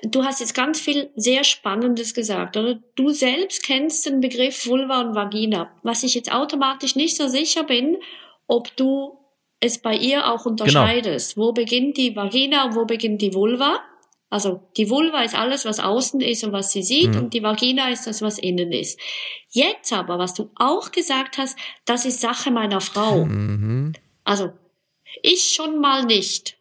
Du 0.02 0.24
hast 0.24 0.40
jetzt 0.40 0.54
ganz 0.54 0.78
viel 0.78 1.10
sehr 1.16 1.42
Spannendes 1.42 2.12
gesagt, 2.12 2.56
oder? 2.56 2.78
Du 2.96 3.10
selbst 3.10 3.62
kennst 3.62 4.04
den 4.04 4.20
Begriff 4.20 4.66
Vulva 4.66 5.00
und 5.00 5.14
Vagina. 5.14 5.70
Was 5.82 6.02
ich 6.02 6.14
jetzt 6.14 6.32
automatisch 6.32 6.96
nicht 6.96 7.16
so 7.16 7.28
sicher 7.28 7.64
bin, 7.64 7.96
ob 8.46 8.76
du 8.76 9.18
es 9.60 9.78
bei 9.78 9.94
ihr 9.94 10.30
auch 10.30 10.44
unterscheidest. 10.44 11.34
Genau. 11.34 11.46
Wo 11.46 11.52
beginnt 11.52 11.96
die 11.96 12.14
Vagina 12.14 12.66
und 12.66 12.74
wo 12.74 12.84
beginnt 12.84 13.22
die 13.22 13.32
Vulva? 13.32 13.80
Also 14.28 14.60
die 14.76 14.90
Vulva 14.90 15.22
ist 15.22 15.34
alles, 15.34 15.64
was 15.64 15.80
außen 15.80 16.20
ist 16.20 16.44
und 16.44 16.52
was 16.52 16.72
sie 16.72 16.82
sieht, 16.82 17.12
mhm. 17.12 17.18
und 17.18 17.34
die 17.34 17.42
Vagina 17.42 17.90
ist 17.90 18.06
das, 18.06 18.22
was 18.22 18.38
innen 18.38 18.72
ist. 18.72 18.98
Jetzt 19.50 19.92
aber, 19.92 20.18
was 20.18 20.34
du 20.34 20.50
auch 20.56 20.90
gesagt 20.90 21.38
hast, 21.38 21.56
das 21.84 22.04
ist 22.04 22.20
Sache 22.20 22.50
meiner 22.50 22.80
Frau. 22.80 23.24
Mhm. 23.24 23.94
Also 24.24 24.52
ich 25.22 25.54
schon 25.54 25.80
mal 25.80 26.04
nicht. 26.04 26.58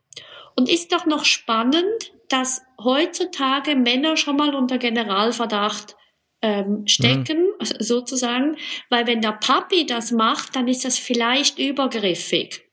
Und 0.56 0.70
ist 0.70 0.94
doch 0.94 1.06
noch 1.06 1.26
spannend, 1.26 2.14
dass 2.30 2.62
heutzutage 2.84 3.76
Männer 3.76 4.18
schon 4.18 4.38
mal 4.38 4.56
unter 4.56 4.78
Generalverdacht 4.78 5.96
ähm, 6.42 6.86
stecken, 6.88 7.48
mhm. 7.60 7.66
sozusagen, 7.80 8.58
weil 8.90 9.08
wenn 9.08 9.22
der 9.22 9.34
Papi 9.34 9.86
das 9.86 10.12
macht, 10.12 10.56
dann 10.56 10.68
ist 10.68 10.86
das 10.86 10.98
vielleicht 10.98 11.58
übergriffig. 11.60 12.65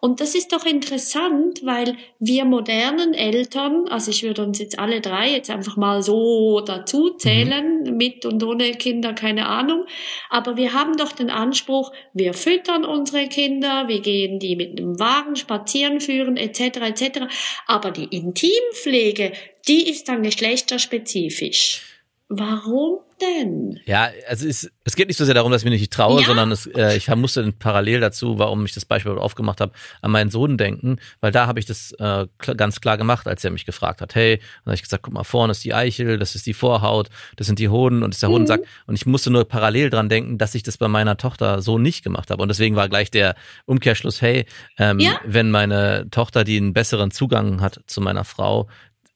Und 0.00 0.20
das 0.20 0.34
ist 0.34 0.52
doch 0.52 0.64
interessant, 0.64 1.64
weil 1.64 1.96
wir 2.18 2.44
modernen 2.44 3.14
Eltern, 3.14 3.86
also 3.88 4.10
ich 4.10 4.22
würde 4.22 4.44
uns 4.44 4.58
jetzt 4.58 4.78
alle 4.78 5.00
drei 5.00 5.30
jetzt 5.30 5.50
einfach 5.50 5.76
mal 5.76 6.02
so 6.02 6.60
dazu 6.60 7.10
zählen, 7.10 7.84
mhm. 7.84 7.96
mit 7.96 8.26
und 8.26 8.42
ohne 8.42 8.72
Kinder, 8.72 9.12
keine 9.12 9.46
Ahnung, 9.46 9.84
aber 10.28 10.56
wir 10.56 10.72
haben 10.72 10.96
doch 10.96 11.12
den 11.12 11.30
Anspruch, 11.30 11.92
wir 12.12 12.34
füttern 12.34 12.84
unsere 12.84 13.28
Kinder, 13.28 13.86
wir 13.86 14.00
gehen 14.00 14.38
die 14.38 14.56
mit 14.56 14.78
einem 14.78 14.98
Wagen 14.98 15.36
spazieren 15.36 16.00
führen, 16.00 16.36
etc., 16.36 16.60
etc., 16.78 17.20
aber 17.66 17.90
die 17.92 18.04
Intimpflege, 18.04 19.32
die 19.68 19.88
ist 19.88 20.08
dann 20.08 20.22
geschlechterspezifisch. 20.22 21.91
Warum 22.34 23.00
denn? 23.20 23.78
Ja, 23.84 24.08
also 24.26 24.48
es, 24.48 24.70
es 24.84 24.96
geht 24.96 25.08
nicht 25.08 25.18
so 25.18 25.24
sehr 25.26 25.34
darum, 25.34 25.52
dass 25.52 25.60
ich 25.60 25.64
mir 25.64 25.70
nicht 25.70 25.92
traue, 25.92 26.20
ja. 26.20 26.26
sondern 26.26 26.50
es, 26.50 26.66
äh, 26.66 26.96
ich 26.96 27.08
musste 27.14 27.52
parallel 27.52 28.00
dazu, 28.00 28.38
warum 28.38 28.64
ich 28.64 28.72
das 28.72 28.86
Beispiel 28.86 29.12
aufgemacht 29.12 29.60
habe, 29.60 29.72
an 30.00 30.10
meinen 30.10 30.30
Sohn 30.30 30.56
denken, 30.56 30.96
weil 31.20 31.30
da 31.30 31.46
habe 31.46 31.60
ich 31.60 31.66
das 31.66 31.92
äh, 31.98 32.26
ganz 32.38 32.80
klar 32.80 32.96
gemacht, 32.96 33.28
als 33.28 33.44
er 33.44 33.50
mich 33.50 33.66
gefragt 33.66 34.00
hat, 34.00 34.14
hey, 34.14 34.36
und 34.36 34.40
dann 34.40 34.72
habe 34.72 34.74
ich 34.76 34.82
gesagt, 34.82 35.02
guck 35.02 35.12
mal, 35.12 35.24
vorne 35.24 35.50
ist 35.50 35.62
die 35.62 35.74
Eichel, 35.74 36.18
das 36.18 36.34
ist 36.34 36.46
die 36.46 36.54
Vorhaut, 36.54 37.10
das 37.36 37.46
sind 37.46 37.58
die 37.58 37.68
Hoden 37.68 38.02
und 38.02 38.12
ist 38.12 38.22
der 38.22 38.30
mhm. 38.30 38.34
Hodensack. 38.34 38.60
Und 38.86 38.94
ich 38.94 39.04
musste 39.04 39.30
nur 39.30 39.44
parallel 39.44 39.90
dran 39.90 40.08
denken, 40.08 40.38
dass 40.38 40.54
ich 40.54 40.62
das 40.62 40.78
bei 40.78 40.88
meiner 40.88 41.18
Tochter 41.18 41.60
so 41.60 41.78
nicht 41.78 42.02
gemacht 42.02 42.30
habe. 42.30 42.42
Und 42.42 42.48
deswegen 42.48 42.76
war 42.76 42.88
gleich 42.88 43.10
der 43.10 43.34
Umkehrschluss, 43.66 44.22
hey, 44.22 44.46
ähm, 44.78 44.98
ja. 44.98 45.20
wenn 45.26 45.50
meine 45.50 46.08
Tochter, 46.10 46.44
die 46.44 46.56
einen 46.56 46.72
besseren 46.72 47.10
Zugang 47.10 47.60
hat 47.60 47.80
zu 47.86 48.00
meiner 48.00 48.24
Frau, 48.24 48.68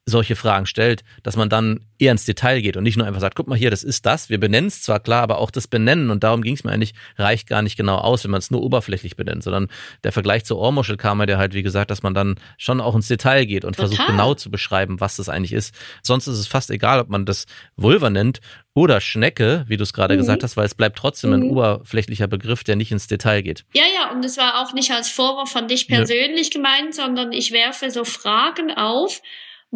solche 0.09 0.37
Fragen 0.37 0.67
stellt, 0.67 1.03
dass 1.25 1.37
man 1.37 1.49
dann 1.49 1.81
eher 1.99 2.13
ins 2.13 2.25
Detail 2.25 2.61
geht 2.61 2.77
und 2.77 2.85
nicht 2.85 2.97
nur 2.97 3.07
einfach 3.09 3.21
sagt, 3.21 3.35
guck 3.35 3.49
mal 3.49 3.59
hier, 3.59 3.71
das 3.71 3.83
ist 3.83 4.07
das, 4.07 4.31
wir 4.31 4.39
benennen 4.39 4.69
es 4.69 4.83
zwar 4.83 5.01
klar, 5.01 5.23
aber 5.23 5.39
auch 5.39 5.51
das 5.51 5.67
Benennen 5.67 6.11
und 6.11 6.23
darum 6.23 6.43
ging 6.43 6.55
es 6.55 6.63
mir 6.63 6.71
eigentlich, 6.71 6.95
reicht 7.19 7.49
gar 7.49 7.63
nicht 7.63 7.77
genau 7.77 7.97
aus, 7.97 8.23
wenn 8.23 8.31
man 8.31 8.39
es 8.39 8.53
nur 8.53 8.63
oberflächlich 8.63 9.17
benennt, 9.17 9.43
sondern 9.43 9.69
der 10.05 10.13
Vergleich 10.13 10.45
zur 10.45 10.59
Ohrmuschel 10.59 10.97
kam 10.97 11.19
mir 11.19 11.27
der 11.27 11.39
halt, 11.39 11.55
wie 11.55 11.65
gesagt, 11.65 11.91
dass 11.91 12.05
man 12.05 12.15
dann 12.15 12.37
schon 12.57 12.81
auch 12.81 12.95
ins 12.95 13.09
Detail 13.09 13.47
geht 13.47 13.65
und 13.65 13.75
Total. 13.75 13.89
versucht 13.89 14.07
genau 14.07 14.35
zu 14.35 14.49
beschreiben, 14.49 15.01
was 15.01 15.17
das 15.17 15.29
eigentlich 15.29 15.53
ist. 15.53 15.75
Sonst 16.03 16.29
ist 16.29 16.39
es 16.39 16.47
fast 16.47 16.71
egal, 16.71 17.01
ob 17.01 17.09
man 17.09 17.27
das 17.27 17.47
Vulva 17.75 18.09
nennt 18.09 18.41
oder 18.75 19.01
Schnecke, 19.01 19.65
wie 19.67 19.77
du 19.77 19.83
es 19.83 19.93
gerade 19.93 20.15
mhm. 20.15 20.19
gesagt 20.19 20.45
hast, 20.45 20.57
weil 20.57 20.67
es 20.67 20.75
bleibt 20.75 20.99
trotzdem 20.99 21.33
ein 21.33 21.41
mhm. 21.41 21.51
oberflächlicher 21.51 22.29
Begriff, 22.29 22.63
der 22.63 22.77
nicht 22.77 22.93
ins 22.93 23.09
Detail 23.09 23.41
geht. 23.43 23.65
Ja, 23.75 23.85
ja, 23.93 24.13
und 24.13 24.25
es 24.25 24.37
war 24.37 24.63
auch 24.63 24.73
nicht 24.73 24.93
als 24.93 25.09
Vorwurf 25.09 25.51
von 25.51 25.67
dich 25.67 25.89
persönlich 25.89 26.49
ja. 26.49 26.61
gemeint, 26.61 26.95
sondern 26.95 27.33
ich 27.33 27.51
werfe 27.51 27.91
so 27.91 28.05
Fragen 28.05 28.71
auf, 28.71 29.21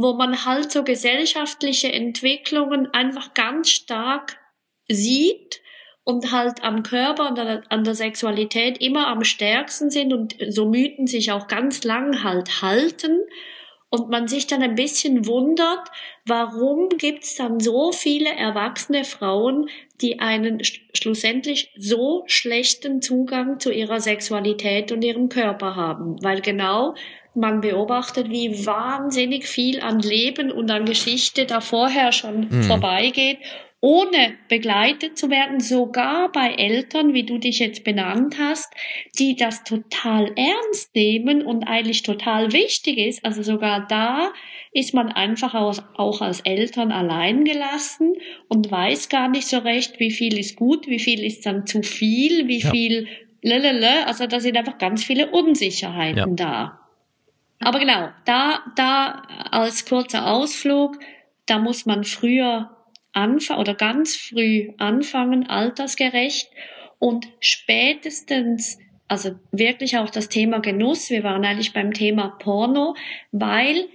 wo 0.01 0.15
man 0.15 0.47
halt 0.47 0.73
so 0.73 0.83
gesellschaftliche 0.83 1.93
Entwicklungen 1.93 2.89
einfach 2.95 3.35
ganz 3.35 3.69
stark 3.69 4.39
sieht 4.89 5.61
und 6.05 6.33
halt 6.33 6.65
am 6.65 6.83
Körper 6.83 7.29
und 7.29 7.39
an 7.39 7.85
der 7.85 7.95
Sexualität 7.95 8.81
immer 8.81 9.09
am 9.09 9.25
stärksten 9.25 9.91
sind 9.91 10.15
und 10.15 10.37
so 10.49 10.67
Mythen 10.67 11.07
sich 11.07 11.33
auch 11.33 11.49
ganz 11.49 11.85
lang 11.85 12.25
halt 12.25 12.63
halten. 12.63 13.19
Und 13.91 14.09
man 14.09 14.29
sich 14.29 14.47
dann 14.47 14.63
ein 14.63 14.77
bisschen 14.77 15.27
wundert, 15.27 15.91
warum 16.25 16.91
gibt's 16.91 17.35
dann 17.35 17.59
so 17.59 17.91
viele 17.91 18.31
erwachsene 18.31 19.05
Frauen, 19.05 19.69
die 20.01 20.21
einen 20.21 20.63
schlussendlich 20.95 21.73
so 21.77 22.23
schlechten 22.27 23.03
Zugang 23.03 23.59
zu 23.59 23.73
ihrer 23.73 23.99
Sexualität 23.99 24.93
und 24.93 25.03
ihrem 25.03 25.29
Körper 25.29 25.75
haben, 25.75 26.23
weil 26.23 26.41
genau 26.41 26.95
man 27.35 27.61
beobachtet, 27.61 28.31
wie 28.31 28.67
wahnsinnig 28.67 29.47
viel 29.47 29.81
an 29.81 30.01
Leben 30.01 30.51
und 30.51 30.71
an 30.71 30.85
Geschichte 30.85 31.47
da 31.47 31.61
vorher 31.61 32.13
schon 32.13 32.49
mhm. 32.51 32.63
vorbeigeht, 32.65 33.39
ohne 33.83 34.35
begleitet 34.49 35.17
zu 35.17 35.31
werden, 35.31 35.59
sogar 35.59 36.31
bei 36.33 36.53
Eltern, 36.53 37.15
wie 37.15 37.23
du 37.25 37.39
dich 37.39 37.61
jetzt 37.61 37.83
benannt 37.83 38.37
hast, 38.39 38.71
die 39.19 39.37
das 39.37 39.65
total 39.65 40.33
ernst 40.37 40.95
nehmen 40.95 41.43
und 41.43 41.65
eigentlich 41.65 42.03
total 42.03 42.53
wichtig 42.53 42.99
ist. 42.99 43.25
Also 43.25 43.43
sogar 43.43 43.87
da 43.89 44.33
ist 44.73 44.93
man 44.93 45.09
einfach 45.09 45.55
auch 45.55 46.21
als 46.21 46.41
Eltern 46.41 46.93
allein 46.93 47.45
gelassen 47.45 48.15
und 48.49 48.71
weiß 48.71 49.09
gar 49.09 49.29
nicht 49.29 49.49
so 49.49 49.59
recht, 49.59 49.99
wie 49.99 50.11
viel 50.11 50.39
ist 50.39 50.57
gut, 50.57 50.87
wie 50.87 51.01
viel 51.01 51.25
ist 51.25 51.47
dann 51.47 51.67
zu 51.67 51.83
viel, 51.83 52.49
wie 52.49 52.61
ja. 52.61 52.71
viel 52.71 53.09
Lelele. 53.41 54.07
Also 54.07 54.27
da 54.27 54.41
sind 54.41 54.59
einfach 54.59 54.77
ganz 54.77 55.03
viele 55.05 55.31
Unsicherheiten 55.31 56.37
ja. 56.37 56.45
da. 56.45 56.80
Aber 57.61 57.79
genau, 57.79 58.09
da, 58.25 58.61
da 58.75 59.23
als 59.51 59.85
kurzer 59.85 60.27
Ausflug, 60.27 60.99
da 61.47 61.59
muss 61.59 61.85
man 61.87 62.05
früher 62.05 62.77
anfangen 63.13 63.61
oder 63.61 63.75
ganz 63.75 64.17
früh 64.17 64.73
anfangen, 64.79 65.49
altersgerecht 65.49 66.51
und 66.99 67.29
spätestens, 67.41 68.79
also 69.09 69.33
wirklich 69.53 69.99
auch 69.99 70.11
das 70.11 70.29
Thema 70.29 70.61
Genuss. 70.61 71.11
Wir 71.11 71.23
waren 71.23 71.45
eigentlich 71.45 71.73
beim 71.73 71.93
Thema 71.93 72.29
Porno, 72.39 72.95
weil 73.31 73.89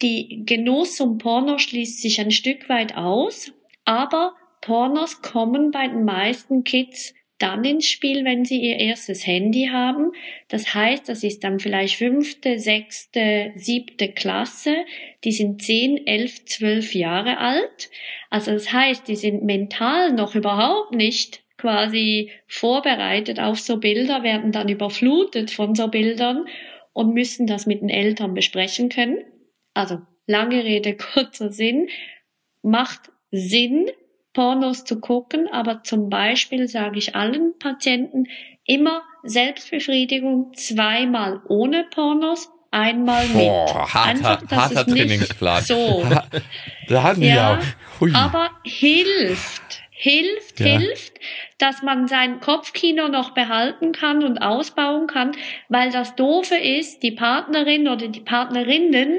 die 0.00 0.42
Genuss 0.44 1.00
und 1.00 1.18
Porno 1.18 1.58
schließt 1.58 2.02
sich 2.02 2.20
ein 2.20 2.32
Stück 2.32 2.68
weit 2.68 2.96
aus, 2.96 3.52
aber 3.84 4.34
Pornos 4.60 5.22
kommen 5.22 5.70
bei 5.70 5.86
den 5.86 6.04
meisten 6.04 6.64
Kids 6.64 7.14
dann 7.42 7.64
ins 7.64 7.86
Spiel, 7.86 8.24
wenn 8.24 8.44
sie 8.44 8.60
ihr 8.60 8.78
erstes 8.78 9.26
Handy 9.26 9.68
haben. 9.72 10.12
Das 10.48 10.74
heißt, 10.74 11.08
das 11.08 11.24
ist 11.24 11.42
dann 11.42 11.58
vielleicht 11.58 11.96
fünfte, 11.96 12.58
sechste, 12.58 13.52
siebte 13.56 14.08
Klasse. 14.08 14.84
Die 15.24 15.32
sind 15.32 15.62
zehn, 15.62 16.06
elf, 16.06 16.44
zwölf 16.44 16.94
Jahre 16.94 17.38
alt. 17.38 17.90
Also 18.30 18.52
das 18.52 18.72
heißt, 18.72 19.08
die 19.08 19.16
sind 19.16 19.42
mental 19.42 20.12
noch 20.12 20.34
überhaupt 20.34 20.94
nicht 20.94 21.42
quasi 21.58 22.30
vorbereitet 22.46 23.40
auf 23.40 23.60
so 23.60 23.78
Bilder, 23.78 24.22
werden 24.22 24.52
dann 24.52 24.68
überflutet 24.68 25.50
von 25.50 25.74
so 25.74 25.88
Bildern 25.88 26.46
und 26.92 27.14
müssen 27.14 27.46
das 27.46 27.66
mit 27.66 27.82
den 27.82 27.88
Eltern 27.88 28.34
besprechen 28.34 28.88
können. 28.88 29.24
Also 29.74 30.00
lange 30.26 30.64
Rede, 30.64 30.96
kurzer 31.14 31.50
Sinn. 31.50 31.88
Macht 32.62 33.10
Sinn, 33.30 33.90
Pornos 34.32 34.84
zu 34.84 35.00
gucken, 35.00 35.48
aber 35.52 35.82
zum 35.84 36.08
Beispiel 36.08 36.68
sage 36.68 36.98
ich 36.98 37.14
allen 37.14 37.58
Patienten 37.58 38.26
immer 38.64 39.02
Selbstbefriedigung 39.24 40.52
zweimal 40.54 41.40
ohne 41.48 41.84
Pornos, 41.84 42.48
einmal 42.72 43.26
mit. 43.28 43.34
Boah, 43.34 43.94
harter, 43.94 44.38
Einfach, 44.40 44.50
harter 44.50 44.86
Trainingsplan. 44.86 45.62
So. 45.62 46.04
da 46.88 47.02
hatten 47.02 47.22
ja, 47.22 47.58
wir 48.00 48.10
auch. 48.10 48.14
Aber 48.14 48.50
hilft, 48.64 49.82
hilft, 49.90 50.58
ja. 50.58 50.78
hilft, 50.78 51.12
dass 51.58 51.82
man 51.82 52.08
sein 52.08 52.40
Kopfkino 52.40 53.08
noch 53.08 53.30
behalten 53.30 53.92
kann 53.92 54.24
und 54.24 54.38
ausbauen 54.38 55.06
kann, 55.06 55.32
weil 55.68 55.92
das 55.92 56.16
Doofe 56.16 56.56
ist, 56.56 57.02
die 57.02 57.12
Partnerin 57.12 57.86
oder 57.86 58.08
die 58.08 58.20
Partnerinnen, 58.20 59.18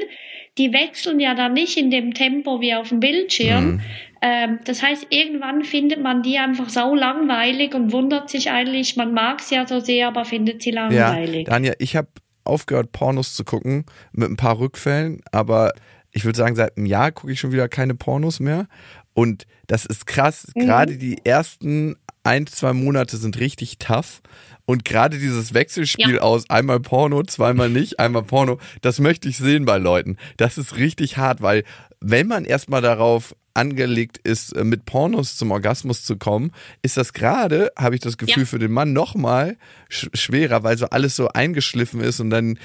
die 0.57 0.73
wechseln 0.73 1.19
ja 1.19 1.33
dann 1.33 1.53
nicht 1.53 1.77
in 1.77 1.89
dem 1.89 2.13
Tempo 2.13 2.59
wie 2.59 2.75
auf 2.75 2.89
dem 2.89 2.99
Bildschirm, 2.99 3.65
mhm. 3.65 3.81
Ähm, 4.25 4.59
das 4.63 4.81
heißt, 4.81 5.07
irgendwann 5.09 5.65
findet 5.65 6.01
man 6.01 6.23
die 6.23 6.37
einfach 6.37 6.69
so 6.69 6.95
langweilig 6.95 7.75
und 7.75 7.91
wundert 7.91 8.29
sich 8.29 8.49
eigentlich, 8.51 8.95
man 8.95 9.13
mag 9.13 9.41
sie 9.41 9.55
ja 9.55 9.67
so 9.67 9.81
sehr, 9.81 10.07
aber 10.07 10.23
findet 10.23 10.63
sie 10.63 10.71
langweilig. 10.71 11.45
Ja, 11.45 11.53
Daniel, 11.53 11.75
ich 11.79 11.97
habe 11.97 12.07
aufgehört, 12.45 12.93
Pornos 12.93 13.33
zu 13.33 13.43
gucken 13.43 13.85
mit 14.13 14.29
ein 14.29 14.37
paar 14.37 14.59
Rückfällen, 14.59 15.21
aber 15.33 15.73
ich 16.13 16.23
würde 16.23 16.37
sagen, 16.37 16.55
seit 16.55 16.77
einem 16.77 16.85
Jahr 16.85 17.11
gucke 17.11 17.33
ich 17.33 17.39
schon 17.41 17.51
wieder 17.51 17.67
keine 17.67 17.95
Pornos 17.95 18.39
mehr. 18.39 18.67
Und 19.13 19.45
das 19.67 19.85
ist 19.85 20.07
krass. 20.07 20.47
Mhm. 20.55 20.61
Gerade 20.61 20.97
die 20.97 21.17
ersten 21.25 21.97
ein, 22.23 22.47
zwei 22.47 22.71
Monate 22.71 23.17
sind 23.17 23.41
richtig 23.41 23.77
tough. 23.77 24.21
Und 24.65 24.85
gerade 24.85 25.19
dieses 25.19 25.53
Wechselspiel 25.53 26.15
ja. 26.15 26.21
aus 26.21 26.49
einmal 26.49 26.79
Porno, 26.79 27.23
zweimal 27.23 27.69
nicht, 27.69 27.99
einmal 27.99 28.23
Porno, 28.23 28.59
das 28.81 28.99
möchte 28.99 29.27
ich 29.27 29.37
sehen 29.37 29.65
bei 29.65 29.77
Leuten. 29.77 30.17
Das 30.37 30.57
ist 30.57 30.77
richtig 30.77 31.17
hart, 31.17 31.41
weil 31.41 31.63
wenn 31.99 32.27
man 32.27 32.45
erstmal 32.45 32.81
darauf 32.81 33.35
angelegt 33.53 34.19
ist, 34.23 34.55
äh, 34.55 34.63
mit 34.63 34.85
Pornos 34.85 35.37
zum 35.37 35.51
Orgasmus 35.51 36.03
zu 36.03 36.17
kommen, 36.17 36.51
ist 36.81 36.97
das 36.97 37.13
gerade, 37.13 37.71
habe 37.77 37.95
ich 37.95 38.01
das 38.01 38.17
Gefühl, 38.17 38.43
ja. 38.43 38.45
für 38.47 38.59
den 38.59 38.71
Mann 38.71 38.93
nochmal 38.93 39.57
sch 39.89 40.09
schwerer, 40.13 40.63
weil 40.63 40.77
so 40.77 40.87
alles 40.87 41.15
so 41.15 41.29
eingeschliffen 41.29 42.01
ist 42.01 42.19
und 42.19 42.29
dann 42.29 42.57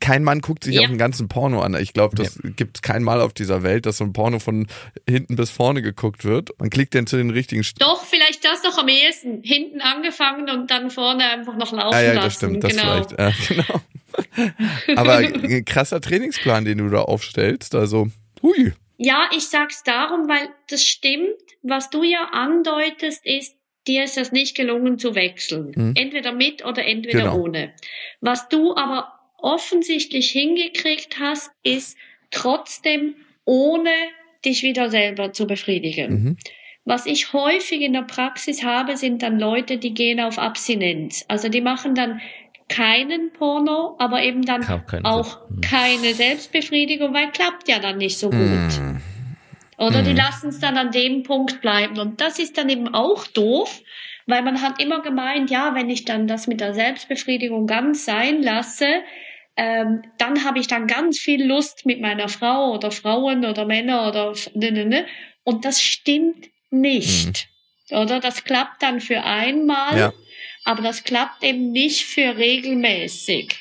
kein 0.00 0.24
Mann 0.24 0.40
guckt 0.40 0.64
sich 0.64 0.76
ja. 0.76 0.82
auch 0.82 0.88
einen 0.88 0.98
ganzen 0.98 1.28
Porno 1.28 1.60
an. 1.60 1.74
Ich 1.74 1.92
glaube, 1.92 2.16
das 2.16 2.38
ja. 2.42 2.50
gibt 2.50 2.82
kein 2.82 3.02
Mal 3.02 3.20
auf 3.20 3.34
dieser 3.34 3.62
Welt, 3.62 3.86
dass 3.86 3.98
so 3.98 4.04
ein 4.04 4.12
Porno 4.12 4.38
von 4.38 4.66
hinten 5.08 5.36
bis 5.36 5.50
vorne 5.50 5.82
geguckt 5.82 6.24
wird. 6.24 6.58
Man 6.58 6.70
klickt 6.70 6.94
dann 6.94 7.06
zu 7.06 7.16
den 7.16 7.30
richtigen 7.30 7.62
St 7.62 7.80
Doch, 7.82 8.04
vielleicht 8.04 8.44
das 8.44 8.62
doch 8.62 8.78
am 8.78 8.88
ehesten. 8.88 9.42
Hinten 9.42 9.80
angefangen 9.80 10.48
und 10.48 10.70
dann 10.70 10.90
vorne 10.90 11.23
einfach 11.32 11.56
noch 11.56 11.72
laufen 11.72 11.94
ah, 11.94 12.02
ja, 12.02 12.14
das 12.14 12.24
lassen. 12.24 12.36
stimmt, 12.36 12.64
das 12.64 12.70
genau. 12.70 12.82
vielleicht. 12.82 13.18
Ja, 13.18 13.32
genau. 13.48 13.80
Aber 14.96 15.16
ein 15.16 15.64
krasser 15.64 16.00
Trainingsplan, 16.00 16.64
den 16.64 16.78
du 16.78 16.88
da 16.88 17.02
aufstellst, 17.02 17.74
also 17.74 18.08
hui. 18.42 18.72
Ja, 18.96 19.28
ich 19.36 19.46
sag's 19.46 19.82
darum, 19.82 20.28
weil 20.28 20.48
das 20.68 20.84
stimmt. 20.84 21.34
Was 21.62 21.90
du 21.90 22.02
ja 22.02 22.28
andeutest, 22.32 23.24
ist, 23.26 23.56
dir 23.86 24.04
ist 24.04 24.18
es 24.18 24.32
nicht 24.32 24.56
gelungen 24.56 24.98
zu 24.98 25.14
wechseln. 25.14 25.72
Mhm. 25.74 25.94
Entweder 25.96 26.32
mit 26.32 26.64
oder 26.64 26.84
entweder 26.84 27.20
genau. 27.20 27.40
ohne. 27.40 27.72
Was 28.20 28.48
du 28.48 28.76
aber 28.76 29.12
offensichtlich 29.38 30.30
hingekriegt 30.30 31.18
hast, 31.18 31.50
ist 31.62 31.96
trotzdem 32.30 33.16
ohne 33.44 33.90
dich 34.44 34.62
wieder 34.62 34.90
selber 34.90 35.32
zu 35.32 35.46
befriedigen. 35.46 36.12
Mhm. 36.12 36.36
Was 36.84 37.06
ich 37.06 37.32
häufig 37.32 37.80
in 37.80 37.94
der 37.94 38.02
Praxis 38.02 38.62
habe, 38.62 38.96
sind 38.96 39.22
dann 39.22 39.38
Leute, 39.38 39.78
die 39.78 39.94
gehen 39.94 40.20
auf 40.20 40.38
Abstinenz. 40.38 41.24
Also 41.28 41.48
die 41.48 41.62
machen 41.62 41.94
dann 41.94 42.20
keinen 42.68 43.32
Porno, 43.32 43.96
aber 43.98 44.22
eben 44.22 44.42
dann 44.42 44.64
auch 45.04 45.48
hm. 45.48 45.60
keine 45.60 46.14
Selbstbefriedigung, 46.14 47.14
weil 47.14 47.30
klappt 47.30 47.68
ja 47.68 47.78
dann 47.78 47.98
nicht 47.98 48.18
so 48.18 48.30
gut. 48.30 48.38
Mm. 48.38 48.96
Oder 49.76 50.02
mm. 50.02 50.04
die 50.04 50.10
hm. 50.10 50.16
lassen 50.16 50.48
es 50.48 50.60
dann 50.60 50.76
an 50.76 50.90
dem 50.90 51.22
Punkt 51.24 51.60
bleiben. 51.60 51.98
Und 51.98 52.20
das 52.20 52.38
ist 52.38 52.56
dann 52.56 52.68
eben 52.68 52.94
auch 52.94 53.26
doof, 53.26 53.82
weil 54.26 54.42
man 54.42 54.62
hat 54.62 54.82
immer 54.82 55.02
gemeint, 55.02 55.50
ja, 55.50 55.74
wenn 55.74 55.90
ich 55.90 56.04
dann 56.04 56.26
das 56.26 56.46
mit 56.46 56.60
der 56.60 56.74
Selbstbefriedigung 56.74 57.66
ganz 57.66 58.04
sein 58.04 58.42
lasse, 58.42 58.86
ähm, 59.56 60.02
dann 60.18 60.44
habe 60.44 60.58
ich 60.58 60.66
dann 60.66 60.86
ganz 60.86 61.18
viel 61.18 61.44
Lust 61.44 61.86
mit 61.86 62.00
meiner 62.00 62.28
Frau 62.28 62.72
oder 62.72 62.90
Frauen 62.90 63.44
oder 63.44 63.66
Männer 63.66 64.08
oder 64.08 64.32
ne, 64.54 64.72
ne, 64.72 64.84
ne. 64.84 65.06
Und 65.44 65.64
das 65.64 65.82
stimmt 65.82 66.48
nicht. 66.80 67.48
Mm. 67.90 67.94
Oder 67.96 68.20
das 68.20 68.44
klappt 68.44 68.82
dann 68.82 69.00
für 69.00 69.22
einmal. 69.22 69.98
Ja 69.98 70.12
aber 70.64 70.82
das 70.82 71.04
klappt 71.04 71.44
eben 71.44 71.70
nicht 71.70 72.04
für 72.04 72.36
regelmäßig. 72.36 73.60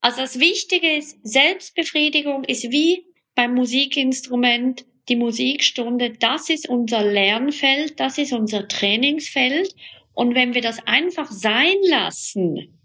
Also 0.00 0.20
das 0.20 0.40
Wichtige 0.40 0.96
ist, 0.96 1.16
Selbstbefriedigung 1.22 2.44
ist 2.44 2.70
wie 2.72 3.06
beim 3.34 3.54
Musikinstrument 3.54 4.84
die 5.08 5.16
Musikstunde, 5.16 6.10
das 6.10 6.50
ist 6.50 6.68
unser 6.68 7.02
Lernfeld, 7.04 7.98
das 7.98 8.18
ist 8.18 8.32
unser 8.32 8.68
Trainingsfeld. 8.68 9.74
Und 10.12 10.34
wenn 10.34 10.54
wir 10.54 10.60
das 10.60 10.84
einfach 10.86 11.30
sein 11.30 11.76
lassen, 11.88 12.80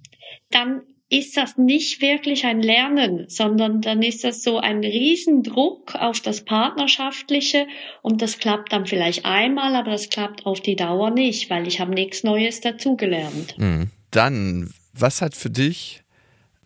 dann 0.49 0.83
ist 1.09 1.37
das 1.37 1.57
nicht 1.57 2.01
wirklich 2.01 2.45
ein 2.45 2.61
Lernen, 2.61 3.25
sondern 3.29 3.81
dann 3.81 4.01
ist 4.01 4.23
das 4.23 4.43
so 4.43 4.59
ein 4.59 4.79
Riesendruck 4.79 5.95
auf 5.95 6.19
das 6.19 6.43
Partnerschaftliche 6.43 7.67
und 8.01 8.21
das 8.21 8.39
klappt 8.39 8.73
dann 8.73 8.85
vielleicht 8.85 9.25
einmal, 9.25 9.75
aber 9.75 9.91
das 9.91 10.09
klappt 10.09 10.45
auf 10.45 10.59
die 10.59 10.75
Dauer 10.75 11.11
nicht, 11.11 11.49
weil 11.49 11.67
ich 11.67 11.79
habe 11.79 11.93
nichts 11.93 12.23
Neues 12.23 12.59
dazugelernt. 12.59 13.57
Mhm. 13.57 13.89
Dann, 14.11 14.73
was 14.93 15.21
hat 15.21 15.35
für 15.35 15.49
dich 15.49 16.03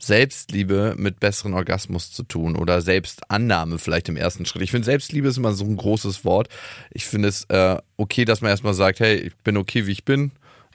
Selbstliebe 0.01 0.95
mit 0.97 1.19
besseren 1.19 1.53
Orgasmus 1.53 2.11
zu 2.11 2.23
tun 2.23 2.55
oder 2.55 2.81
Selbstannahme 2.81 3.77
vielleicht 3.77 4.09
im 4.09 4.17
ersten 4.17 4.45
Schritt. 4.45 4.63
Ich 4.63 4.71
finde, 4.71 4.85
Selbstliebe 4.85 5.27
ist 5.27 5.37
immer 5.37 5.53
so 5.53 5.63
ein 5.63 5.77
großes 5.77 6.25
Wort. 6.25 6.49
Ich 6.89 7.05
finde 7.05 7.27
es 7.27 7.43
äh, 7.49 7.77
okay, 7.97 8.25
dass 8.25 8.41
man 8.41 8.49
erstmal 8.49 8.73
sagt, 8.73 8.99
hey, 8.99 9.17
ich 9.17 9.35
bin 9.43 9.57
okay, 9.57 9.85
wie 9.85 9.91
ich 9.91 10.03
bin. 10.03 10.31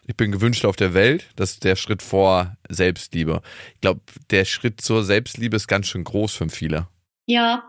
Ich 0.07 0.17
bin 0.17 0.31
gewünscht 0.31 0.65
auf 0.65 0.77
der 0.77 0.95
Welt. 0.95 1.27
Das 1.35 1.53
ist 1.53 1.65
der 1.65 1.77
Schritt 1.77 2.01
vor 2.01 2.57
Selbstliebe. 2.69 3.43
Ich 3.75 3.81
glaube, 3.81 4.01
der 4.31 4.45
Schritt 4.45 4.81
zur 4.81 5.03
Selbstliebe 5.03 5.57
ist 5.57 5.67
ganz 5.67 5.89
schön 5.89 6.05
groß 6.05 6.35
für 6.35 6.49
viele. 6.49 6.87
Ja, 7.29 7.65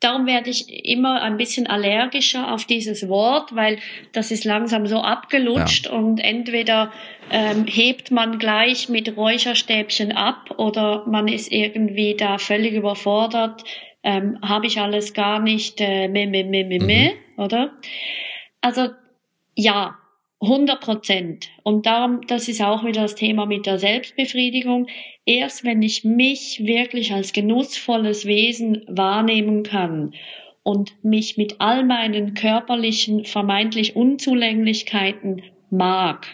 darum 0.00 0.26
werde 0.26 0.48
ich 0.48 0.86
immer 0.86 1.20
ein 1.20 1.36
bisschen 1.36 1.66
allergischer 1.66 2.50
auf 2.54 2.64
dieses 2.64 3.06
Wort, 3.06 3.54
weil 3.54 3.78
das 4.12 4.30
ist 4.30 4.46
langsam 4.46 4.86
so 4.86 5.02
abgelutscht 5.02 5.86
ja. 5.86 5.92
und 5.92 6.20
entweder 6.20 6.90
ähm, 7.30 7.66
hebt 7.66 8.10
man 8.10 8.38
gleich 8.38 8.88
mit 8.88 9.14
Räucherstäbchen 9.14 10.12
ab 10.12 10.54
oder 10.56 11.04
man 11.06 11.28
ist 11.28 11.52
irgendwie 11.52 12.14
da 12.14 12.38
völlig 12.38 12.72
überfordert, 12.72 13.62
ähm, 14.02 14.38
habe 14.40 14.66
ich 14.66 14.80
alles 14.80 15.12
gar 15.12 15.38
nicht, 15.38 15.82
äh, 15.82 16.08
me, 16.08 16.26
me, 16.26 16.42
me, 16.44 16.64
me, 16.64 16.78
me, 16.78 17.12
mhm. 17.12 17.42
oder? 17.42 17.76
Also 18.62 18.88
ja, 19.54 19.98
100 20.44 20.80
Prozent. 20.80 21.48
Und 21.62 21.86
darum, 21.86 22.20
das 22.26 22.48
ist 22.48 22.62
auch 22.62 22.84
wieder 22.84 23.02
das 23.02 23.14
Thema 23.14 23.46
mit 23.46 23.66
der 23.66 23.78
Selbstbefriedigung. 23.78 24.86
Erst 25.26 25.64
wenn 25.64 25.82
ich 25.82 26.04
mich 26.04 26.62
wirklich 26.64 27.12
als 27.12 27.32
genussvolles 27.32 28.26
Wesen 28.26 28.84
wahrnehmen 28.86 29.62
kann 29.62 30.14
und 30.62 30.92
mich 31.02 31.36
mit 31.36 31.56
all 31.60 31.84
meinen 31.84 32.34
körperlichen 32.34 33.24
vermeintlich 33.24 33.96
Unzulänglichkeiten 33.96 35.42
mag, 35.70 36.26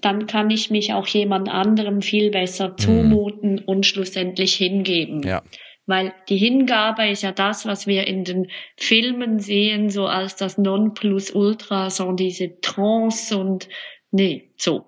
dann 0.00 0.26
kann 0.26 0.50
ich 0.50 0.70
mich 0.70 0.92
auch 0.92 1.06
jemand 1.06 1.48
anderem 1.48 2.02
viel 2.02 2.30
besser 2.30 2.70
mhm. 2.70 2.78
zumuten 2.78 3.52
mhm. 3.52 3.62
und 3.66 3.86
schlussendlich 3.86 4.54
hingeben. 4.54 5.22
Ja. 5.22 5.42
Weil 5.86 6.14
die 6.28 6.38
Hingabe 6.38 7.08
ist 7.08 7.22
ja 7.22 7.32
das, 7.32 7.66
was 7.66 7.86
wir 7.86 8.06
in 8.06 8.24
den 8.24 8.50
Filmen 8.76 9.38
sehen, 9.38 9.90
so 9.90 10.06
als 10.06 10.36
das 10.36 10.56
Nonplusultra, 10.56 11.90
so 11.90 12.12
diese 12.12 12.60
Trance 12.60 13.36
und 13.36 13.68
nee, 14.10 14.50
so. 14.56 14.86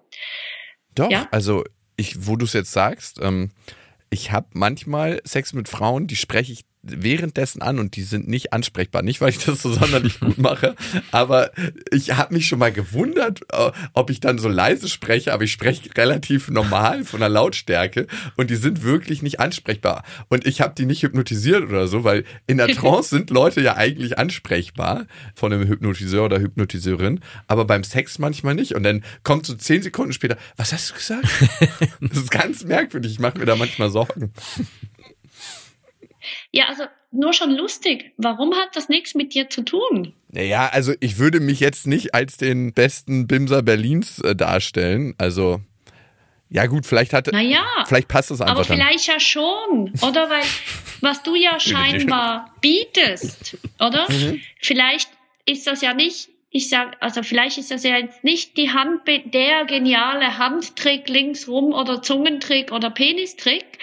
Doch, 0.94 1.10
ja? 1.10 1.28
also 1.30 1.64
ich, 1.96 2.26
wo 2.26 2.36
du 2.36 2.46
es 2.46 2.54
jetzt 2.54 2.72
sagst, 2.72 3.18
ähm, 3.22 3.50
ich 4.10 4.32
habe 4.32 4.48
manchmal 4.52 5.20
Sex 5.24 5.52
mit 5.52 5.68
Frauen, 5.68 6.06
die 6.06 6.16
spreche 6.16 6.52
ich 6.52 6.64
währenddessen 6.88 7.62
an 7.62 7.78
und 7.78 7.96
die 7.96 8.02
sind 8.02 8.28
nicht 8.28 8.52
ansprechbar. 8.52 9.02
Nicht, 9.02 9.20
weil 9.20 9.30
ich 9.30 9.44
das 9.44 9.62
so 9.62 9.72
sonderlich 9.72 10.20
gut 10.20 10.38
mache, 10.38 10.74
aber 11.12 11.50
ich 11.90 12.16
habe 12.16 12.34
mich 12.34 12.46
schon 12.46 12.58
mal 12.58 12.72
gewundert, 12.72 13.40
äh, 13.52 13.70
ob 13.92 14.10
ich 14.10 14.20
dann 14.20 14.38
so 14.38 14.48
leise 14.48 14.88
spreche, 14.88 15.32
aber 15.32 15.44
ich 15.44 15.52
spreche 15.52 15.88
relativ 15.96 16.48
normal 16.48 17.04
von 17.04 17.20
der 17.20 17.28
Lautstärke 17.28 18.06
und 18.36 18.50
die 18.50 18.56
sind 18.56 18.82
wirklich 18.82 19.22
nicht 19.22 19.40
ansprechbar. 19.40 20.04
Und 20.28 20.46
ich 20.46 20.60
habe 20.60 20.74
die 20.76 20.86
nicht 20.86 21.02
hypnotisiert 21.02 21.64
oder 21.64 21.88
so, 21.88 22.04
weil 22.04 22.24
in 22.46 22.58
der 22.58 22.68
Trance 22.74 23.10
sind 23.10 23.30
Leute 23.30 23.60
ja 23.60 23.76
eigentlich 23.76 24.18
ansprechbar 24.18 25.06
von 25.34 25.52
einem 25.52 25.68
Hypnotiseur 25.68 26.24
oder 26.24 26.38
Hypnotiseurin, 26.38 27.20
aber 27.48 27.64
beim 27.64 27.84
Sex 27.84 28.18
manchmal 28.18 28.54
nicht. 28.54 28.74
Und 28.74 28.82
dann 28.82 29.02
kommt 29.22 29.46
so 29.46 29.54
zehn 29.54 29.82
Sekunden 29.82 30.12
später, 30.12 30.36
was 30.56 30.72
hast 30.72 30.90
du 30.90 30.94
gesagt? 30.94 31.26
das 32.00 32.18
ist 32.18 32.30
ganz 32.30 32.64
merkwürdig, 32.64 33.12
ich 33.12 33.18
mache 33.18 33.38
mir 33.38 33.46
da 33.46 33.56
manchmal 33.56 33.90
Sorgen. 33.90 34.32
Ja, 36.56 36.66
also 36.66 36.84
nur 37.10 37.32
schon 37.32 37.50
lustig. 37.50 38.12
Warum 38.16 38.54
hat 38.54 38.74
das 38.74 38.88
nichts 38.88 39.14
mit 39.14 39.34
dir 39.34 39.48
zu 39.48 39.62
tun? 39.62 40.14
Naja, 40.28 40.68
also 40.72 40.92
ich 41.00 41.18
würde 41.18 41.40
mich 41.40 41.60
jetzt 41.60 41.86
nicht 41.86 42.14
als 42.14 42.36
den 42.36 42.72
besten 42.72 43.26
Bimser 43.26 43.62
Berlins 43.62 44.18
äh, 44.20 44.34
darstellen. 44.34 45.14
Also 45.18 45.60
ja 46.48 46.66
gut, 46.66 46.86
vielleicht 46.86 47.12
hat, 47.12 47.26
naja, 47.32 47.64
vielleicht 47.86 48.08
passt 48.08 48.30
das 48.30 48.40
einfach. 48.40 48.54
Aber 48.54 48.64
vielleicht 48.64 49.08
dann. 49.08 49.14
ja 49.16 49.20
schon, 49.20 49.92
oder 50.02 50.30
weil 50.30 50.44
was 51.00 51.22
du 51.22 51.34
ja 51.34 51.58
scheinbar 51.60 52.54
bietest, 52.60 53.58
oder? 53.80 54.06
Mhm. 54.10 54.40
Vielleicht 54.60 55.10
ist 55.44 55.66
das 55.66 55.80
ja 55.82 55.94
nicht 55.94 56.28
ich 56.56 56.70
sag, 56.70 56.96
also 57.00 57.22
vielleicht 57.22 57.58
ist 57.58 57.70
das 57.70 57.82
ja 57.82 57.98
jetzt 57.98 58.24
nicht 58.24 58.56
die 58.56 58.70
Hand, 58.70 59.02
der 59.06 59.66
geniale 59.66 60.38
Handtrick 60.38 61.06
linksrum 61.08 61.74
oder 61.74 62.00
Zungentrick 62.00 62.72
oder 62.72 62.88
Penistrick, 62.88 63.78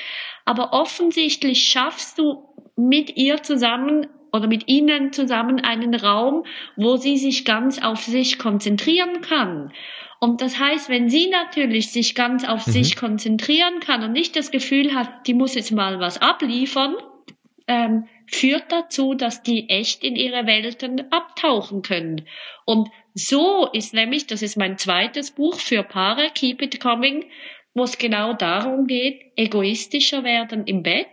aber 0.45 0.73
offensichtlich 0.73 1.67
schaffst 1.67 2.17
du 2.17 2.52
mit 2.75 3.17
ihr 3.17 3.43
zusammen 3.43 4.07
oder 4.31 4.47
mit 4.47 4.67
ihnen 4.67 5.13
zusammen 5.13 5.59
einen 5.59 5.93
Raum, 5.93 6.45
wo 6.75 6.97
sie 6.97 7.17
sich 7.17 7.45
ganz 7.45 7.81
auf 7.81 8.01
sich 8.03 8.39
konzentrieren 8.39 9.21
kann. 9.21 9.71
Und 10.19 10.41
das 10.41 10.57
heißt, 10.57 10.89
wenn 10.89 11.09
sie 11.09 11.27
natürlich 11.27 11.91
sich 11.91 12.15
ganz 12.15 12.47
auf 12.47 12.65
mhm. 12.65 12.71
sich 12.71 12.95
konzentrieren 12.95 13.79
kann 13.79 14.03
und 14.03 14.13
nicht 14.13 14.35
das 14.35 14.51
Gefühl 14.51 14.95
hat, 14.95 15.27
die 15.27 15.33
muss 15.33 15.53
jetzt 15.53 15.71
mal 15.71 15.99
was 15.99 16.21
abliefern, 16.21 16.95
ähm, 17.67 18.07
führt 18.25 18.71
dazu, 18.71 19.13
dass 19.13 19.43
die 19.43 19.69
echt 19.69 20.03
in 20.03 20.15
ihre 20.15 20.45
Welten 20.47 21.11
abtauchen 21.11 21.81
können. 21.81 22.25
Und 22.65 22.89
so 23.13 23.67
ist 23.71 23.93
nämlich, 23.93 24.25
das 24.25 24.41
ist 24.41 24.57
mein 24.57 24.77
zweites 24.77 25.31
Buch 25.31 25.59
für 25.59 25.83
Paare, 25.83 26.29
Keep 26.33 26.61
It 26.61 26.79
Coming, 26.79 27.25
wo 27.73 27.83
es 27.83 27.97
genau 27.97 28.33
darum 28.33 28.87
geht, 28.87 29.21
egoistischer 29.35 30.23
werden 30.23 30.65
im 30.65 30.83
Bett, 30.83 31.07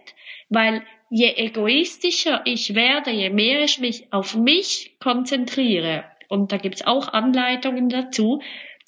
weil 0.49 0.83
je 1.11 1.35
egoistischer 1.35 2.43
ich 2.45 2.75
werde, 2.75 3.11
je 3.11 3.31
mehr 3.31 3.63
ich 3.65 3.79
mich 3.79 4.13
auf 4.13 4.37
mich 4.37 4.97
konzentriere, 5.01 6.05
und 6.29 6.53
da 6.53 6.57
gibt's 6.57 6.87
auch 6.87 7.09
Anleitungen 7.13 7.89
dazu, 7.89 8.41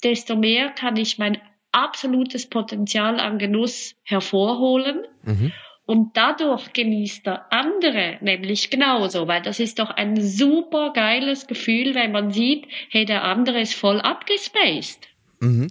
desto 0.03 0.35
mehr 0.37 0.69
kann 0.69 0.95
ich 0.95 1.17
mein 1.17 1.37
absolutes 1.73 2.49
Potenzial 2.49 3.19
an 3.19 3.37
Genuss 3.37 3.95
hervorholen. 4.03 5.05
Mhm. 5.23 5.51
Und 5.85 6.15
dadurch 6.15 6.71
genießt 6.71 7.25
der 7.25 7.51
andere 7.51 8.17
nämlich 8.21 8.69
genauso, 8.69 9.27
weil 9.27 9.41
das 9.41 9.59
ist 9.59 9.79
doch 9.79 9.89
ein 9.89 10.21
super 10.21 10.93
geiles 10.93 11.47
Gefühl, 11.47 11.93
wenn 11.93 12.13
man 12.13 12.31
sieht, 12.31 12.65
hey, 12.89 13.03
der 13.03 13.25
andere 13.25 13.59
ist 13.59 13.73
voll 13.73 13.99
abgespaced. 13.99 15.09
Mhm. 15.43 15.67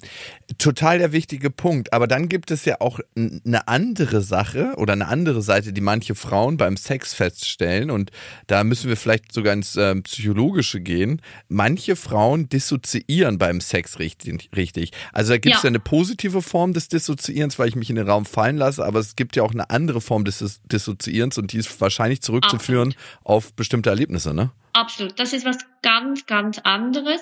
Total 0.58 0.98
der 0.98 1.12
wichtige 1.12 1.50
Punkt. 1.50 1.92
Aber 1.92 2.06
dann 2.06 2.28
gibt 2.28 2.50
es 2.50 2.64
ja 2.66 2.80
auch 2.80 3.00
eine 3.16 3.68
andere 3.68 4.20
Sache 4.20 4.74
oder 4.76 4.92
eine 4.92 5.08
andere 5.08 5.40
Seite, 5.40 5.72
die 5.72 5.80
manche 5.80 6.14
Frauen 6.14 6.58
beim 6.58 6.76
Sex 6.76 7.14
feststellen. 7.14 7.90
Und 7.90 8.10
da 8.48 8.64
müssen 8.64 8.88
wir 8.88 8.98
vielleicht 8.98 9.32
sogar 9.32 9.54
ins 9.54 9.76
äh, 9.76 9.94
Psychologische 10.02 10.80
gehen. 10.80 11.22
Manche 11.48 11.96
Frauen 11.96 12.50
dissoziieren 12.50 13.38
beim 13.38 13.62
Sex 13.62 13.98
richtig. 13.98 14.50
richtig. 14.54 14.92
Also 15.12 15.32
da 15.32 15.38
gibt 15.38 15.56
es 15.56 15.62
ja. 15.62 15.68
ja. 15.68 15.70
eine 15.70 15.80
positive 15.80 16.42
Form 16.42 16.74
des 16.74 16.88
Dissoziierens, 16.88 17.58
weil 17.58 17.68
ich 17.68 17.76
mich 17.76 17.88
in 17.88 17.96
den 17.96 18.08
Raum 18.08 18.26
fallen 18.26 18.58
lasse. 18.58 18.84
Aber 18.84 18.98
es 18.98 19.16
gibt 19.16 19.36
ja 19.36 19.42
auch 19.42 19.52
eine 19.52 19.70
andere 19.70 20.02
Form 20.02 20.24
des 20.24 20.60
Dissoziierens 20.64 21.38
und 21.38 21.52
die 21.52 21.58
ist 21.58 21.80
wahrscheinlich 21.80 22.20
zurückzuführen 22.20 22.88
Absolut. 22.88 23.20
auf 23.24 23.52
bestimmte 23.54 23.88
Erlebnisse, 23.88 24.34
ne? 24.34 24.50
Absolut. 24.74 25.18
Das 25.18 25.32
ist 25.32 25.44
was 25.44 25.58
ganz, 25.82 26.26
ganz 26.26 26.58
anderes. 26.58 27.20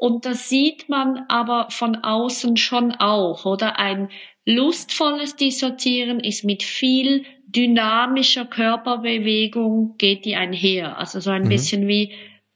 Und 0.00 0.24
das 0.24 0.48
sieht 0.48 0.88
man 0.88 1.26
aber 1.28 1.66
von 1.68 1.94
außen 1.94 2.56
schon 2.56 2.92
auch, 2.92 3.44
oder? 3.44 3.78
Ein 3.78 4.08
lustvolles 4.46 5.36
Dissoziieren 5.36 6.20
ist 6.20 6.42
mit 6.42 6.62
viel 6.62 7.26
dynamischer 7.46 8.46
Körperbewegung 8.46 9.96
geht 9.98 10.24
die 10.24 10.36
einher. 10.36 10.96
Also 10.96 11.20
so 11.20 11.30
ein 11.30 11.42
mhm. 11.42 11.48
bisschen 11.50 11.86
wie 11.86 12.14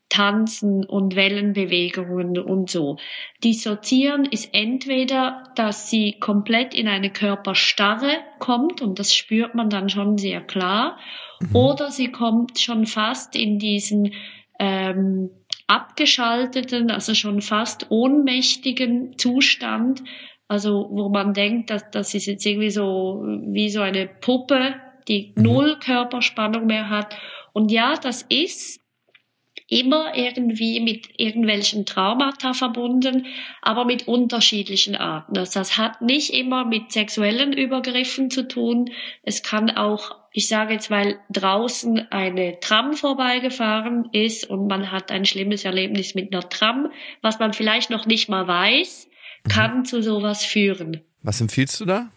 Tanzen 0.09 0.87
und 0.87 1.17
Wellenbewegungen 1.17 2.39
und 2.39 2.71
so. 2.71 2.97
Dissoziieren 3.43 4.25
ist 4.25 4.55
entweder, 4.55 5.45
dass 5.55 5.91
sie 5.91 6.17
komplett 6.19 6.73
in 6.73 6.89
eine 6.89 7.11
Körperstarre 7.11 8.21
kommt 8.39 8.81
und 8.81 8.99
das 8.99 9.15
spürt 9.15 9.55
man 9.55 9.69
dann 9.69 9.91
schon 9.91 10.17
sehr 10.17 10.41
klar, 10.41 10.99
mhm. 11.41 11.55
oder 11.55 11.91
sie 11.91 12.11
kommt 12.11 12.59
schon 12.59 12.87
fast 12.87 13.37
in 13.37 13.59
diesen 13.59 14.15
ähm, 14.59 15.29
abgeschalteten, 15.67 16.91
also 16.91 17.15
schon 17.15 17.41
fast 17.41 17.91
ohnmächtigen 17.91 19.17
Zustand, 19.19 20.03
also 20.49 20.89
wo 20.91 21.09
man 21.09 21.33
denkt, 21.33 21.71
dass 21.71 21.91
das 21.91 22.15
ist 22.15 22.27
jetzt 22.27 22.45
irgendwie 22.45 22.71
so 22.71 23.25
wie 23.25 23.71
so 23.71 23.81
eine 23.81 24.07
Puppe, 24.07 24.75
die 25.09 25.33
mhm. 25.37 25.43
null 25.43 25.79
Körperspannung 25.79 26.67
mehr 26.67 26.91
hat. 26.91 27.17
Und 27.53 27.71
ja, 27.71 27.95
das 27.97 28.23
ist 28.23 28.81
immer 29.69 30.15
irgendwie 30.15 30.81
mit 30.81 31.09
irgendwelchen 31.19 31.87
Traumata 31.87 32.53
verbunden, 32.53 33.27
aber 33.63 33.85
mit 33.85 34.07
unterschiedlichen 34.07 34.95
Arten. 34.95 35.39
Also 35.39 35.59
das 35.61 35.79
hat 35.79 36.03
nicht 36.03 36.35
immer 36.35 36.65
mit 36.65 36.93
sexuellen 36.93 37.53
Übergriffen 37.53 38.31
zu 38.31 38.47
tun. 38.47 38.91
Es 39.23 39.43
kann 39.43 39.71
auch, 39.71 40.17
ich 40.37 40.49
sage 40.49 40.75
jetzt, 40.75 40.91
weil 40.91 41.21
draußen 41.31 42.11
eine 42.11 42.59
Tram 42.59 42.95
vorbeigefahren 42.95 44.09
ist 44.11 44.51
und 44.51 44.67
man 44.67 44.91
hat 44.91 45.13
ein 45.13 45.25
schlimmes 45.25 45.65
Erlebnis 45.65 46.17
mit 46.17 46.35
einer 46.35 46.49
Tram, 46.49 46.91
was 47.23 47.39
man 47.39 47.53
vielleicht 47.53 47.89
noch 47.89 48.05
nicht 48.05 48.29
mal 48.29 48.49
weiß, 48.49 49.09
kann 49.49 49.79
mhm. 49.79 49.85
zu 49.85 50.03
sowas 50.03 50.45
führen. 50.45 51.03
Was 51.23 51.41
empfiehlst 51.41 51.81
du 51.81 51.85
da? 51.85 52.11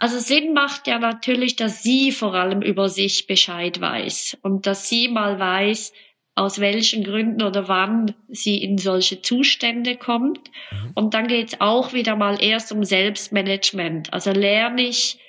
Also 0.00 0.18
Sinn 0.18 0.52
macht 0.52 0.88
ja 0.88 0.98
natürlich, 0.98 1.54
dass 1.54 1.80
sie 1.80 2.10
vor 2.10 2.34
allem 2.34 2.60
über 2.60 2.88
sich 2.88 3.28
Bescheid 3.28 3.80
weiß 3.80 4.38
und 4.42 4.66
dass 4.66 4.88
sie 4.88 5.06
mal 5.06 5.38
weiß, 5.38 5.92
aus 6.34 6.58
welchen 6.58 7.04
Gründen 7.04 7.42
oder 7.42 7.68
wann 7.68 8.16
sie 8.28 8.56
in 8.56 8.78
solche 8.78 9.22
Zustände 9.22 9.94
kommt. 9.96 10.50
Mhm. 10.72 10.90
Und 10.94 11.14
dann 11.14 11.28
geht 11.28 11.48
es 11.48 11.60
auch 11.60 11.92
wieder 11.92 12.16
mal 12.16 12.42
erst 12.42 12.72
um 12.72 12.82
Selbstmanagement. 12.82 14.12
Also 14.12 14.32
lerne 14.32 14.82
ich 14.82 15.20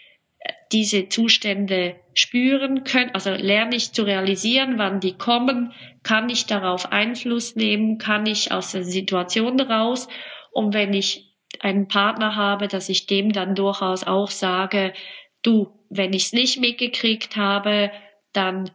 diese 0.72 1.10
Zustände 1.10 1.96
spüren 2.14 2.84
können, 2.84 3.12
also 3.14 3.32
lerne 3.32 3.76
ich 3.76 3.92
zu 3.92 4.04
realisieren, 4.04 4.78
wann 4.78 5.00
die 5.00 5.18
kommen, 5.18 5.74
kann 6.04 6.30
ich 6.30 6.46
darauf 6.46 6.92
Einfluss 6.92 7.56
nehmen, 7.56 7.98
kann 7.98 8.26
ich 8.26 8.52
aus 8.52 8.72
der 8.72 8.84
Situation 8.84 9.60
raus. 9.60 10.08
Und 10.52 10.74
wenn 10.74 10.94
ich 10.94 11.36
einen 11.60 11.88
Partner 11.88 12.36
habe, 12.36 12.68
dass 12.68 12.90
ich 12.90 13.08
dem 13.08 13.32
dann 13.32 13.56
durchaus 13.56 14.04
auch 14.06 14.30
sage, 14.30 14.94
du, 15.42 15.68
wenn 15.90 16.14
ich 16.14 16.26
es 16.26 16.34
nicht 16.34 16.60
mitgekriegt 16.60 17.36
habe, 17.36 17.92
dann 18.34 18.70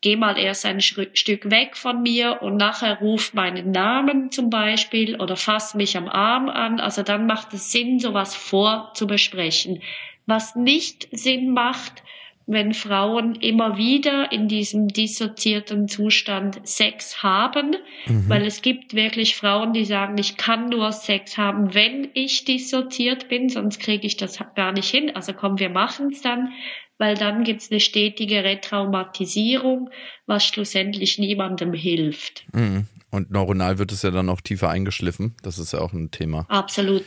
geh 0.00 0.16
mal 0.16 0.38
erst 0.38 0.64
ein 0.64 0.80
Stück 0.80 1.50
weg 1.50 1.76
von 1.76 2.02
mir 2.02 2.42
und 2.42 2.56
nachher 2.56 2.98
ruf 3.00 3.34
meinen 3.34 3.72
Namen 3.72 4.30
zum 4.30 4.50
Beispiel 4.50 5.20
oder 5.20 5.36
fass 5.36 5.74
mich 5.74 5.96
am 5.96 6.08
Arm 6.08 6.48
an. 6.48 6.78
Also 6.78 7.02
dann 7.02 7.26
macht 7.26 7.52
es 7.54 7.72
Sinn, 7.72 7.98
sowas 7.98 8.36
vorzubesprechen. 8.36 9.82
Was 10.28 10.54
nicht 10.54 11.08
Sinn 11.10 11.54
macht, 11.54 12.02
wenn 12.46 12.74
Frauen 12.74 13.34
immer 13.34 13.78
wieder 13.78 14.30
in 14.30 14.46
diesem 14.46 14.88
dissoziierten 14.88 15.88
Zustand 15.88 16.60
Sex 16.66 17.22
haben, 17.22 17.76
mhm. 18.06 18.28
weil 18.28 18.46
es 18.46 18.60
gibt 18.60 18.94
wirklich 18.94 19.36
Frauen, 19.36 19.72
die 19.72 19.86
sagen, 19.86 20.18
ich 20.18 20.36
kann 20.36 20.68
nur 20.68 20.92
Sex 20.92 21.38
haben, 21.38 21.72
wenn 21.72 22.08
ich 22.12 22.44
dissoziiert 22.44 23.28
bin, 23.28 23.48
sonst 23.48 23.80
kriege 23.80 24.06
ich 24.06 24.18
das 24.18 24.38
gar 24.54 24.72
nicht 24.72 24.90
hin. 24.90 25.14
Also 25.14 25.32
komm, 25.32 25.58
wir 25.58 25.70
machen 25.70 26.10
es 26.12 26.20
dann, 26.20 26.52
weil 26.98 27.16
dann 27.16 27.42
gibt 27.42 27.62
es 27.62 27.70
eine 27.70 27.80
stetige 27.80 28.44
Retraumatisierung, 28.44 29.88
was 30.26 30.44
schlussendlich 30.44 31.18
niemandem 31.18 31.72
hilft. 31.72 32.44
Mhm. 32.52 32.86
Und 33.10 33.30
neuronal 33.30 33.78
wird 33.78 33.92
es 33.92 34.02
ja 34.02 34.10
dann 34.10 34.28
auch 34.28 34.42
tiefer 34.42 34.68
eingeschliffen. 34.68 35.34
Das 35.42 35.58
ist 35.58 35.72
ja 35.72 35.80
auch 35.80 35.94
ein 35.94 36.10
Thema. 36.10 36.44
Absolut. 36.48 37.04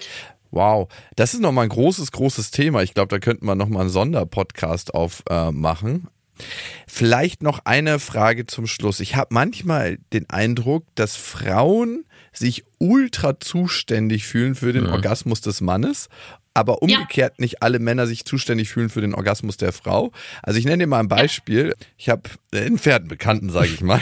Wow, 0.51 0.89
das 1.15 1.33
ist 1.33 1.41
nochmal 1.41 1.65
ein 1.65 1.69
großes, 1.69 2.11
großes 2.11 2.51
Thema. 2.51 2.83
Ich 2.83 2.93
glaube, 2.93 3.07
da 3.07 3.19
könnten 3.19 3.45
wir 3.45 3.55
nochmal 3.55 3.81
einen 3.81 3.89
Sonderpodcast 3.89 4.93
aufmachen. 4.93 6.07
Äh, 6.07 6.43
Vielleicht 6.87 7.43
noch 7.43 7.61
eine 7.65 7.99
Frage 7.99 8.47
zum 8.47 8.67
Schluss. 8.67 8.99
Ich 8.99 9.15
habe 9.15 9.33
manchmal 9.33 9.97
den 10.11 10.29
Eindruck, 10.29 10.85
dass 10.95 11.15
Frauen 11.15 12.05
sich 12.33 12.65
ultra 12.79 13.39
zuständig 13.39 14.25
fühlen 14.25 14.55
für 14.55 14.73
den 14.73 14.85
ja. 14.85 14.91
Orgasmus 14.91 15.41
des 15.41 15.61
Mannes 15.61 16.09
aber 16.53 16.81
umgekehrt 16.81 17.35
ja. 17.37 17.41
nicht 17.41 17.61
alle 17.61 17.79
Männer 17.79 18.07
sich 18.07 18.25
zuständig 18.25 18.69
fühlen 18.69 18.89
für 18.89 19.01
den 19.01 19.15
Orgasmus 19.15 19.57
der 19.57 19.71
Frau. 19.71 20.11
Also 20.43 20.59
ich 20.59 20.65
nenne 20.65 20.83
dir 20.83 20.87
mal 20.87 20.99
ein 20.99 21.07
Beispiel. 21.07 21.73
Ich 21.97 22.09
habe 22.09 22.23
einen 22.53 22.77
Pferdenbekannten, 22.77 23.49
sage 23.49 23.67
ich 23.67 23.81
mal. 23.81 24.01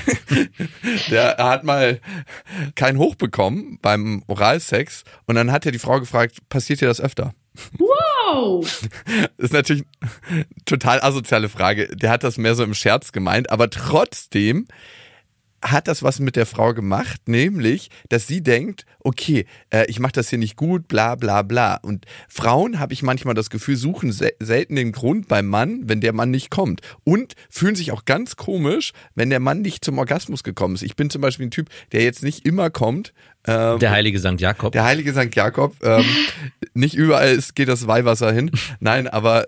der 1.10 1.38
hat 1.38 1.64
mal 1.64 2.00
kein 2.76 2.98
Hoch 2.98 3.16
bekommen 3.16 3.78
beim 3.82 4.24
Oralsex 4.28 5.04
und 5.26 5.36
dann 5.36 5.52
hat 5.52 5.66
er 5.66 5.72
die 5.72 5.80
Frau 5.80 6.00
gefragt, 6.00 6.38
passiert 6.50 6.82
dir 6.82 6.88
das 6.88 7.02
öfter? 7.02 7.34
Wow! 7.78 8.66
Das 9.16 9.30
ist 9.38 9.54
natürlich 9.54 9.84
eine 10.30 10.46
total 10.66 11.02
asoziale 11.02 11.50
Frage. 11.50 11.88
Der 11.96 12.10
hat 12.10 12.24
das 12.24 12.38
mehr 12.38 12.56
so 12.56 12.64
im 12.64 12.74
Scherz 12.74 13.12
gemeint, 13.12 13.50
aber 13.50 13.70
trotzdem 13.70 14.68
hat 15.62 15.88
das 15.88 16.04
was 16.04 16.20
mit 16.20 16.36
der 16.36 16.46
Frau 16.46 16.74
gemacht, 16.74 17.28
nämlich, 17.28 17.90
dass 18.10 18.28
sie 18.28 18.42
denkt, 18.42 18.86
okay, 19.00 19.46
äh, 19.70 19.86
ich 19.88 20.00
mache 20.00 20.14
das 20.14 20.30
hier 20.30 20.40
nicht 20.40 20.56
gut, 20.56 20.88
bla 20.88 21.16
bla 21.16 21.42
bla. 21.42 21.76
Und 21.76 22.06
Frauen, 22.28 22.80
habe 22.80 22.94
ich 22.94 23.04
manchmal 23.04 23.34
das 23.34 23.50
Gefühl, 23.50 23.76
suchen 23.76 24.12
se 24.12 24.32
selten 24.40 24.76
den 24.76 24.92
Grund 24.92 25.28
beim 25.28 25.48
Mann, 25.48 25.82
wenn 25.84 26.02
der 26.02 26.14
Mann 26.14 26.32
nicht 26.32 26.50
kommt. 26.50 26.82
Und 27.04 27.34
fühlen 27.50 27.76
sich 27.76 27.92
auch 27.92 28.06
ganz 28.06 28.36
komisch, 28.36 28.94
wenn 29.16 29.30
der 29.30 29.40
Mann 29.40 29.62
nicht 29.62 29.84
zum 29.84 29.98
Orgasmus 29.98 30.44
gekommen 30.44 30.76
ist. 30.76 30.84
Ich 30.84 30.96
bin 30.96 31.10
zum 31.10 31.22
Beispiel 31.22 31.48
ein 31.48 31.52
Typ, 31.52 31.70
der 31.92 32.04
jetzt 32.04 32.24
nicht 32.24 32.46
immer 32.46 32.70
kommt. 32.70 33.14
Ähm, 33.46 33.80
der 33.80 33.92
heilige 33.92 34.20
St. 34.20 34.40
Jakob. 34.40 34.72
Der 34.74 34.84
heilige 34.84 35.14
St. 35.14 35.36
Jakob. 35.36 35.76
Ähm, 35.84 36.06
nicht 36.74 36.96
überall 36.96 37.34
ist, 37.34 37.56
geht 37.56 37.68
das 37.68 37.88
Weihwasser 37.88 38.32
hin. 38.32 38.52
Nein, 38.80 39.08
aber 39.08 39.48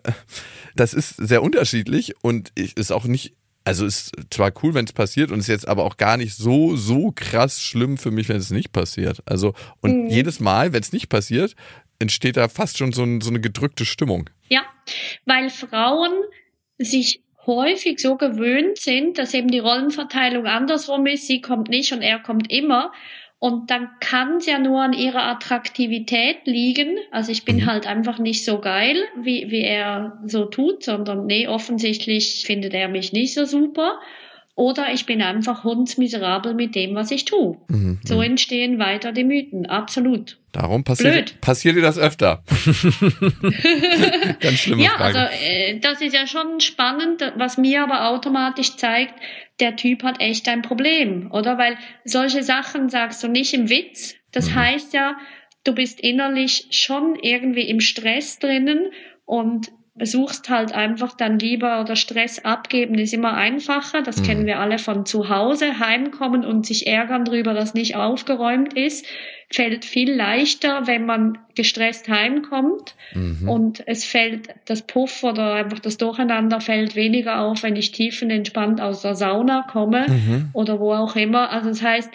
das 0.76 0.94
ist 0.94 1.16
sehr 1.18 1.44
unterschiedlich 1.44 2.14
und 2.22 2.50
ist 2.56 2.92
auch 2.92 3.06
nicht 3.06 3.36
also 3.64 3.86
ist 3.86 4.12
zwar 4.30 4.52
cool, 4.64 4.74
wenn 4.74 4.86
es 4.86 4.94
passiert 4.94 5.32
und 5.32 5.40
ist 5.40 5.48
jetzt 5.48 5.68
aber 5.68 5.86
auch 5.86 5.98
gar 5.98 6.18
nicht 6.18 6.36
so, 6.36 6.76
so 6.76 7.12
krass 7.16 7.62
schlimm 7.62 7.98
für 7.98 8.12
mich, 8.12 8.30
wenn 8.30 8.38
es 8.38 8.52
nicht 8.52 8.72
passiert. 8.72 9.22
Also, 9.26 9.54
und 9.82 10.06
mhm. 10.06 10.10
jedes 10.10 10.40
Mal, 10.40 10.74
wenn 10.74 10.82
es 10.82 10.94
nicht 10.94 11.10
passiert, 11.10 11.56
entsteht 12.00 12.38
da 12.38 12.48
fast 12.48 12.78
schon 12.78 12.92
so, 12.92 13.04
ein, 13.04 13.22
so 13.22 13.30
eine 13.30 13.40
gedrückte 13.40 13.86
Stimmung. 13.86 14.30
Ja, 14.50 14.64
weil 15.26 15.50
Frauen 15.50 16.12
sich 16.78 17.22
häufig 17.46 18.00
so 18.00 18.18
gewöhnt 18.18 18.78
sind, 18.78 19.18
dass 19.18 19.34
eben 19.34 19.50
die 19.50 19.60
Rollenverteilung 19.60 20.46
andersrum 20.46 21.06
ist, 21.08 21.28
sie 21.28 21.42
kommt 21.42 21.70
nicht 21.70 21.92
und 21.92 22.02
er 22.02 22.20
kommt 22.20 22.52
immer. 22.52 22.92
Und 23.44 23.72
dann 23.72 23.90
kann 24.00 24.38
es 24.38 24.46
ja 24.46 24.60
nur 24.60 24.84
an 24.84 24.94
ihrer 24.94 25.24
Attraktivität 25.24 26.46
liegen. 26.46 27.00
Also 27.10 27.32
ich 27.32 27.44
bin 27.44 27.56
mhm. 27.56 27.66
halt 27.66 27.88
einfach 27.88 28.20
nicht 28.20 28.46
so 28.46 28.60
geil, 28.60 28.98
wie, 29.20 29.50
wie 29.50 29.64
er 29.64 30.22
so 30.28 30.46
tut, 30.46 30.84
sondern 30.84 31.26
nee, 31.26 31.48
offensichtlich 31.48 32.44
findet 32.46 32.76
er 32.76 32.88
mich 32.88 33.14
nicht 33.14 33.34
so 33.34 33.46
super. 33.46 34.00
Oder 34.54 34.94
ich 34.94 35.08
bin 35.08 35.24
einfach 35.24 35.64
hundsmiserabel 35.64 36.54
mit 36.54 36.76
dem, 36.76 36.94
was 36.94 37.10
ich 37.10 37.26
tue. 37.26 37.58
Mhm. 37.68 38.00
So 38.06 38.18
mhm. 38.18 38.22
entstehen 38.22 38.78
weiter 38.78 39.12
die 39.12 39.24
Mythen, 39.24 39.66
absolut. 39.66 40.38
Darum 40.52 40.84
passiert, 40.84 41.40
passiert 41.40 41.78
dir 41.78 41.82
das 41.82 41.98
öfter. 41.98 42.44
Ganz 44.40 44.60
schlimme 44.60 44.84
ja, 44.84 44.92
Frage. 44.92 45.20
also 45.20 45.44
äh, 45.46 45.80
das 45.80 46.02
ist 46.02 46.14
ja 46.14 46.28
schon 46.28 46.60
spannend, 46.60 47.34
was 47.38 47.58
mir 47.58 47.84
aber 47.84 48.10
automatisch 48.10 48.76
zeigt, 48.76 49.14
der 49.62 49.76
Typ 49.76 50.04
hat 50.04 50.20
echt 50.20 50.50
ein 50.50 50.62
Problem, 50.62 51.32
oder? 51.32 51.58
Weil 51.58 51.78
solche 52.04 52.44
Sachen 52.44 52.90
sagst 52.90 53.24
du 53.24 53.28
nicht 53.28 53.54
im 53.54 53.70
Witz. 53.70 54.16
Das 54.32 54.50
mhm. 54.50 54.56
heißt 54.56 54.94
ja, 54.94 55.18
du 55.64 55.74
bist 55.74 56.02
innerlich 56.02 56.68
schon 56.72 57.16
irgendwie 57.16 57.70
im 57.70 57.80
Stress 57.80 58.40
drinnen 58.40 58.92
und 59.26 59.72
suchst 60.00 60.50
halt 60.50 60.74
einfach 60.74 61.16
dann 61.18 61.38
lieber 61.38 61.82
oder 61.82 61.98
Stress 61.98 62.40
abgeben 62.46 62.96
ist 62.96 63.14
immer 63.14 63.34
einfacher. 63.34 64.02
Das 64.02 64.18
mhm. 64.18 64.24
kennen 64.24 64.46
wir 64.46 64.60
alle 64.60 64.80
von 64.80 65.06
zu 65.06 65.30
Hause. 65.30 65.80
Heimkommen 65.80 66.46
und 66.46 66.66
sich 66.66 66.88
ärgern 66.88 67.26
darüber, 67.26 67.54
dass 67.54 67.74
nicht 67.74 67.98
aufgeräumt 67.98 68.74
ist, 68.74 69.06
fällt 69.52 69.84
viel 69.84 70.14
leichter, 70.14 70.88
wenn 70.88 71.06
man 71.06 71.38
gestresst 71.56 72.08
heimkommt. 72.08 72.96
Mhm. 73.14 73.50
Und 73.50 73.84
es 73.86 74.06
fällt 74.06 74.48
das 74.66 74.88
Puff 74.88 75.24
oder 75.24 75.56
einfach 75.56 75.80
das 75.80 75.98
Durcheinander 75.98 76.62
fällt 76.62 76.96
weniger 76.96 77.42
auf, 77.42 77.64
wenn 77.64 77.76
ich 77.76 77.92
tiefenentspannt 77.92 78.80
aus 78.80 79.02
der 79.02 79.16
Sauna 79.16 79.68
komme 79.70 80.06
mhm. 80.08 80.50
oder 80.54 80.80
wo 80.80 80.94
auch 80.94 81.18
immer. 81.18 81.50
Also 81.52 81.68
das 81.68 81.82
heißt, 81.82 82.12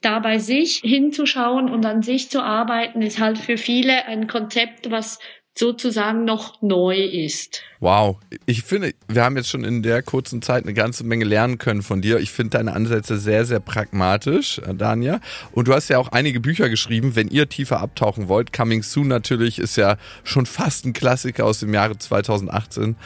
da 0.00 0.20
bei 0.20 0.38
sich 0.38 0.82
hinzuschauen 0.84 1.68
und 1.68 1.84
an 1.84 2.02
sich 2.02 2.30
zu 2.30 2.40
arbeiten, 2.40 3.02
ist 3.02 3.18
halt 3.18 3.38
für 3.38 3.56
viele 3.56 4.04
ein 4.04 4.28
Konzept, 4.28 4.90
was 4.90 5.18
sozusagen 5.58 6.24
noch 6.24 6.60
neu 6.62 7.02
ist. 7.02 7.62
Wow, 7.80 8.18
ich 8.46 8.62
finde, 8.62 8.94
wir 9.08 9.22
haben 9.22 9.36
jetzt 9.36 9.50
schon 9.50 9.64
in 9.64 9.82
der 9.82 10.02
kurzen 10.02 10.40
Zeit 10.40 10.64
eine 10.64 10.72
ganze 10.72 11.04
Menge 11.04 11.24
lernen 11.24 11.58
können 11.58 11.82
von 11.82 12.00
dir. 12.00 12.18
Ich 12.18 12.30
finde 12.30 12.56
deine 12.56 12.72
Ansätze 12.72 13.18
sehr, 13.18 13.44
sehr 13.44 13.60
pragmatisch, 13.60 14.58
äh, 14.58 14.74
Dania. 14.74 15.20
Und 15.52 15.68
du 15.68 15.74
hast 15.74 15.88
ja 15.88 15.98
auch 15.98 16.08
einige 16.08 16.40
Bücher 16.40 16.70
geschrieben, 16.70 17.16
wenn 17.16 17.28
ihr 17.28 17.48
tiefer 17.48 17.80
abtauchen 17.80 18.28
wollt. 18.28 18.52
Coming 18.52 18.82
Soon 18.82 19.08
natürlich 19.08 19.58
ist 19.58 19.76
ja 19.76 19.96
schon 20.24 20.46
fast 20.46 20.86
ein 20.86 20.94
Klassiker 20.94 21.44
aus 21.44 21.60
dem 21.60 21.74
Jahre 21.74 21.98
2018. 21.98 22.96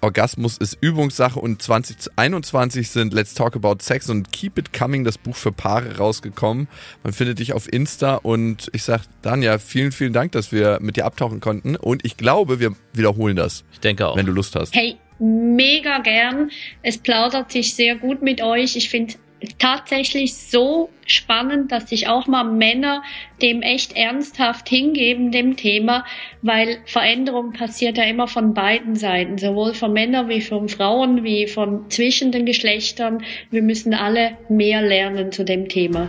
Orgasmus 0.00 0.58
ist 0.58 0.76
Übungssache 0.80 1.38
und 1.38 1.62
2021 1.62 2.90
sind 2.90 3.14
Let's 3.14 3.34
Talk 3.34 3.56
About 3.56 3.76
Sex 3.80 4.10
und 4.10 4.32
Keep 4.32 4.58
It 4.58 4.72
Coming, 4.72 5.04
das 5.04 5.18
Buch 5.18 5.36
für 5.36 5.52
Paare, 5.52 5.96
rausgekommen. 5.96 6.68
Man 7.02 7.12
findet 7.12 7.38
dich 7.38 7.52
auf 7.52 7.72
Insta 7.72 8.16
und 8.16 8.70
ich 8.72 8.82
sag, 8.82 9.02
Dania, 9.22 9.58
vielen, 9.58 9.92
vielen 9.92 10.12
Dank, 10.12 10.32
dass 10.32 10.52
wir 10.52 10.78
mit 10.80 10.96
dir 10.96 11.06
abtauchen 11.06 11.40
konnten. 11.40 11.76
Und 11.76 12.04
ich 12.04 12.16
glaube, 12.16 12.60
wir 12.60 12.72
wiederholen 12.92 13.36
das. 13.36 13.64
Ich 13.72 13.80
denke 13.80 14.06
auch. 14.06 14.13
Wenn 14.16 14.26
du 14.26 14.32
Lust 14.32 14.54
hast. 14.56 14.74
Hey, 14.74 14.96
mega 15.18 15.98
gern. 15.98 16.50
Es 16.82 16.98
plaudert 16.98 17.52
sich 17.52 17.74
sehr 17.74 17.96
gut 17.96 18.22
mit 18.22 18.42
euch. 18.42 18.76
Ich 18.76 18.88
finde 18.88 19.14
tatsächlich 19.58 20.34
so 20.34 20.90
spannend, 21.06 21.70
dass 21.72 21.88
sich 21.88 22.08
auch 22.08 22.26
mal 22.26 22.44
Männer 22.44 23.02
dem 23.42 23.62
echt 23.62 23.94
ernsthaft 23.94 24.68
hingeben, 24.68 25.32
dem 25.32 25.56
Thema, 25.56 26.04
weil 26.42 26.78
Veränderung 26.86 27.52
passiert 27.52 27.98
ja 27.98 28.04
immer 28.04 28.26
von 28.26 28.54
beiden 28.54 28.96
Seiten, 28.96 29.38
sowohl 29.38 29.74
von 29.74 29.92
Männern 29.92 30.28
wie 30.28 30.40
von 30.40 30.68
Frauen, 30.68 31.24
wie 31.24 31.46
von 31.46 31.90
zwischen 31.90 32.32
den 32.32 32.46
Geschlechtern. 32.46 33.22
Wir 33.50 33.62
müssen 33.62 33.94
alle 33.94 34.36
mehr 34.48 34.82
lernen 34.82 35.32
zu 35.32 35.44
dem 35.44 35.68
Thema. 35.68 36.08